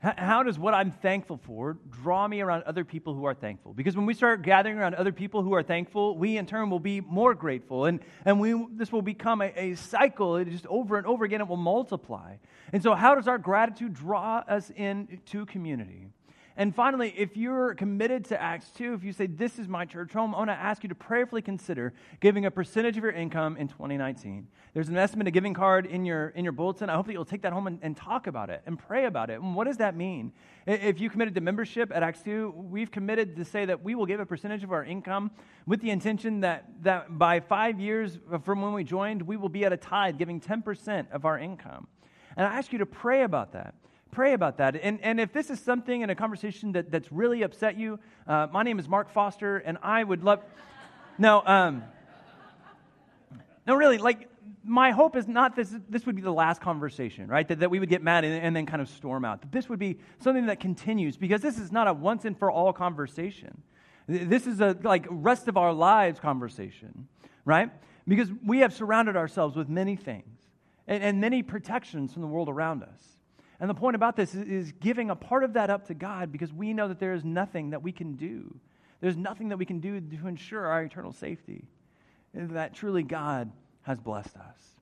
How 0.00 0.42
does 0.42 0.58
what 0.58 0.74
I'm 0.74 0.90
thankful 0.90 1.38
for 1.38 1.78
draw 1.90 2.28
me 2.28 2.42
around 2.42 2.64
other 2.64 2.84
people 2.84 3.14
who 3.14 3.24
are 3.24 3.34
thankful? 3.34 3.72
Because 3.72 3.96
when 3.96 4.04
we 4.04 4.12
start 4.12 4.42
gathering 4.42 4.78
around 4.78 4.94
other 4.94 5.10
people 5.10 5.42
who 5.42 5.54
are 5.54 5.62
thankful, 5.62 6.18
we 6.18 6.36
in 6.36 6.44
turn 6.44 6.68
will 6.68 6.80
be 6.80 7.00
more 7.00 7.34
grateful. 7.34 7.86
And, 7.86 8.00
and 8.24 8.38
we, 8.38 8.54
this 8.72 8.92
will 8.92 9.02
become 9.02 9.40
a, 9.40 9.52
a 9.56 9.74
cycle. 9.74 10.36
It 10.36 10.50
just 10.50 10.66
over 10.66 10.98
and 10.98 11.06
over 11.06 11.24
again, 11.24 11.40
it 11.40 11.48
will 11.48 11.56
multiply. 11.56 12.34
And 12.72 12.82
so, 12.82 12.94
how 12.94 13.14
does 13.14 13.26
our 13.26 13.38
gratitude 13.38 13.94
draw 13.94 14.44
us 14.46 14.70
into 14.76 15.46
community? 15.46 16.08
And 16.58 16.74
finally, 16.74 17.12
if 17.14 17.36
you're 17.36 17.74
committed 17.74 18.24
to 18.26 18.40
Acts 18.40 18.70
2, 18.76 18.94
if 18.94 19.04
you 19.04 19.12
say, 19.12 19.26
This 19.26 19.58
is 19.58 19.68
my 19.68 19.84
church 19.84 20.12
home, 20.14 20.34
I 20.34 20.38
want 20.38 20.48
to 20.48 20.54
ask 20.54 20.82
you 20.82 20.88
to 20.88 20.94
prayerfully 20.94 21.42
consider 21.42 21.92
giving 22.20 22.46
a 22.46 22.50
percentage 22.50 22.96
of 22.96 23.02
your 23.02 23.12
income 23.12 23.58
in 23.58 23.68
2019. 23.68 24.48
There's 24.72 24.88
an 24.88 24.96
estimate, 24.96 25.26
a 25.26 25.30
giving 25.30 25.52
card 25.52 25.84
in 25.84 26.06
your, 26.06 26.28
in 26.28 26.44
your 26.44 26.52
bulletin. 26.52 26.88
I 26.88 26.94
hope 26.94 27.06
that 27.06 27.12
you'll 27.12 27.26
take 27.26 27.42
that 27.42 27.52
home 27.52 27.66
and, 27.66 27.78
and 27.82 27.94
talk 27.94 28.26
about 28.26 28.48
it 28.48 28.62
and 28.64 28.78
pray 28.78 29.04
about 29.04 29.28
it. 29.28 29.40
And 29.40 29.54
what 29.54 29.66
does 29.66 29.76
that 29.76 29.96
mean? 29.96 30.32
If 30.66 30.98
you 30.98 31.10
committed 31.10 31.34
to 31.34 31.42
membership 31.42 31.92
at 31.94 32.02
Acts 32.02 32.22
2, 32.22 32.54
we've 32.56 32.90
committed 32.90 33.36
to 33.36 33.44
say 33.44 33.66
that 33.66 33.82
we 33.82 33.94
will 33.94 34.06
give 34.06 34.20
a 34.20 34.26
percentage 34.26 34.64
of 34.64 34.72
our 34.72 34.84
income 34.84 35.32
with 35.66 35.82
the 35.82 35.90
intention 35.90 36.40
that, 36.40 36.64
that 36.82 37.18
by 37.18 37.40
five 37.40 37.78
years 37.78 38.18
from 38.44 38.62
when 38.62 38.72
we 38.72 38.82
joined, 38.82 39.20
we 39.20 39.36
will 39.36 39.50
be 39.50 39.66
at 39.66 39.74
a 39.74 39.76
tithe, 39.76 40.16
giving 40.16 40.40
10% 40.40 41.10
of 41.12 41.26
our 41.26 41.38
income. 41.38 41.86
And 42.34 42.46
I 42.46 42.56
ask 42.56 42.72
you 42.72 42.78
to 42.78 42.86
pray 42.86 43.24
about 43.24 43.52
that. 43.52 43.74
Pray 44.16 44.32
about 44.32 44.56
that. 44.56 44.76
And, 44.76 44.98
and 45.02 45.20
if 45.20 45.34
this 45.34 45.50
is 45.50 45.60
something 45.60 46.00
in 46.00 46.08
a 46.08 46.14
conversation 46.14 46.72
that, 46.72 46.90
that's 46.90 47.12
really 47.12 47.42
upset 47.42 47.78
you, 47.78 47.98
uh, 48.26 48.46
my 48.50 48.62
name 48.62 48.78
is 48.78 48.88
Mark 48.88 49.10
Foster, 49.10 49.58
and 49.58 49.76
I 49.82 50.02
would 50.02 50.24
love. 50.24 50.42
No, 51.18 51.42
um, 51.44 51.84
no, 53.66 53.74
really, 53.74 53.98
like, 53.98 54.30
my 54.64 54.90
hope 54.90 55.16
is 55.16 55.28
not 55.28 55.54
this, 55.54 55.74
this 55.90 56.06
would 56.06 56.16
be 56.16 56.22
the 56.22 56.32
last 56.32 56.62
conversation, 56.62 57.28
right? 57.28 57.46
That, 57.46 57.60
that 57.60 57.70
we 57.70 57.78
would 57.78 57.90
get 57.90 58.02
mad 58.02 58.24
and, 58.24 58.42
and 58.42 58.56
then 58.56 58.64
kind 58.64 58.80
of 58.80 58.88
storm 58.88 59.22
out. 59.22 59.42
That 59.42 59.52
this 59.52 59.68
would 59.68 59.78
be 59.78 59.98
something 60.18 60.46
that 60.46 60.60
continues 60.60 61.18
because 61.18 61.42
this 61.42 61.58
is 61.58 61.70
not 61.70 61.86
a 61.86 61.92
once 61.92 62.24
and 62.24 62.38
for 62.38 62.50
all 62.50 62.72
conversation. 62.72 63.60
This 64.08 64.46
is 64.46 64.62
a 64.62 64.78
like 64.82 65.06
rest 65.10 65.46
of 65.46 65.58
our 65.58 65.74
lives 65.74 66.20
conversation, 66.20 67.06
right? 67.44 67.70
Because 68.08 68.30
we 68.42 68.60
have 68.60 68.72
surrounded 68.72 69.14
ourselves 69.14 69.56
with 69.56 69.68
many 69.68 69.94
things 69.94 70.40
and, 70.88 71.02
and 71.02 71.20
many 71.20 71.42
protections 71.42 72.14
from 72.14 72.22
the 72.22 72.28
world 72.28 72.48
around 72.48 72.82
us. 72.82 73.15
And 73.60 73.70
the 73.70 73.74
point 73.74 73.96
about 73.96 74.16
this 74.16 74.34
is, 74.34 74.46
is 74.46 74.72
giving 74.72 75.10
a 75.10 75.16
part 75.16 75.44
of 75.44 75.54
that 75.54 75.70
up 75.70 75.86
to 75.86 75.94
God 75.94 76.30
because 76.30 76.52
we 76.52 76.74
know 76.74 76.88
that 76.88 77.00
there 77.00 77.14
is 77.14 77.24
nothing 77.24 77.70
that 77.70 77.82
we 77.82 77.92
can 77.92 78.14
do. 78.14 78.54
There's 79.00 79.16
nothing 79.16 79.48
that 79.50 79.56
we 79.56 79.64
can 79.64 79.80
do 79.80 80.00
to 80.00 80.26
ensure 80.26 80.66
our 80.66 80.82
eternal 80.82 81.12
safety. 81.12 81.64
That 82.34 82.74
truly 82.74 83.02
God 83.02 83.50
has 83.82 83.98
blessed 83.98 84.36
us. 84.36 84.76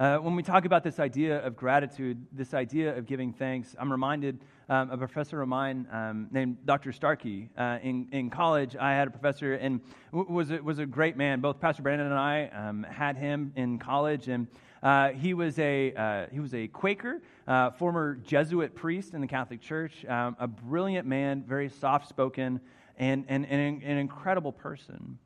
Uh, 0.00 0.16
when 0.18 0.36
we 0.36 0.44
talk 0.44 0.64
about 0.64 0.84
this 0.84 1.00
idea 1.00 1.44
of 1.44 1.56
gratitude, 1.56 2.24
this 2.32 2.54
idea 2.54 2.96
of 2.96 3.04
giving 3.04 3.32
thanks, 3.32 3.74
I'm 3.80 3.90
reminded 3.90 4.38
um, 4.68 4.92
a 4.92 4.96
professor 4.96 5.42
of 5.42 5.48
mine 5.48 5.88
um, 5.90 6.28
named 6.30 6.58
Dr. 6.64 6.92
Starkey. 6.92 7.48
Uh, 7.58 7.78
in, 7.82 8.06
in 8.12 8.30
college, 8.30 8.76
I 8.76 8.92
had 8.92 9.08
a 9.08 9.10
professor 9.10 9.54
and 9.54 9.80
w- 10.12 10.32
was, 10.32 10.52
a, 10.52 10.58
was 10.62 10.78
a 10.78 10.86
great 10.86 11.16
man. 11.16 11.40
Both 11.40 11.60
Pastor 11.60 11.82
Brandon 11.82 12.06
and 12.06 12.14
I 12.14 12.46
um, 12.46 12.84
had 12.84 13.16
him 13.16 13.52
in 13.56 13.80
college, 13.80 14.28
and 14.28 14.46
uh, 14.82 15.10
he, 15.10 15.34
was 15.34 15.58
a, 15.58 15.92
uh, 15.94 16.26
he 16.32 16.40
was 16.40 16.54
a 16.54 16.68
Quaker, 16.68 17.20
uh, 17.46 17.70
former 17.70 18.16
Jesuit 18.16 18.74
priest 18.74 19.14
in 19.14 19.20
the 19.20 19.26
Catholic 19.26 19.60
Church, 19.60 20.04
um, 20.06 20.36
a 20.38 20.46
brilliant 20.46 21.06
man, 21.06 21.44
very 21.46 21.68
soft 21.68 22.08
spoken, 22.08 22.60
and, 22.98 23.24
and, 23.28 23.46
and 23.46 23.82
an 23.82 23.98
incredible 23.98 24.52
person. 24.52 25.18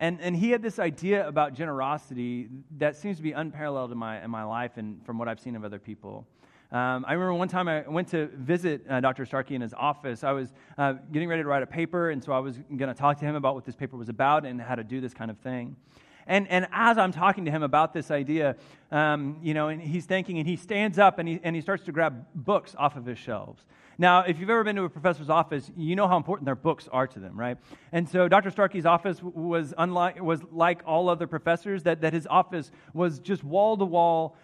And, 0.00 0.18
and 0.20 0.34
he 0.34 0.50
had 0.50 0.62
this 0.62 0.78
idea 0.78 1.28
about 1.28 1.54
generosity 1.54 2.48
that 2.78 2.96
seems 2.96 3.18
to 3.18 3.22
be 3.22 3.32
unparalleled 3.32 3.92
in 3.92 3.98
my, 3.98 4.24
in 4.24 4.30
my 4.30 4.44
life 4.44 4.72
and 4.76 5.04
from 5.04 5.18
what 5.18 5.28
I've 5.28 5.40
seen 5.40 5.56
of 5.56 5.64
other 5.64 5.78
people. 5.78 6.26
Um, 6.72 7.04
I 7.06 7.14
remember 7.14 7.34
one 7.34 7.48
time 7.48 7.66
I 7.66 7.80
went 7.80 8.08
to 8.08 8.28
visit 8.28 8.86
uh, 8.88 9.00
Dr. 9.00 9.26
Starkey 9.26 9.56
in 9.56 9.60
his 9.60 9.74
office. 9.74 10.22
I 10.22 10.30
was 10.30 10.52
uh, 10.78 10.94
getting 11.10 11.28
ready 11.28 11.42
to 11.42 11.48
write 11.48 11.64
a 11.64 11.66
paper, 11.66 12.10
and 12.10 12.22
so 12.22 12.32
I 12.32 12.38
was 12.38 12.58
going 12.76 12.88
to 12.88 12.94
talk 12.94 13.18
to 13.18 13.24
him 13.24 13.34
about 13.34 13.56
what 13.56 13.64
this 13.64 13.74
paper 13.74 13.96
was 13.96 14.08
about 14.08 14.46
and 14.46 14.60
how 14.60 14.76
to 14.76 14.84
do 14.84 15.00
this 15.00 15.12
kind 15.12 15.32
of 15.32 15.38
thing. 15.38 15.74
And, 16.30 16.46
and 16.48 16.68
as 16.70 16.96
I'm 16.96 17.10
talking 17.10 17.44
to 17.46 17.50
him 17.50 17.64
about 17.64 17.92
this 17.92 18.12
idea, 18.12 18.54
um, 18.92 19.38
you 19.42 19.52
know, 19.52 19.66
and 19.66 19.82
he's 19.82 20.06
thinking, 20.06 20.38
and 20.38 20.46
he 20.46 20.54
stands 20.54 20.96
up 20.96 21.18
and 21.18 21.28
he, 21.28 21.40
and 21.42 21.56
he 21.56 21.60
starts 21.60 21.84
to 21.86 21.92
grab 21.92 22.24
books 22.36 22.76
off 22.78 22.96
of 22.96 23.04
his 23.04 23.18
shelves. 23.18 23.64
Now, 24.00 24.20
if 24.20 24.40
you've 24.40 24.48
ever 24.48 24.64
been 24.64 24.76
to 24.76 24.84
a 24.84 24.88
professor's 24.88 25.28
office, 25.28 25.70
you 25.76 25.94
know 25.94 26.08
how 26.08 26.16
important 26.16 26.46
their 26.46 26.54
books 26.54 26.88
are 26.90 27.06
to 27.06 27.20
them, 27.20 27.38
right? 27.38 27.58
And 27.92 28.08
so 28.08 28.28
Dr. 28.28 28.50
Starkey's 28.50 28.86
office 28.86 29.22
was, 29.22 29.74
unlike, 29.76 30.22
was 30.22 30.40
like 30.50 30.80
all 30.86 31.10
other 31.10 31.26
professors, 31.26 31.82
that, 31.82 32.00
that 32.00 32.14
his 32.14 32.26
office 32.26 32.70
was 32.94 33.18
just 33.18 33.44
wall 33.44 33.76
to 33.76 33.84
wall 33.84 34.38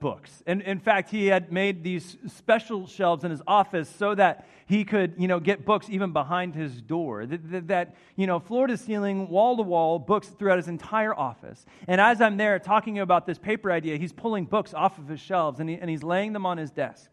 books. 0.00 0.42
And 0.46 0.62
in 0.62 0.78
fact, 0.78 1.10
he 1.10 1.26
had 1.26 1.52
made 1.52 1.84
these 1.84 2.16
special 2.26 2.86
shelves 2.86 3.22
in 3.22 3.30
his 3.30 3.42
office 3.46 3.90
so 3.90 4.14
that 4.14 4.46
he 4.64 4.82
could, 4.82 5.12
you 5.18 5.28
know, 5.28 5.40
get 5.40 5.66
books 5.66 5.90
even 5.90 6.14
behind 6.14 6.54
his 6.54 6.80
door. 6.80 7.26
That, 7.26 7.50
that, 7.50 7.68
that 7.68 7.96
you 8.16 8.26
know, 8.26 8.40
floor 8.40 8.66
to 8.66 8.78
ceiling, 8.78 9.28
wall 9.28 9.58
to 9.58 9.62
wall 9.62 9.98
books 9.98 10.28
throughout 10.28 10.56
his 10.56 10.68
entire 10.68 11.14
office. 11.14 11.66
And 11.86 12.00
as 12.00 12.22
I'm 12.22 12.38
there 12.38 12.58
talking 12.58 12.98
about 12.98 13.26
this 13.26 13.38
paper 13.38 13.70
idea, 13.70 13.98
he's 13.98 14.14
pulling 14.14 14.46
books 14.46 14.72
off 14.72 14.96
of 14.96 15.06
his 15.06 15.20
shelves 15.20 15.60
and, 15.60 15.68
he, 15.68 15.76
and 15.76 15.90
he's 15.90 16.02
laying 16.02 16.32
them 16.32 16.46
on 16.46 16.56
his 16.56 16.70
desk. 16.70 17.11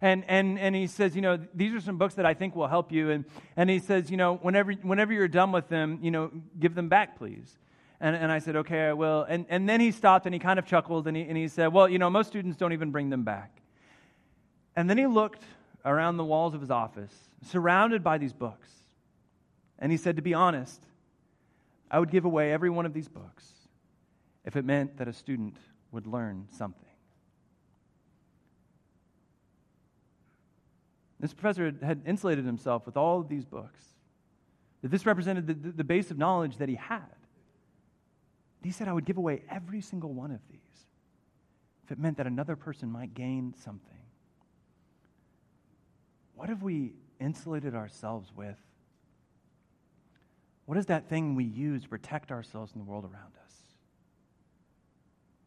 And, 0.00 0.24
and, 0.28 0.58
and 0.58 0.74
he 0.74 0.86
says, 0.86 1.16
you 1.16 1.22
know, 1.22 1.38
these 1.54 1.72
are 1.74 1.80
some 1.80 1.96
books 1.96 2.14
that 2.14 2.26
I 2.26 2.34
think 2.34 2.54
will 2.54 2.68
help 2.68 2.92
you. 2.92 3.10
And, 3.10 3.24
and 3.56 3.70
he 3.70 3.78
says, 3.78 4.10
you 4.10 4.16
know, 4.16 4.36
whenever, 4.36 4.72
whenever 4.72 5.12
you're 5.12 5.28
done 5.28 5.52
with 5.52 5.68
them, 5.68 5.98
you 6.02 6.10
know, 6.10 6.30
give 6.58 6.74
them 6.74 6.88
back, 6.88 7.16
please. 7.16 7.56
And, 8.00 8.14
and 8.14 8.30
I 8.30 8.40
said, 8.40 8.56
okay, 8.56 8.88
I 8.88 8.92
will. 8.92 9.22
And, 9.22 9.46
and 9.48 9.68
then 9.68 9.80
he 9.80 9.90
stopped 9.90 10.26
and 10.26 10.34
he 10.34 10.38
kind 10.38 10.58
of 10.58 10.66
chuckled 10.66 11.06
and 11.06 11.16
he, 11.16 11.22
and 11.22 11.36
he 11.36 11.48
said, 11.48 11.72
well, 11.72 11.88
you 11.88 11.98
know, 11.98 12.10
most 12.10 12.28
students 12.28 12.58
don't 12.58 12.74
even 12.74 12.90
bring 12.90 13.08
them 13.08 13.24
back. 13.24 13.62
And 14.74 14.90
then 14.90 14.98
he 14.98 15.06
looked 15.06 15.42
around 15.84 16.18
the 16.18 16.24
walls 16.24 16.52
of 16.52 16.60
his 16.60 16.70
office, 16.70 17.12
surrounded 17.42 18.04
by 18.04 18.18
these 18.18 18.34
books. 18.34 18.68
And 19.78 19.90
he 19.90 19.96
said, 19.96 20.16
to 20.16 20.22
be 20.22 20.34
honest, 20.34 20.82
I 21.90 21.98
would 21.98 22.10
give 22.10 22.24
away 22.24 22.52
every 22.52 22.68
one 22.68 22.84
of 22.84 22.92
these 22.92 23.08
books 23.08 23.50
if 24.44 24.56
it 24.56 24.64
meant 24.64 24.98
that 24.98 25.08
a 25.08 25.12
student 25.12 25.56
would 25.92 26.06
learn 26.06 26.48
something. 26.50 26.85
This 31.18 31.32
professor 31.32 31.72
had 31.82 32.02
insulated 32.06 32.44
himself 32.44 32.84
with 32.84 32.96
all 32.96 33.20
of 33.20 33.28
these 33.28 33.44
books. 33.44 33.82
That 34.82 34.90
this 34.90 35.06
represented 35.06 35.46
the, 35.46 35.54
the, 35.54 35.84
base 35.84 36.10
of 36.10 36.18
knowledge 36.18 36.58
that 36.58 36.68
he 36.68 36.74
had. 36.74 37.00
He 38.62 38.70
said, 38.70 38.88
I 38.88 38.92
would 38.92 39.06
give 39.06 39.16
away 39.16 39.42
every 39.50 39.80
single 39.80 40.12
one 40.12 40.30
of 40.30 40.40
these 40.50 40.60
if 41.84 41.92
it 41.92 41.98
meant 41.98 42.16
that 42.16 42.26
another 42.26 42.56
person 42.56 42.90
might 42.90 43.14
gain 43.14 43.54
something. 43.64 43.98
What 46.34 46.48
have 46.48 46.62
we 46.62 46.92
insulated 47.20 47.74
ourselves 47.74 48.30
with? 48.36 48.58
What 50.66 50.76
is 50.76 50.86
that 50.86 51.08
thing 51.08 51.36
we 51.36 51.44
use 51.44 51.84
to 51.84 51.88
protect 51.88 52.32
ourselves 52.32 52.72
in 52.74 52.80
the 52.80 52.84
world 52.84 53.04
around 53.04 53.32
us? 53.44 53.52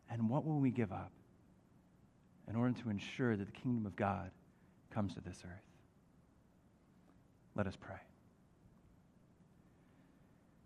And 0.09 0.29
what 0.29 0.45
will 0.45 0.59
we 0.59 0.71
give 0.71 0.91
up 0.91 1.11
in 2.47 2.55
order 2.55 2.73
to 2.81 2.89
ensure 2.89 3.35
that 3.35 3.45
the 3.45 3.51
kingdom 3.51 3.85
of 3.85 3.95
God 3.95 4.31
comes 4.93 5.13
to 5.15 5.21
this 5.21 5.41
earth. 5.45 5.63
Let 7.55 7.67
us 7.67 7.75
pray. 7.79 7.95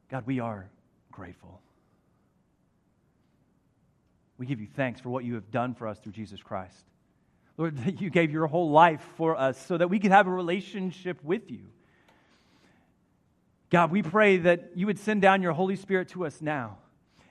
God, 0.09 0.25
we 0.25 0.39
are 0.39 0.69
grateful. 1.11 1.61
We 4.37 4.45
give 4.45 4.59
you 4.59 4.67
thanks 4.75 4.99
for 4.99 5.09
what 5.09 5.23
you 5.23 5.35
have 5.35 5.51
done 5.51 5.73
for 5.73 5.87
us 5.87 5.99
through 5.99 6.11
Jesus 6.11 6.41
Christ. 6.41 6.85
Lord, 7.57 7.77
that 7.85 8.01
you 8.01 8.09
gave 8.09 8.31
your 8.31 8.47
whole 8.47 8.71
life 8.71 9.05
for 9.17 9.35
us 9.35 9.63
so 9.65 9.77
that 9.77 9.89
we 9.89 9.99
could 9.99 10.11
have 10.11 10.27
a 10.27 10.31
relationship 10.31 11.23
with 11.23 11.49
you. 11.49 11.65
God, 13.69 13.91
we 13.91 14.03
pray 14.03 14.37
that 14.37 14.71
you 14.75 14.85
would 14.85 14.99
send 14.99 15.21
down 15.21 15.41
your 15.41 15.53
Holy 15.53 15.75
Spirit 15.75 16.09
to 16.09 16.25
us 16.25 16.41
now. 16.41 16.77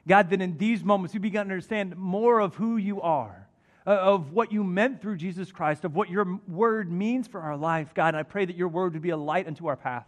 God, 0.09 0.31
that 0.31 0.42
in 0.42 0.59
these 0.59 0.83
moments 0.83 1.14
we 1.14 1.20
begin 1.20 1.46
to 1.46 1.52
understand 1.52 1.96
more 1.96 2.40
of 2.40 2.57
who 2.57 2.76
you 2.76 3.00
are 3.00 3.46
Uh, 3.84 3.90
of 3.90 4.32
what 4.32 4.52
you 4.52 4.62
meant 4.62 5.02
through 5.02 5.16
Jesus 5.16 5.50
Christ, 5.50 5.84
of 5.84 5.96
what 5.96 6.08
your 6.08 6.38
word 6.46 6.92
means 6.92 7.26
for 7.26 7.40
our 7.40 7.56
life. 7.56 7.92
God, 7.94 8.08
and 8.08 8.16
I 8.16 8.22
pray 8.22 8.44
that 8.44 8.54
your 8.54 8.68
word 8.68 8.92
would 8.92 9.02
be 9.02 9.10
a 9.10 9.16
light 9.16 9.48
unto 9.48 9.66
our 9.66 9.74
path. 9.74 10.06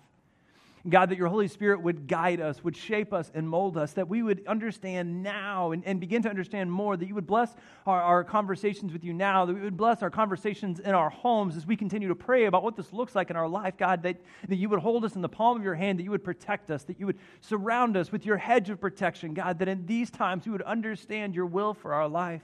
God, 0.86 1.08
that 1.08 1.16
your 1.16 1.28
Holy 1.28 1.48
Spirit 1.48 1.80
would 1.82 2.06
guide 2.06 2.40
us, 2.40 2.62
would 2.62 2.76
shape 2.76 3.14
us, 3.14 3.32
and 3.34 3.48
mold 3.48 3.78
us, 3.78 3.94
that 3.94 4.06
we 4.06 4.22
would 4.22 4.46
understand 4.46 5.22
now 5.22 5.72
and, 5.72 5.82
and 5.86 5.98
begin 5.98 6.22
to 6.22 6.28
understand 6.28 6.70
more, 6.70 6.94
that 6.94 7.08
you 7.08 7.14
would 7.14 7.26
bless 7.26 7.54
our, 7.86 8.02
our 8.02 8.22
conversations 8.22 8.92
with 8.92 9.02
you 9.02 9.14
now, 9.14 9.46
that 9.46 9.54
we 9.54 9.62
would 9.62 9.78
bless 9.78 10.02
our 10.02 10.10
conversations 10.10 10.80
in 10.80 10.94
our 10.94 11.08
homes 11.08 11.56
as 11.56 11.66
we 11.66 11.74
continue 11.74 12.08
to 12.08 12.14
pray 12.14 12.44
about 12.44 12.62
what 12.62 12.76
this 12.76 12.92
looks 12.92 13.14
like 13.14 13.30
in 13.30 13.36
our 13.36 13.48
life, 13.48 13.78
God, 13.78 14.02
that, 14.02 14.20
that 14.46 14.56
you 14.56 14.68
would 14.68 14.80
hold 14.80 15.06
us 15.06 15.16
in 15.16 15.22
the 15.22 15.28
palm 15.28 15.56
of 15.56 15.64
your 15.64 15.74
hand, 15.74 15.98
that 15.98 16.02
you 16.02 16.10
would 16.10 16.24
protect 16.24 16.70
us, 16.70 16.84
that 16.84 17.00
you 17.00 17.06
would 17.06 17.18
surround 17.40 17.96
us 17.96 18.12
with 18.12 18.26
your 18.26 18.36
hedge 18.36 18.68
of 18.68 18.78
protection, 18.78 19.32
God, 19.32 19.58
that 19.60 19.68
in 19.68 19.86
these 19.86 20.10
times 20.10 20.44
we 20.44 20.52
would 20.52 20.62
understand 20.62 21.34
your 21.34 21.46
will 21.46 21.72
for 21.72 21.94
our 21.94 22.08
life. 22.08 22.42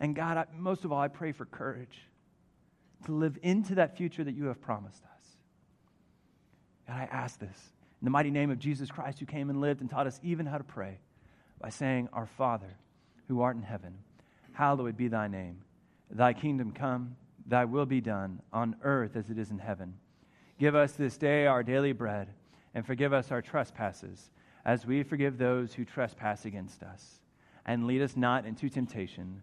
And 0.00 0.14
God, 0.14 0.36
I, 0.36 0.44
most 0.56 0.84
of 0.84 0.92
all, 0.92 1.00
I 1.00 1.08
pray 1.08 1.32
for 1.32 1.44
courage 1.44 1.98
to 3.06 3.12
live 3.12 3.38
into 3.42 3.76
that 3.76 3.96
future 3.96 4.24
that 4.24 4.34
you 4.34 4.46
have 4.46 4.60
promised 4.60 5.02
us. 5.04 5.26
And 6.86 6.96
I 6.96 7.04
ask 7.04 7.38
this 7.38 7.72
in 8.00 8.04
the 8.04 8.10
mighty 8.10 8.30
name 8.30 8.50
of 8.50 8.58
Jesus 8.58 8.90
Christ, 8.90 9.18
who 9.18 9.26
came 9.26 9.50
and 9.50 9.60
lived 9.60 9.80
and 9.80 9.90
taught 9.90 10.06
us 10.06 10.20
even 10.22 10.46
how 10.46 10.58
to 10.58 10.64
pray 10.64 10.98
by 11.60 11.68
saying, 11.68 12.08
Our 12.12 12.26
Father, 12.26 12.76
who 13.26 13.40
art 13.40 13.56
in 13.56 13.62
heaven, 13.62 13.98
hallowed 14.52 14.96
be 14.96 15.08
thy 15.08 15.28
name. 15.28 15.58
Thy 16.10 16.32
kingdom 16.32 16.72
come, 16.72 17.16
thy 17.46 17.64
will 17.64 17.86
be 17.86 18.00
done 18.00 18.40
on 18.52 18.76
earth 18.82 19.16
as 19.16 19.30
it 19.30 19.38
is 19.38 19.50
in 19.50 19.58
heaven. 19.58 19.94
Give 20.58 20.74
us 20.74 20.92
this 20.92 21.16
day 21.18 21.46
our 21.46 21.62
daily 21.62 21.92
bread, 21.92 22.28
and 22.74 22.86
forgive 22.86 23.12
us 23.12 23.30
our 23.30 23.42
trespasses, 23.42 24.30
as 24.64 24.86
we 24.86 25.02
forgive 25.02 25.38
those 25.38 25.74
who 25.74 25.84
trespass 25.84 26.44
against 26.44 26.82
us. 26.82 27.20
And 27.66 27.86
lead 27.86 28.02
us 28.02 28.16
not 28.16 28.46
into 28.46 28.68
temptation 28.68 29.42